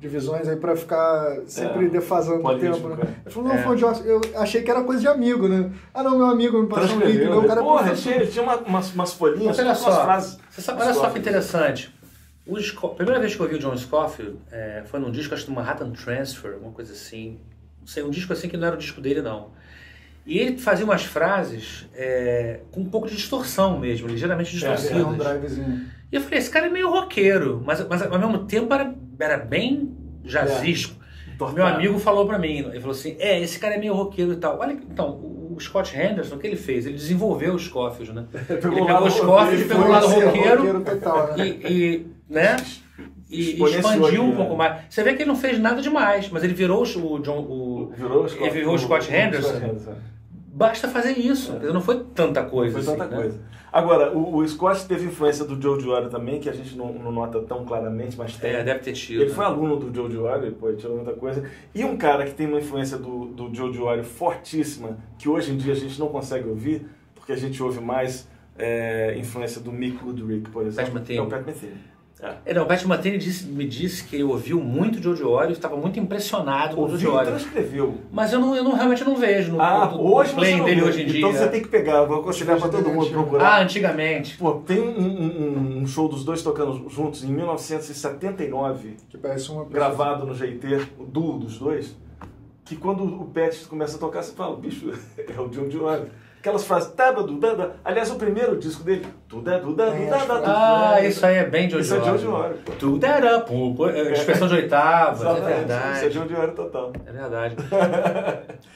[0.00, 2.96] divisões aí pra ficar sempre É, defasando o tempo, né?
[3.00, 3.04] é.
[3.26, 3.62] Ele falou, não, É.
[3.62, 5.70] foi o John, eu achei que era coisa de amigo, né?
[5.94, 7.30] Ah não, meu amigo me passou um Transcreveu.
[7.30, 10.38] não, o cara é Porra, ele tinha uma- umas, umas folhinhas, olha umas só, frases.
[10.50, 11.94] você sabe, olha só que interessante.
[12.46, 15.44] O Sco- primeira vez que eu ouvi o John Scofield é, foi num disco, acho
[15.44, 17.38] que do Manhattan Transfer, uma coisa assim.
[17.80, 19.48] Não sei, um disco assim que não era o disco dele, não.
[20.24, 25.06] E ele fazia umas frases é, com um pouco de distorção mesmo, ligeiramente É, distorcidas.
[25.06, 25.86] um drivezinho.
[26.10, 29.36] E eu falei, esse cara é meio roqueiro, mas, mas ao mesmo tempo era, era
[29.38, 31.04] bem jazzístico.
[31.34, 31.56] Entortado.
[31.56, 34.36] Meu amigo falou pra mim, ele falou assim, é, esse cara é meio roqueiro e
[34.36, 34.58] tal.
[34.58, 35.10] Olha, então,
[35.56, 36.86] o Scott Henderson, o que ele fez?
[36.86, 38.24] Ele desenvolveu o Scofield, né?
[38.48, 41.34] Ele pegou o pegou lado o Scofield, roqueiro, pegou o lado Foi esse roqueiro total,
[41.36, 41.70] e, né?
[41.70, 42.56] e, né?
[43.28, 44.56] E expandiu um pouco né?
[44.56, 44.82] mais.
[44.88, 48.24] Você vê que ele não fez nada demais, mas ele virou o, John, o, Virou
[48.24, 49.48] o Scott, virou o Scott Henderson.
[49.48, 49.94] Scott Henderson.
[50.56, 51.52] Basta fazer isso.
[51.52, 52.72] Dizer, Não foi tanta coisa.
[52.72, 53.22] Foi assim, tanta né?
[53.22, 53.40] coisa.
[53.70, 57.12] Agora, o, o Scott teve influência do Joe Diório também, que a gente não, não
[57.12, 58.52] nota tão claramente, mas tem.
[58.52, 59.20] É, deve ter tido.
[59.20, 59.34] Ele né?
[59.34, 61.44] foi aluno do Joe Diório, pô, ele tirou muita coisa.
[61.74, 65.58] E um cara que tem uma influência do, do Joe Diório fortíssima, que hoje em
[65.58, 68.26] dia a gente não consegue ouvir, porque a gente ouve mais
[68.58, 70.94] é, influência do Mick Goodrick, por exemplo.
[70.94, 71.18] Metheny.
[71.18, 71.95] É o Pat Metheny.
[72.44, 72.54] É.
[72.54, 72.82] Não, o Pat
[73.18, 76.92] disse, me disse que ele ouviu muito Joe Diório, estava muito impressionado com o Joe
[76.94, 77.30] Ouviu e Diório.
[77.32, 77.94] transcreveu.
[78.10, 80.56] Mas eu, não, eu não, realmente não vejo no, Ah, no, no hoje você play
[80.56, 81.18] não dele hoje em dia.
[81.18, 83.46] Então você tem que pegar, vou aconselhar para todo mundo procurar.
[83.46, 84.38] Ah, antigamente.
[84.38, 89.64] Pô, tem um, um- um show dos dois tocando juntos em 1979, Que parece uma
[89.64, 91.94] gravado no GT, o duo dos dois,
[92.64, 96.06] que quando o Pet começa a tocar, você fala, bicho, é o John Diório.
[96.46, 97.72] Aquelas frases, taba, dudada.
[97.84, 100.42] Aliás, o primeiro disco dele, tudo é duda, É, duda, duda.
[100.46, 102.70] Ah, isso aí é bem Joe Isso é Diório, pô.
[102.78, 106.08] Tudo era pô, pô, é, expressão de oitavas, é Exatamente, Isso é verdade.
[106.10, 106.92] John Diório total.
[107.04, 107.56] É verdade.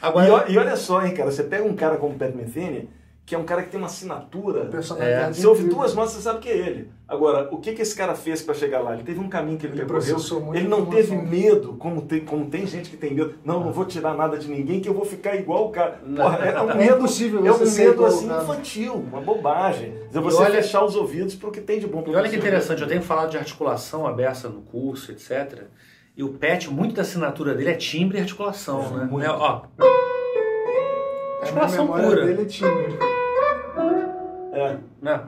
[0.01, 2.89] E, Agora, e olha só, hein, cara, você pega um cara como o Pat Metheny,
[3.31, 6.41] que é um cara que tem uma assinatura personalidade Você ouve duas notas, você sabe
[6.41, 6.91] que é ele.
[7.07, 8.93] Agora, o que, que esse cara fez para chegar lá?
[8.95, 10.53] Ele teve um caminho que ele, Ele percorreu.
[10.53, 13.35] Ele não teve medo, como tem, como tem gente que tem medo.
[13.45, 16.01] Não, não vou tirar nada de ninguém, que eu vou ficar igual o cara.
[16.05, 16.25] Não.
[16.25, 19.95] Porra, é um É medo, impossível é um medo assim infantil, uma bobagem.
[20.09, 22.35] Dizer, você olha- fechar os ouvidos para o que tem de bom e olha que
[22.35, 25.67] interessante, eu tenho falado de articulação aberta no curso, etc.
[26.17, 29.09] E o PET, muito da assinatura dele é timbre e articulação, É, né?
[29.09, 29.25] muito.
[29.25, 32.27] É, ó, A Articulação pura.
[32.27, 33.20] dele é tímida.
[34.61, 34.77] É.
[35.03, 35.21] né?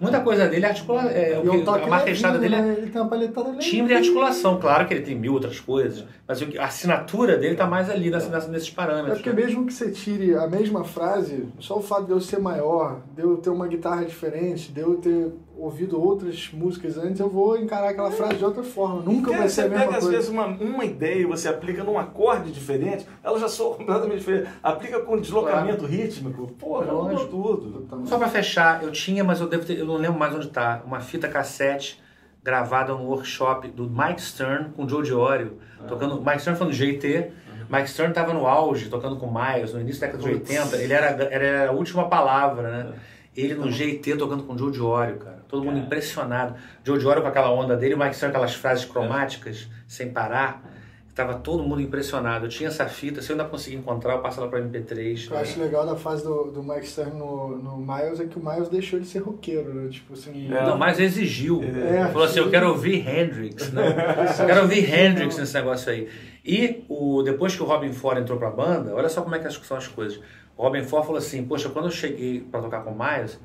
[0.00, 1.10] Muita coisa dele é articulação.
[1.10, 2.74] É, o toque a marca fechada dele é né?
[2.78, 3.62] Ele tem uma paletada levinha.
[3.70, 4.58] timbre e articulação.
[4.60, 8.28] Claro que ele tem mil outras coisas, mas a assinatura dele tá mais ali nessa,
[8.28, 9.14] nessa- nesses É parâmetros.
[9.14, 9.36] porque né?
[9.46, 13.22] mesmo que você tire a mesma frase, só o fato de eu ser maior, de
[13.22, 17.90] eu ter uma guitarra diferente, de eu ter ouvido outras músicas antes, eu vou encarar
[17.90, 19.02] aquela frase de outra forma.
[19.02, 20.16] Nunca vai ser você a mesma pega, às coisa.
[20.16, 24.48] vezes, uma, uma ideia e você aplica num acorde diferente, ela já soa completamente diferente.
[24.62, 27.30] Aplica com deslocamento rítmico, porra, ela muda Lógico.
[27.30, 27.72] tudo.
[27.80, 28.08] Totalmente.
[28.08, 30.82] Só pra fechar, eu tinha, mas eu devo ter, eu não lembro mais onde tá,
[30.86, 32.00] uma fita cassete
[32.42, 37.30] gravada no workshop do Mike Stern com o Joe Diorio, tocando, Mike Stern falando GT,
[37.70, 40.76] Mike Stern estava no auge, tocando com Miles, no início da década de 80.
[40.76, 42.92] Ele era, era a última palavra, né?
[43.36, 45.44] Ele no GT tocando com Joe Diorio, cara.
[45.48, 46.54] Todo mundo impressionado.
[46.84, 50.68] Joe Diorio com aquela onda dele, o Mike Stern aquelas frases cromáticas, sem parar.
[51.14, 52.46] Tava todo mundo impressionado.
[52.46, 55.24] Eu tinha essa fita, se eu ainda conseguir encontrar, eu passo ela pra MP3.
[55.24, 58.26] O que eu acho legal da fase do, do Mike Stern no, no Miles é
[58.26, 59.88] que o Miles deixou ele ser roqueiro, né?
[59.90, 60.46] Tipo assim.
[60.52, 60.64] É.
[60.64, 61.62] Não, mas exigiu.
[61.62, 63.88] É, Falou assim: eu quero ouvir Hendrix, né?
[64.40, 66.08] eu quero ouvir Hendrix nesse negócio aí.
[66.44, 69.50] E o, depois que o Robin Ford entrou pra banda, olha só como é que
[69.50, 70.20] são as coisas.
[70.60, 73.40] O Robin Ford falou assim: Poxa, quando eu cheguei pra tocar com o Miles,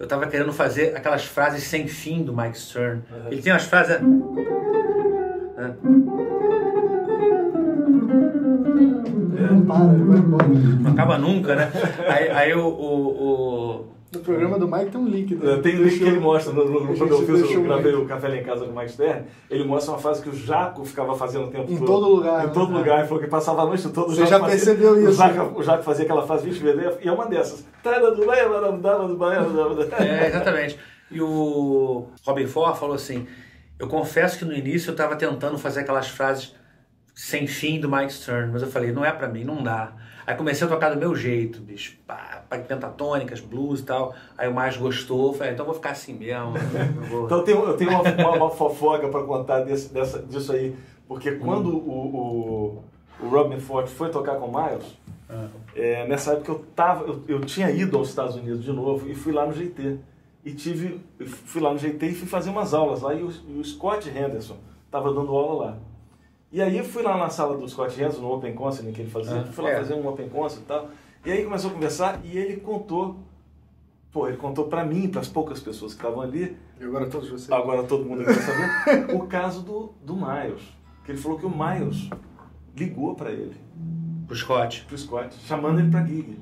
[0.00, 3.04] eu tava querendo fazer aquelas frases sem fim do Mike Stern.
[3.08, 3.28] Uhum.
[3.30, 4.00] Ele tem umas frases.
[4.00, 4.06] Né?
[9.48, 10.48] Não para, ele vai embora.
[10.48, 11.70] Não acaba nunca, né?
[12.08, 15.34] Aí, aí o, o, o, No programa do Mike tem um link.
[15.34, 18.06] É, Tem um link que ele mostra, no, no, quando eu fiz, eu gravei o
[18.06, 20.84] Café lá em Casa com o Mike Stern, ele mostra uma frase que o Jaco
[20.84, 21.86] ficava fazendo o tempo Em todo.
[21.86, 22.52] todo lugar, Em né?
[22.54, 24.06] todo lugar, ele falou que passava a noite toda.
[24.06, 26.98] o Você já fazia- percebeu O isso, Jaco, o Jaco fazia aquela frase 20 vezes,
[27.02, 27.66] e é uma dessas.
[30.00, 30.78] É, exatamente.
[31.10, 33.26] E o Robin Ford falou assim:
[33.78, 36.54] Eu confesso que no início eu estava tentando fazer aquelas frases
[37.14, 39.92] sem fim do Mike Stern, mas eu falei: Não é pra mim, não dá.
[40.26, 44.14] Aí comecei a tocar do meu jeito, bicho, pá, pentatônicas, blues e tal.
[44.36, 46.52] Aí o mais gostou, falei: Então eu vou ficar assim mesmo.
[47.08, 50.52] vou- Então eu tenho, eu tenho uma, uma, uma fofoca para contar desse, dessa, disso
[50.52, 50.74] aí.
[51.06, 52.82] Porque quando o,
[53.20, 54.96] o, o Robin Ford foi tocar com o Miles,
[55.74, 59.14] é, nessa época eu, tava, eu, eu tinha ido aos Estados Unidos de novo e
[59.14, 59.98] fui lá no GT.
[60.44, 63.14] E tive, fui lá no GT e fui fazer umas aulas lá.
[63.14, 65.78] E o, e o Scott Henderson estava dando aula lá.
[66.56, 69.10] E aí eu fui lá na sala do Scott Henderson, no Open Concert que ele
[69.10, 69.42] fazia.
[69.42, 69.76] Ah, fui lá é.
[69.76, 70.88] fazer um Open Concert e tal.
[71.22, 73.18] E aí começou a conversar e ele contou,
[74.10, 77.28] pô, ele contou para mim, para as poucas pessoas que estavam ali, E agora todos
[77.28, 77.52] vocês.
[77.52, 80.62] agora todo mundo quer saber, o caso do, do Miles.
[81.04, 82.08] Que ele falou que o Miles
[82.74, 83.54] ligou para ele,
[84.26, 84.86] Pro Scott.
[84.88, 86.38] pro Scott, chamando ele pra gig.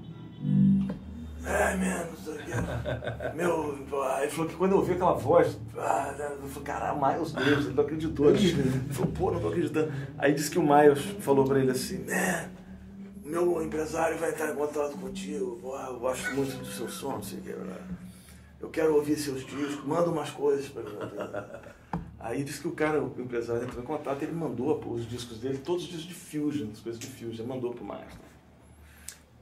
[1.46, 3.36] É, man, não sei o que.
[3.36, 3.78] Meu,
[4.22, 7.74] ele falou que quando eu ouvi aquela voz, ah, eu falei, caralho, Miles Davis, ele
[7.74, 8.30] não acreditou.
[8.30, 9.92] Ele falou, pô, não tô acreditando.
[10.18, 12.50] Aí disse que o Miles falou pra ele assim, né,
[13.24, 17.22] meu empresário vai entrar em contato contigo, pô, eu gosto muito do seu som, não
[17.22, 17.76] sei o que, né?
[18.60, 20.90] eu quero ouvir seus discos, manda umas coisas pra mim.
[22.18, 25.38] Aí disse que o cara, o empresário entrou em contato, ele mandou pô, os discos
[25.38, 28.23] dele, todos os discos de Fusion, as coisas de Fusion, mandou pro Miles.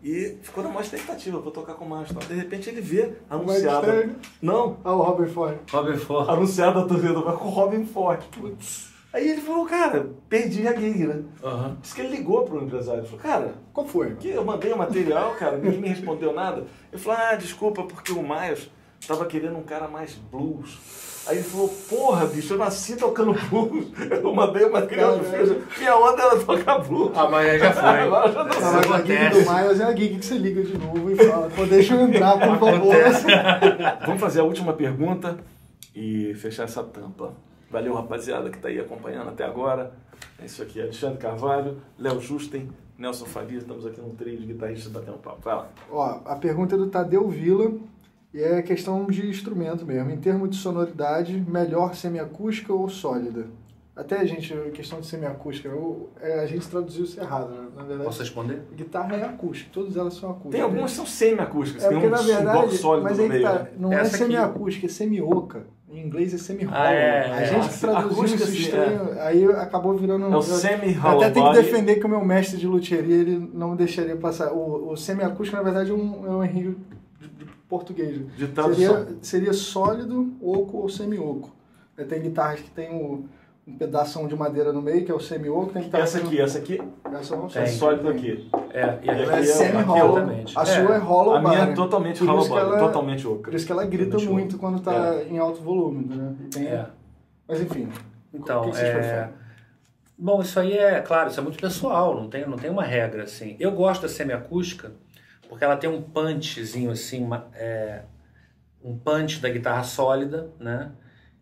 [0.03, 2.11] E ficou na maior expectativa, vou tocar com o Miles.
[2.27, 3.87] De repente ele vê anunciado.
[3.87, 4.17] Stern?
[4.41, 5.57] Não, Ah, o Robert Ford.
[5.71, 6.29] Robin Ford.
[6.29, 8.21] anunciado a turnê do com o Robin Ford.
[8.33, 8.91] Putz.
[9.13, 11.23] Aí ele falou, cara, perdi a gig, né?
[11.45, 11.77] Aham.
[11.83, 14.15] Diz que ele ligou pro empresário e falou, cara, Qual foi?
[14.17, 16.65] que eu mandei o material, cara, ninguém me respondeu nada.
[16.91, 18.71] Eu falei, ah, desculpa, porque o Miles
[19.07, 20.79] tava querendo um cara mais blues.
[21.27, 23.87] Aí ele falou, porra, bicho, eu nasci tocando blues.
[24.11, 25.47] Eu mandei o material do Caralho.
[25.47, 25.79] Fusion.
[25.79, 27.13] Minha onda era tocar blues.
[27.15, 27.83] Ah, mas aí já foi.
[28.03, 28.63] Agora já não sei.
[28.63, 29.53] mas a gig do.
[29.53, 32.33] Miles é a gig que você liga de novo e fala, pô, deixa eu entrar,
[32.33, 32.95] por favor.
[34.05, 35.39] Vamos fazer a última pergunta
[35.95, 37.33] e fechar essa tampa.
[37.71, 39.93] Valeu, rapaziada, que está aí acompanhando até agora.
[40.41, 42.69] É isso aqui, Alexandre Carvalho, Léo Justen,
[42.99, 43.59] Nelson Faria.
[43.59, 45.41] Estamos aqui num trio de guitarristas batendo papo.
[45.43, 45.69] Vai lá.
[45.89, 47.73] Ó, a pergunta é do Tadeu Vila
[48.35, 50.11] e é questão de instrumento mesmo.
[50.11, 53.47] Em termos de sonoridade, melhor semiacústica ou sólida?
[53.95, 57.69] Até, gente, questão de semiacústica, eu, é, a gente traduziu isso errado, né?
[57.77, 58.63] Na verdade, Posso responder?
[58.75, 60.53] guitarra é acústica, todas elas são acústicas.
[60.53, 63.29] Tem algumas que são semi-acústicas, É tem porque, um na bloco verdade, sólido mas no
[63.29, 63.43] meio.
[63.43, 63.69] tá, né?
[63.79, 65.67] não Essa é aqui- semiacústica, é semioca.
[65.91, 66.81] Em inglês é semi-hollow.
[66.83, 67.45] Ah, é, a é.
[67.45, 70.25] gente Ah, traduziu isso estranho, aí acabou virando...
[70.25, 73.51] É o eu- semi-hollow Até tem que defender que o meu mestre de luthieria, ele
[73.53, 74.53] não deixaria passar.
[74.55, 76.75] O, o semiacústico, na verdade, é um, é um de
[77.77, 78.21] português.
[78.37, 78.95] De tradução.
[78.97, 81.51] Seria, seria sólido, oco ou semi-oco.
[81.97, 83.25] Aí Tem guitarras que tem o,
[83.67, 85.73] um pedaço de madeira no meio, que é o semi-oco.
[85.73, 87.67] Tem guitarra Essa aqui, essa aqui Essa não é sei.
[87.69, 88.51] sólido aqui.
[88.75, 90.19] É, e Ela Ela é aqui é- semi-hollow.
[90.55, 91.75] A sua é hollow A minha é bar.
[91.75, 93.57] totalmente Por hollow ela- totalmente Por ocra.
[93.57, 96.35] isso que ela grita Totalmente muito quando tá em alto volume, né?
[96.53, 96.87] Tem- É.
[97.49, 97.89] Mas enfim.
[98.35, 98.93] Então, o que que vocês é...
[98.93, 99.29] preferem?
[100.19, 103.23] Bom, isso aí é, claro, isso é muito pessoal, não tem, não tem uma regra
[103.25, 103.57] assim.
[103.59, 104.93] Eu gosto da semiacústica
[105.53, 108.05] porque ela tem um punchzinho assim, uma- é,
[108.83, 110.93] um punch da guitarra sólida, né?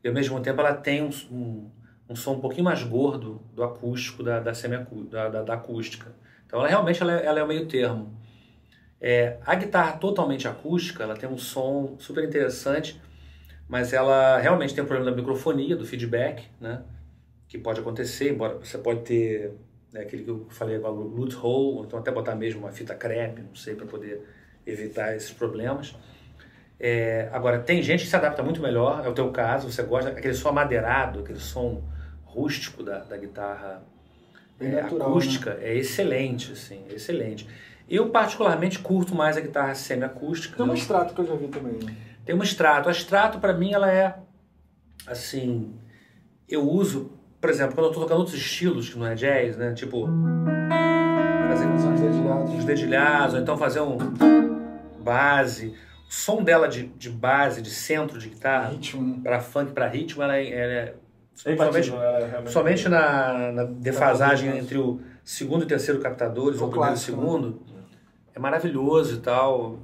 [0.03, 1.71] E ao mesmo tempo ela tem um, um,
[2.09, 6.13] um som um pouquinho mais gordo do acústico da, da, semiacú, da, da, da acústica.
[6.45, 8.13] Então ela realmente ela é, ela é o meio termo.
[9.01, 13.01] É, a guitarra totalmente acústica, ela tem um som super interessante,
[13.69, 16.83] mas ela realmente tem um problema da microfonia, do feedback, né?
[17.47, 19.53] Que pode acontecer, embora você pode ter
[19.93, 22.73] né, aquele que eu falei agora, o loot hole, ou então até botar mesmo uma
[22.73, 24.27] fita crepe, não sei, para poder
[24.67, 25.95] evitar esses problemas.
[26.79, 30.11] É, agora, tem gente que se adapta muito melhor, é o teu caso, você gosta
[30.11, 31.83] daquele som amadeirado, aquele som
[32.25, 33.83] rústico da, da guitarra
[34.59, 35.69] é, natural, acústica né?
[35.69, 37.47] é excelente, assim, é excelente.
[37.89, 40.57] Eu particularmente curto mais a guitarra semi-acústica.
[40.57, 41.73] Tem uma extrato que eu já vi também.
[41.85, 41.97] Né?
[42.25, 42.89] Tem uma extrato.
[42.89, 44.17] A extrato para mim ela é
[45.07, 45.75] assim,
[46.49, 47.11] eu uso,
[47.41, 49.73] por exemplo, quando eu tô tocando outros estilos que não é jazz, né?
[49.73, 50.07] Tipo
[51.49, 53.97] fazer uns dedilhados, uns dedilhados, ou então fazer um
[55.03, 55.75] base.
[56.09, 59.23] O som dela de, de base, de centro de guitarra, ritmo.
[59.23, 60.95] para funk, para ritmo, ela é, ela é
[61.47, 66.71] é somente, é somente na, na defasagem entre o segundo e terceiro captadores, ou o
[66.71, 67.05] primeiro e o né?
[67.05, 67.63] segundo,
[68.35, 69.79] é maravilhoso e tal.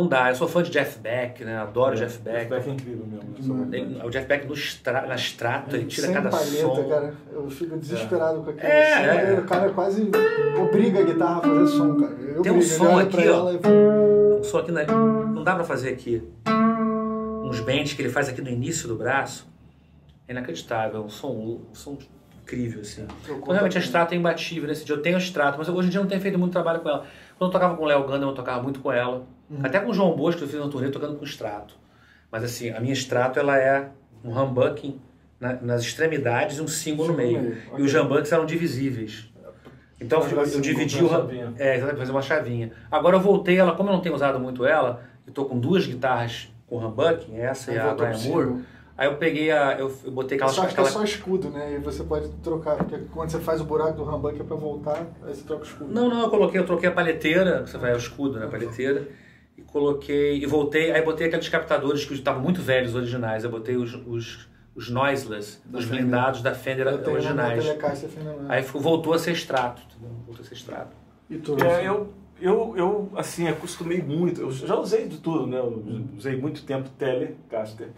[0.00, 1.58] Não dá, eu sou fã de Jeff Beck, né?
[1.58, 2.38] Adoro é, Jeff Beck.
[2.38, 3.66] Jeff Beck é incrível mesmo.
[3.66, 4.02] Né?
[4.02, 6.88] O Jeff Beck no extra, na extrata, ele tira Sem cada palheta, som.
[6.88, 7.14] cara.
[7.30, 8.42] Eu fico desesperado é.
[8.44, 8.66] com aquilo.
[8.66, 9.40] É, é.
[9.40, 10.10] O cara quase
[10.58, 12.12] obriga a guitarra a fazer som, cara.
[12.12, 13.52] Eu Tem um som aqui, ó.
[13.52, 14.38] E...
[14.38, 14.84] Um som aqui, na...
[14.84, 16.26] não dá pra fazer aqui.
[17.44, 19.46] Uns bends que ele faz aqui no início do braço.
[20.26, 21.98] É inacreditável, é um som, um som
[22.42, 23.06] incrível, assim.
[23.24, 24.94] Então, realmente a extrato é imbatível nesse dia.
[24.94, 27.04] Eu tenho extrato, mas hoje em dia eu não tenho feito muito trabalho com ela.
[27.36, 29.26] Quando eu tocava com o Léo Ganda, eu tocava muito com ela.
[29.50, 29.58] Uhum.
[29.62, 31.74] Até com o João Bosco, eu fiz uma turnê tocando com extrato.
[32.30, 33.88] Mas assim, a minha extrato, ela é
[34.24, 35.00] um humbucking
[35.40, 37.40] na, nas extremidades e um símbolo no meio.
[37.40, 37.58] meio.
[37.72, 37.80] Okay.
[37.80, 39.28] E os humbucks eram divisíveis.
[40.00, 41.10] Então eu, eu dividi o...
[41.58, 42.72] É, exatamente, fazer uma chavinha.
[42.90, 45.84] Agora eu voltei ela, como eu não tenho usado muito ela, eu tô com duas
[45.84, 48.64] guitarras com humbucking, essa e a Brian Moore
[49.00, 49.78] Aí eu peguei a.
[49.78, 50.52] Eu, eu botei aquela.
[50.52, 50.86] Só acho aquela...
[50.86, 51.76] que é só escudo, né?
[51.76, 55.34] E você pode trocar, porque quando você faz o buraco do humbucker para voltar, aí
[55.34, 55.90] você troca o escudo.
[55.90, 58.44] Não, não, eu coloquei, eu troquei a palheteira, você vai ao escudo, né?
[58.44, 59.08] A palheteira.
[59.60, 60.38] E coloquei.
[60.42, 63.44] E voltei, aí botei aqueles captadores que estavam muito velhos originais.
[63.44, 66.00] Eu botei os, os, os noiseless, da os Fender.
[66.02, 67.64] blindados da Fender eu originais.
[68.48, 69.82] Aí voltou a ser extrato?
[70.26, 70.96] Voltou a ser extrato.
[71.28, 71.56] E tu?
[71.62, 74.40] É, eu, eu, eu, assim, acostumei muito.
[74.40, 75.58] Eu já usei de tudo, né?
[75.58, 77.88] Eu usei muito tempo Telecaster.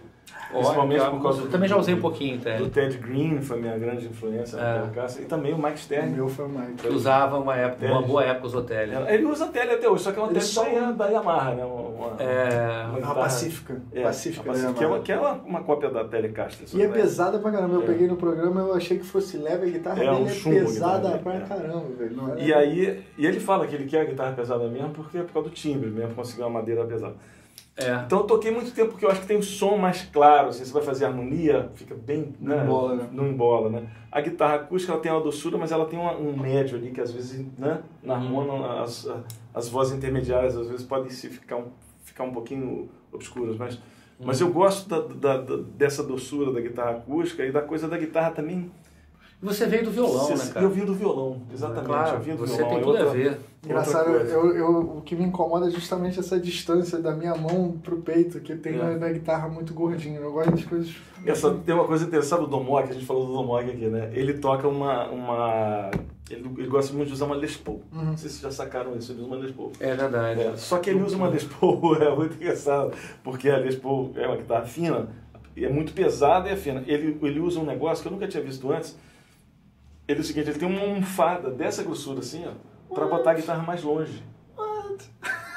[0.52, 2.62] Principalmente por causa do, também já usei um pouquinho, Ted.
[2.62, 5.22] Do Ted Green foi minha grande influência é.
[5.22, 6.12] e também o Mike Stern.
[6.12, 6.74] O meu foi o Mike.
[6.74, 8.92] Que usava uma época, uma boa época os Tele.
[9.08, 10.64] Ele usa Tele até hoje, só que é uma Tele só...
[10.92, 11.64] da Yamaha, né?
[11.64, 13.80] Uma, é, uma, uma Pacífica.
[13.92, 16.68] É, Pacífica, Pacífica que é, uma, que é uma, uma cópia da Telecaster.
[16.74, 17.74] E é pesada pra caramba.
[17.74, 17.86] Eu é.
[17.86, 20.96] peguei no programa, eu achei que fosse leve, a guitarra é, dele um é pesada
[20.98, 21.40] guitarra, pra é.
[21.40, 22.38] caramba, velho.
[22.38, 25.32] E aí, e ele fala que ele quer a guitarra pesada mesmo porque é por
[25.32, 27.14] causa do timbre mesmo, conseguir uma madeira pesada.
[27.76, 27.94] É.
[28.04, 30.64] Então eu toquei muito tempo porque eu acho que tem um som mais claro, assim,
[30.64, 32.34] você vai fazer harmonia, fica bem.
[32.38, 32.56] Né?
[32.56, 33.08] Não embola, né?
[33.12, 33.88] Não embola, né?
[34.10, 37.00] A guitarra acústica ela tem uma doçura, mas ela tem uma, um médio ali que
[37.00, 37.82] às vezes, né?
[38.02, 38.82] Na harmonia, uhum.
[38.82, 39.08] as,
[39.54, 41.68] as vozes intermediárias às vezes podem se ficar um,
[42.04, 43.78] ficar um pouquinho obscuras, mas,
[44.20, 47.96] mas eu gosto da, da, da, dessa doçura da guitarra acústica e da coisa da
[47.96, 48.70] guitarra também
[49.42, 50.64] você veio do violão, Você, né, cara?
[50.64, 51.86] Eu vim do violão, exatamente.
[51.86, 52.74] Claro, eu vim do você violão.
[52.74, 53.40] tem tudo outra, a ver.
[53.64, 57.96] Engraçado, eu, eu, o que me incomoda é justamente essa distância da minha mão pro
[57.96, 58.76] peito, que tem é.
[58.76, 60.20] na, na, guitarra muito gordinho.
[60.20, 60.94] Eu gosto das coisas.
[61.26, 64.12] Essa, tem uma coisa interessante, sabe o Domoc, a gente falou do Domoc aqui, né?
[64.14, 65.10] Ele toca uma.
[65.10, 65.90] uma
[66.30, 67.82] ele, ele gosta muito de usar uma Les Paul.
[67.92, 68.04] Uhum.
[68.04, 69.72] Não sei se vocês já sacaram isso, ele usa uma Les Paul.
[69.80, 70.40] É verdade.
[70.40, 72.92] É, só que ele usa uma Les Paul, é muito engraçado,
[73.24, 75.08] porque a Les Paul é uma guitarra fina,
[75.56, 76.84] é muito pesada e é fina.
[76.86, 78.96] Ele, ele usa um negócio que eu nunca tinha visto antes
[80.12, 83.34] ele é o seguinte, ele tem uma almofada dessa grossura assim, ó, para botar a
[83.34, 84.22] guitarra mais longe.
[84.56, 85.10] What?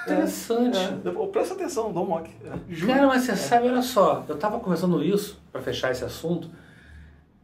[0.03, 0.77] Interessante.
[0.77, 2.29] É, é, presta atenção, dá um mock.
[2.43, 2.85] É.
[2.85, 3.35] Cara, mas você é.
[3.35, 6.49] sabe, olha só, eu tava conversando isso, para fechar esse assunto,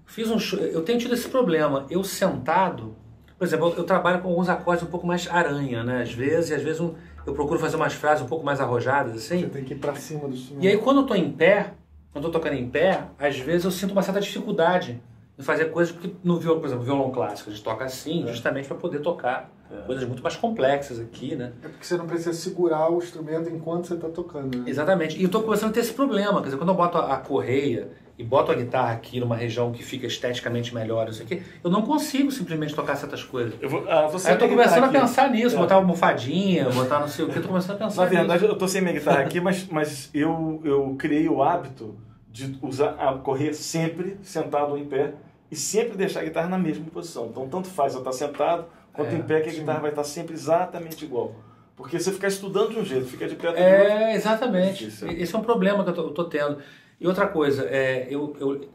[0.05, 2.95] fiz um show, eu tenho tido esse problema, eu sentado,
[3.38, 6.51] por exemplo, eu, eu trabalho com alguns acordes um pouco mais aranha, né, às vezes,
[6.51, 6.93] e às vezes um,
[7.25, 9.41] eu procuro fazer umas frases um pouco mais arrojadas, assim.
[9.41, 10.63] Você tem que ir pra cima do instrumento.
[10.63, 11.73] E aí quando eu tô em pé,
[12.11, 15.01] quando eu tô tocando em pé, às vezes eu sinto uma certa dificuldade
[15.41, 18.27] fazer coisas porque no violão, por exemplo, violão clássico, a gente toca assim, é.
[18.27, 19.81] justamente para poder tocar é.
[19.85, 21.53] coisas muito mais complexas aqui, né?
[21.63, 24.57] É porque você não precisa segurar o instrumento enquanto você está tocando.
[24.57, 24.69] Né?
[24.69, 25.18] Exatamente.
[25.18, 27.18] E eu estou começando a ter esse problema, quer dizer, quando eu boto a, a
[27.18, 31.72] correia e boto a guitarra aqui numa região que fica esteticamente melhor, isso aqui, eu
[31.72, 33.53] não consigo simplesmente tocar certas coisas.
[33.59, 35.59] Eu, vou, ah, Aí eu tô começando a pensar nisso, é.
[35.59, 38.43] botar uma almofadinha, botar não sei o que, eu tô começando a pensar Na verdade,
[38.43, 38.53] nisso.
[38.53, 41.95] eu tô sem minha guitarra aqui, mas, mas eu, eu criei o hábito
[42.30, 45.13] de usar a correr sempre sentado em pé
[45.52, 47.28] e sempre deixar a guitarra na mesma posição.
[47.28, 49.82] Então, tanto faz eu estar sentado quanto é, em pé, que a guitarra sim.
[49.82, 51.36] vai estar sempre exatamente igual.
[51.76, 54.86] Porque você ficar estudando de um jeito, fica de pé do É, exatamente.
[54.86, 56.60] É Esse é um problema que eu estou tendo.
[56.99, 58.69] E outra coisa, é, eu, eu,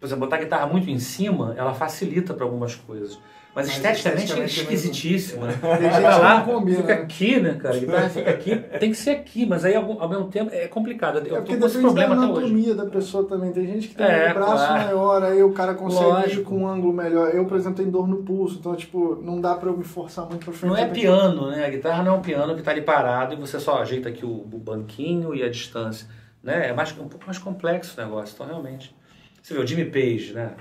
[0.00, 3.18] por exemplo, botar a guitarra muito em cima, ela facilita para algumas coisas.
[3.54, 5.56] Mas, esteticamente, é esquisitíssimo, né?
[5.78, 7.76] Tem gente lá, combina, fica aqui, né, cara?
[7.76, 11.18] A guitarra fica aqui, tem que ser aqui, mas aí ao, mesmo tempo é complicado.
[11.18, 13.52] Eu é porque tô com esse problema da anatomia da pessoa também.
[13.52, 14.72] Tem gente que tem é, um braço claro.
[14.72, 16.40] maior, aí o cara consegue Lógico.
[16.40, 17.32] ir com um ângulo melhor.
[17.32, 20.28] Eu, por exemplo, tenho dor no pulso, então, tipo, não dá pra eu me forçar
[20.28, 20.72] muito pra frente.
[20.72, 21.64] Não é piano, né?
[21.64, 24.26] A guitarra não é um piano que tá ali parado e você só ajeita aqui
[24.26, 26.08] o, o banquinho e a distância.
[26.42, 26.70] Né?
[26.70, 28.94] É mais, um pouco mais complexo o negócio, então realmente.
[29.40, 30.54] Você vê o Jimmy Page, né?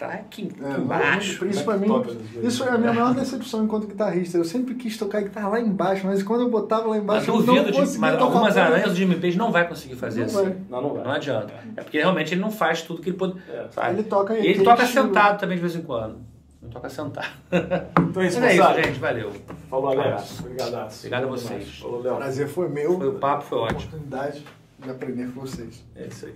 [0.00, 1.44] Guitarra aqui, É, embaixo.
[1.44, 2.10] É que toca?
[2.42, 4.38] Isso é a minha maior decepção enquanto guitarrista.
[4.38, 7.42] Eu sempre quis tocar guitarra lá embaixo, mas quando eu botava lá Mas embaixo, eu
[7.42, 10.42] não de, mas tocar algumas aranhas o Jimmy Page não vai conseguir fazer Não assim.
[10.44, 10.56] vai.
[10.70, 11.04] Não, não vai.
[11.04, 11.52] Não adianta.
[11.76, 13.34] É porque realmente ele não faz tudo que ele pode.
[13.48, 13.66] É.
[13.70, 13.94] sabe?
[13.94, 15.06] Ele toca E ele aquele toca estilo.
[15.06, 16.18] sentado também de vez em quando.
[16.62, 17.28] Ele toca sentado.
[18.10, 18.98] Então é isso, Mas é isso, gente.
[18.98, 19.30] Valeu.
[19.68, 20.04] Falou, Alex.
[20.06, 20.42] Abraço.
[20.42, 20.98] Obrigadaço.
[20.98, 21.78] Obrigado a vocês.
[21.78, 22.14] Falou, Léo.
[22.14, 22.96] O prazer foi meu.
[22.98, 23.80] Foi o papo, foi ótimo.
[23.82, 24.44] Oportunidade
[24.82, 25.84] de aprender com vocês.
[25.94, 26.34] É isso aí.